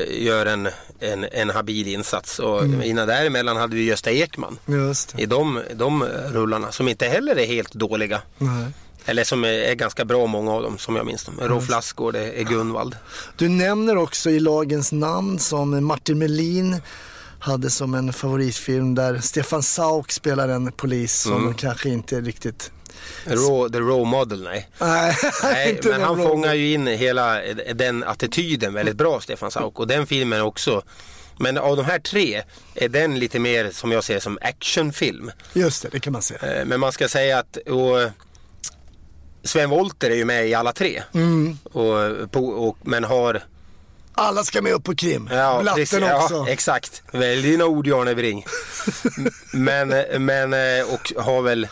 gör 0.09 0.45
en, 0.45 0.69
en, 0.99 1.23
en 1.31 1.49
habil 1.49 1.87
insats. 1.87 2.39
Och 2.39 2.65
innan 2.65 3.07
däremellan 3.07 3.57
hade 3.57 3.75
vi 3.75 3.83
Gösta 3.83 4.11
Ekman. 4.11 4.57
I 5.17 5.25
de, 5.25 5.61
de 5.73 6.03
rullarna 6.33 6.71
som 6.71 6.87
inte 6.87 7.05
heller 7.07 7.35
är 7.35 7.45
helt 7.45 7.73
dåliga. 7.73 8.21
Nej. 8.37 8.67
Eller 9.05 9.23
som 9.23 9.43
är, 9.43 9.47
är 9.49 9.75
ganska 9.75 10.05
bra 10.05 10.25
många 10.27 10.51
av 10.51 10.61
dem 10.63 10.77
som 10.77 10.95
jag 10.95 11.05
minns 11.05 11.23
dem. 11.23 11.35
Rolf 11.41 11.69
Lassgård 11.69 12.15
är, 12.15 12.33
är 12.33 12.43
Gunvald. 12.43 12.95
Du 13.37 13.49
nämner 13.49 13.97
också 13.97 14.29
i 14.29 14.39
lagens 14.39 14.91
namn 14.91 15.39
som 15.39 15.85
Martin 15.85 16.17
Melin 16.19 16.81
hade 17.39 17.69
som 17.69 17.93
en 17.93 18.13
favoritfilm 18.13 18.95
där 18.95 19.19
Stefan 19.19 19.63
Sauk 19.63 20.11
spelar 20.11 20.49
en 20.49 20.71
polis 20.71 21.21
som 21.21 21.33
Mm. 21.41 21.53
kanske 21.53 21.89
inte 21.89 22.21
riktigt... 22.21 22.71
Raw, 23.25 23.69
the 23.69 23.79
Raw 23.79 24.05
Model, 24.05 24.43
nej. 24.43 24.69
Nej, 24.79 25.79
men 25.83 26.01
han 26.01 26.17
fångar 26.17 26.53
ju 26.53 26.73
in 26.73 26.87
hela 26.87 27.41
den 27.75 28.03
attityden 28.03 28.73
väldigt 28.73 28.95
bra, 28.95 29.19
Stefan 29.21 29.51
Sauk. 29.51 29.79
Och 29.79 29.87
den 29.87 30.07
filmen 30.07 30.41
också. 30.41 30.81
Men 31.37 31.57
av 31.57 31.75
de 31.77 31.85
här 31.85 31.99
tre 31.99 32.43
är 32.75 32.89
den 32.89 33.19
lite 33.19 33.39
mer, 33.39 33.69
som 33.71 33.91
jag 33.91 34.03
ser 34.03 34.19
som 34.19 34.37
actionfilm. 34.41 35.31
Just 35.53 35.81
det, 35.81 35.89
det 35.91 35.99
kan 35.99 36.13
man 36.13 36.21
säga. 36.21 36.59
Eh, 36.59 36.65
Men 36.65 36.79
man 36.79 36.91
ska 36.91 37.07
säga 37.07 37.39
att 37.39 37.57
och, 37.57 38.11
Sven 39.43 39.69
Wollter 39.69 40.11
är 40.11 40.15
ju 40.15 40.25
med 40.25 40.47
i 40.47 40.53
alla 40.53 40.73
tre. 40.73 41.03
Mm. 41.13 41.57
Och, 41.63 42.31
på, 42.31 42.45
och, 42.47 42.77
men 42.81 43.03
har... 43.03 43.43
Alla 44.17 44.43
ska 44.43 44.61
med 44.61 44.73
upp 44.73 44.83
på 44.83 44.95
krim. 44.95 45.29
Ja, 45.31 45.59
Blatten 45.61 45.81
precis, 45.81 45.99
också. 46.01 46.35
Ja, 46.35 46.47
exakt. 46.49 47.03
Välj 47.11 47.41
dina 47.41 47.65
ord 47.65 47.87
Jarne 47.87 48.15
Bring. 48.15 48.45
men, 49.53 49.89
men 50.25 50.53
eh, 50.53 50.93
och 50.93 51.23
har 51.23 51.41
väl, 51.41 51.67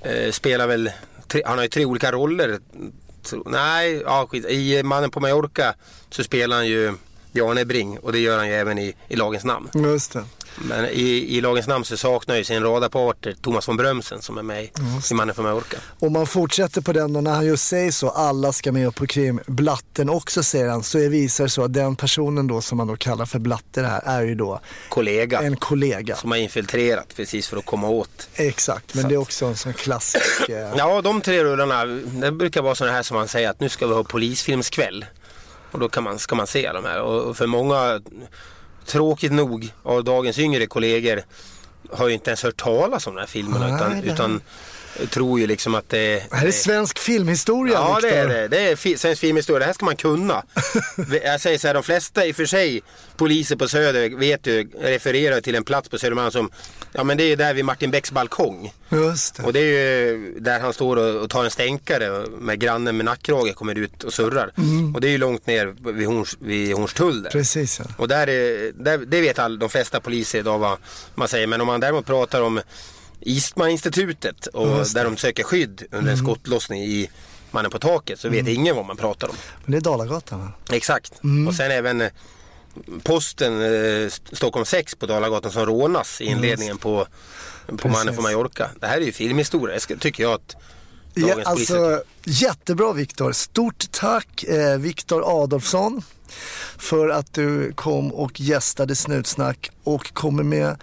eh, 0.00 0.30
spelar 0.30 0.66
väl, 0.66 0.90
tre, 1.26 1.42
han 1.46 1.58
har 1.58 1.62
ju 1.62 1.68
tre 1.68 1.84
olika 1.84 2.12
roller. 2.12 2.58
Nej, 3.46 4.02
ja, 4.04 4.26
skit. 4.30 4.44
i 4.44 4.82
Mannen 4.82 5.10
på 5.10 5.20
Mallorca 5.20 5.74
så 6.10 6.24
spelar 6.24 6.56
han 6.56 6.66
ju 6.66 6.94
Jarne 7.32 7.64
Bring 7.64 7.98
och 7.98 8.12
det 8.12 8.18
gör 8.18 8.38
han 8.38 8.48
ju 8.48 8.54
även 8.54 8.78
i, 8.78 8.94
i 9.08 9.16
Lagens 9.16 9.44
namn. 9.44 9.70
Just 9.74 10.12
det. 10.12 10.24
Men 10.58 10.84
i, 10.84 11.36
i 11.36 11.40
Lagens 11.40 11.66
namn 11.66 11.84
så 11.84 11.96
saknar 11.96 12.36
ju 12.36 12.44
sin 12.44 12.62
radarpartner 12.62 13.34
Thomas 13.42 13.68
von 13.68 13.76
Brömsen 13.76 14.22
som 14.22 14.38
är 14.38 14.42
med 14.42 14.64
i, 14.64 14.70
i 15.10 15.14
Mannen 15.14 15.34
från 15.34 15.44
Mallorca. 15.44 15.76
Om 15.98 16.12
man 16.12 16.26
fortsätter 16.26 16.80
på 16.80 16.92
den 16.92 17.12
då, 17.12 17.20
när 17.20 17.30
han 17.34 17.46
just 17.46 17.68
säger 17.68 17.90
så, 17.90 18.08
alla 18.10 18.52
ska 18.52 18.72
med 18.72 18.86
upp 18.86 18.94
på 18.94 19.06
krim, 19.06 19.40
Blatten 19.46 20.08
också 20.10 20.42
säger 20.42 20.68
han, 20.68 20.82
så 20.82 20.98
visar 20.98 21.44
det 21.44 21.50
så 21.50 21.64
att 21.64 21.72
den 21.72 21.96
personen 21.96 22.46
då 22.46 22.60
som 22.60 22.78
man 22.78 22.86
då 22.86 22.96
kallar 22.96 23.26
för 23.26 23.38
Blatte 23.38 23.82
här 23.82 24.02
är 24.04 24.22
ju 24.22 24.34
då 24.34 24.60
Kollega 24.88 25.40
en 25.42 25.56
kollega. 25.56 26.16
som 26.16 26.30
har 26.30 26.38
infiltrerat 26.38 27.16
precis 27.16 27.48
för 27.48 27.56
att 27.56 27.66
komma 27.66 27.88
åt 27.88 28.28
Exakt, 28.34 28.94
men 28.94 29.02
Så 29.02 29.08
det 29.08 29.14
är 29.14 29.18
också 29.18 29.46
en 29.46 29.56
sån 29.56 29.72
klassisk... 29.72 30.24
Eh, 30.48 30.70
Ja, 30.76 31.00
de 31.02 31.20
tre 31.20 31.44
rullarna, 31.44 31.84
det 31.84 32.32
brukar 32.32 32.62
vara 32.62 32.74
sådana 32.74 32.96
här 32.96 33.02
som 33.02 33.16
man 33.16 33.28
säger 33.28 33.50
att 33.50 33.60
nu 33.60 33.68
ska 33.68 33.86
vi 33.86 33.94
ha 33.94 34.04
polisfilmskväll. 34.04 35.04
Och 35.70 35.78
då 35.78 35.88
kan 35.88 36.02
man, 36.04 36.18
ska 36.18 36.34
man 36.34 36.46
se 36.46 36.72
de 36.72 36.84
här. 36.84 37.00
Och 37.00 37.36
för 37.36 37.46
många, 37.46 38.00
tråkigt 38.86 39.32
nog, 39.32 39.72
av 39.82 40.04
dagens 40.04 40.38
yngre 40.38 40.66
kollegor 40.66 41.22
har 41.90 42.08
ju 42.08 42.14
inte 42.14 42.30
ens 42.30 42.42
hört 42.42 42.56
talas 42.56 43.06
om 43.06 43.14
de 43.14 43.20
här 43.20 43.26
filmerna. 43.26 43.66
Nej, 43.66 43.74
utan, 43.74 44.02
utan 44.02 44.40
tror 45.10 45.40
ju 45.40 45.46
liksom 45.46 45.74
att 45.74 45.88
det, 45.88 46.22
det 46.30 46.36
här 46.36 46.46
är 46.46 46.50
svensk 46.50 46.98
filmhistoria 46.98 47.74
Ja 47.74 47.98
det 48.02 48.10
är 48.10 48.28
det. 48.28 48.48
Det 48.48 48.60
är 48.60 48.76
fi- 48.76 48.96
svensk 48.98 49.20
filmhistoria. 49.20 49.58
Det 49.58 49.64
här 49.64 49.72
ska 49.72 49.84
man 49.84 49.96
kunna. 49.96 50.42
Jag 51.24 51.40
säger 51.40 51.58
så 51.58 51.66
här, 51.66 51.74
de 51.74 51.82
flesta 51.82 52.26
i 52.26 52.32
och 52.32 52.36
för 52.36 52.46
sig 52.46 52.82
poliser 53.16 53.56
på 53.56 53.68
Söder 53.68 54.08
vet 54.18 54.46
ju, 54.46 54.68
refererar 54.80 55.40
till 55.40 55.54
en 55.54 55.64
plats 55.64 55.88
på 55.88 55.98
Södermalm 55.98 56.30
som, 56.30 56.50
ja 56.92 57.04
men 57.04 57.16
det 57.16 57.24
är 57.24 57.36
där 57.36 57.54
vid 57.54 57.64
Martin 57.64 57.90
Becks 57.90 58.10
balkong. 58.12 58.72
Just 58.88 59.34
det. 59.34 59.42
Och 59.42 59.52
det 59.52 59.60
är 59.60 59.64
ju 60.06 60.34
där 60.40 60.60
han 60.60 60.72
står 60.72 60.96
och, 60.96 61.22
och 61.22 61.30
tar 61.30 61.44
en 61.44 61.50
stänkare 61.50 62.26
med 62.38 62.60
grannen 62.60 62.96
med 62.96 63.04
nackkrage 63.06 63.54
kommer 63.54 63.78
ut 63.78 64.04
och 64.04 64.12
surrar. 64.12 64.52
Och 64.94 65.00
det 65.00 65.08
är 65.08 65.10
ju 65.10 65.18
långt 65.18 65.46
ner 65.46 65.92
vid, 65.92 66.06
Horns, 66.06 66.36
vid 66.40 66.74
Hornstull 66.74 67.22
där. 67.22 67.30
Precis 67.30 67.78
ja. 67.78 67.84
Och 67.96 68.08
där 68.08 68.28
är, 68.28 68.72
där, 68.74 68.98
det 68.98 69.20
vet 69.20 69.38
all, 69.38 69.58
de 69.58 69.68
flesta 69.70 70.00
poliser 70.00 70.38
idag 70.38 70.58
vad 70.58 70.78
man 71.14 71.28
säger. 71.28 71.46
Men 71.46 71.60
om 71.60 71.66
man 71.66 71.80
däremot 71.80 72.06
pratar 72.06 72.40
om 72.42 72.60
Eastman-institutet 73.20 74.46
och 74.46 74.86
där 74.94 75.04
de 75.04 75.16
söker 75.16 75.42
skydd 75.42 75.82
under 75.90 76.12
en 76.12 76.18
skottlossning 76.18 76.82
i 76.82 77.10
Mannen 77.50 77.70
på 77.70 77.78
taket 77.78 78.20
så 78.20 78.28
vet 78.28 78.48
ingen 78.48 78.76
vad 78.76 78.84
man 78.84 78.96
pratar 78.96 79.28
om. 79.28 79.34
Men 79.64 79.72
det 79.72 79.78
är 79.78 79.80
Dalagatan 79.80 80.40
va? 80.40 80.52
Exakt. 80.70 81.12
Och 81.48 81.54
sen 81.54 81.70
även 81.70 82.00
eh, 82.00 82.10
posten 83.02 83.62
eh, 83.62 84.06
St- 84.06 84.36
Stockholm 84.36 84.66
6 84.66 84.94
på 84.94 85.06
Dalagatan 85.06 85.52
som 85.52 85.66
rånas 85.66 86.20
i 86.20 86.24
inledningen 86.24 86.78
på, 86.78 87.06
på 87.78 87.88
Mannen 87.88 88.14
från 88.14 88.22
Mallorca. 88.22 88.70
Det 88.80 88.86
här 88.86 88.96
är 88.96 89.04
ju 89.04 89.12
filmhistoria. 89.12 89.80
Ska, 89.80 89.96
tycker 89.96 90.22
jag 90.22 90.32
att 90.32 90.56
Ja, 91.16 91.26
dagens 91.28 91.48
poliser... 91.48 91.76
alltså, 91.90 92.04
jättebra 92.24 92.92
Viktor. 92.92 93.32
Stort 93.32 93.84
tack 93.90 94.44
eh, 94.44 94.76
Viktor 94.78 95.42
Adolfsson 95.42 96.02
för 96.78 97.08
att 97.08 97.34
du 97.34 97.72
kom 97.72 98.12
och 98.12 98.40
gästade 98.40 98.96
Snutsnack 98.96 99.70
och 99.84 100.14
kommer 100.14 100.42
med 100.42 100.76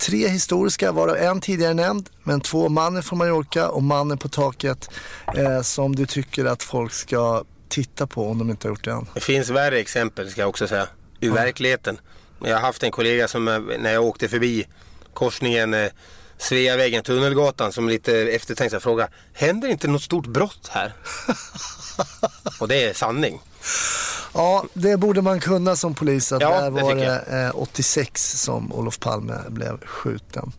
tre 0.00 0.28
historiska, 0.28 0.92
varav 0.92 1.16
en 1.16 1.40
tidigare 1.40 1.74
nämnd, 1.74 2.08
men 2.22 2.40
två 2.40 2.68
Mannen 2.68 3.02
från 3.02 3.18
Mallorca 3.18 3.68
och 3.68 3.82
Mannen 3.82 4.18
på 4.18 4.28
taket 4.28 4.90
eh, 5.36 5.62
som 5.62 5.96
du 5.96 6.06
tycker 6.06 6.44
att 6.44 6.62
folk 6.62 6.92
ska 6.92 7.44
titta 7.68 8.06
på 8.06 8.30
om 8.30 8.38
de 8.38 8.50
inte 8.50 8.68
har 8.68 8.70
gjort 8.70 8.84
det 8.84 8.90
än. 8.90 9.06
Det 9.14 9.20
finns 9.20 9.50
värre 9.50 9.78
exempel 9.78 10.30
ska 10.30 10.40
jag 10.40 10.48
också 10.48 10.66
säga. 10.66 10.88
Ur 11.20 11.32
verkligheten. 11.32 11.98
Jag 12.44 12.54
har 12.54 12.60
haft 12.60 12.82
en 12.82 12.90
kollega 12.90 13.28
som 13.28 13.48
eh, 13.48 13.58
när 13.78 13.92
jag 13.92 14.04
åkte 14.04 14.28
förbi 14.28 14.66
korsningen 15.14 15.74
eh, 15.74 15.90
Sveavägen, 16.40 17.02
Tunnelgatan 17.02 17.72
som 17.72 17.88
lite 17.88 18.12
eftertänksam 18.20 18.80
fråga. 18.80 19.08
Händer 19.32 19.68
inte 19.68 19.88
något 19.88 20.02
stort 20.02 20.26
brott 20.26 20.68
här? 20.70 20.92
Och 22.60 22.68
det 22.68 22.84
är 22.84 22.94
sanning. 22.94 23.40
Ja, 24.34 24.64
det 24.74 24.96
borde 24.96 25.22
man 25.22 25.40
kunna 25.40 25.76
som 25.76 25.94
polis. 25.94 26.32
Att 26.32 26.40
Ja, 26.40 26.60
där 26.60 26.70
var 26.70 26.94
det 26.94 27.46
eh, 27.46 27.60
86 27.60 28.42
som 28.42 28.72
Olof 28.72 28.98
Palme 28.98 29.34
blev 29.48 29.86
skjuten. 29.86 30.52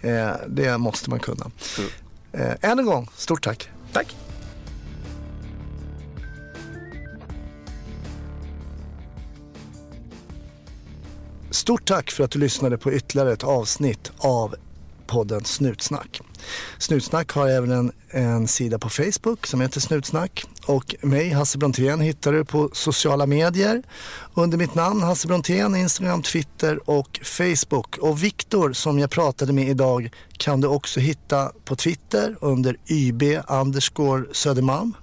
Eh, 0.00 0.30
det 0.48 0.78
måste 0.78 1.10
man 1.10 1.20
kunna. 1.20 1.50
Mm. 1.78 1.90
Eh, 2.32 2.70
än 2.70 2.78
en 2.78 2.86
gång, 2.86 3.10
stort 3.16 3.44
tack. 3.44 3.68
Tack. 3.92 4.16
Stort 11.50 11.84
tack 11.84 12.10
för 12.10 12.24
att 12.24 12.30
du 12.30 12.38
lyssnade 12.38 12.78
på 12.78 12.92
ytterligare 12.92 13.32
ett 13.32 13.44
avsnitt 13.44 14.12
av 14.18 14.54
podden 15.12 15.44
Snutsnack. 15.44 16.20
Snutsnack 16.78 17.32
har 17.32 17.48
även 17.48 17.70
en, 17.70 17.92
en 18.10 18.48
sida 18.48 18.78
på 18.78 18.88
Facebook 18.88 19.46
som 19.46 19.60
heter 19.60 19.80
Snutsnack 19.80 20.44
och 20.66 20.94
mig, 21.00 21.30
Hasse 21.30 21.58
Brontén, 21.58 22.00
hittar 22.00 22.32
du 22.32 22.44
på 22.44 22.70
sociala 22.72 23.26
medier 23.26 23.82
under 24.34 24.58
mitt 24.58 24.74
namn 24.74 25.02
Hasse 25.02 25.28
Brontén, 25.28 25.76
Instagram, 25.76 26.22
Twitter 26.22 26.90
och 26.90 27.20
Facebook. 27.22 27.98
Och 27.98 28.22
Viktor 28.22 28.72
som 28.72 28.98
jag 28.98 29.10
pratade 29.10 29.52
med 29.52 29.68
idag 29.68 30.10
kan 30.36 30.60
du 30.60 30.68
också 30.68 31.00
hitta 31.00 31.52
på 31.64 31.76
Twitter 31.76 32.36
under 32.40 32.76
YB 32.90 33.22
underscore 33.48 34.24
Södermalm. 34.32 34.94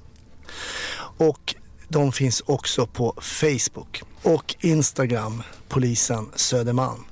Och 1.18 1.56
de 1.88 2.12
finns 2.12 2.44
också 2.46 2.88
på 2.88 3.16
Facebook 3.22 4.04
och 4.24 4.56
Instagram, 4.60 5.44
polisen 5.68 6.30
Södermalm. 6.36 7.09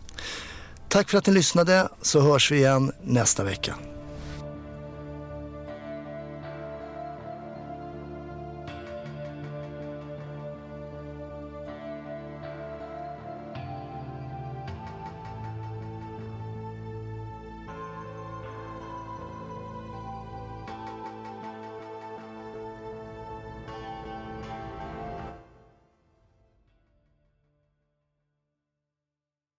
Tack 0.90 1.10
för 1.10 1.18
att 1.18 1.28
ni 1.28 1.34
lyssnade 1.34 1.88
så 2.02 2.22
hörs 2.22 2.52
vi 2.52 2.58
igen 2.58 2.92
nästa 3.04 3.44
vecka. 3.44 3.76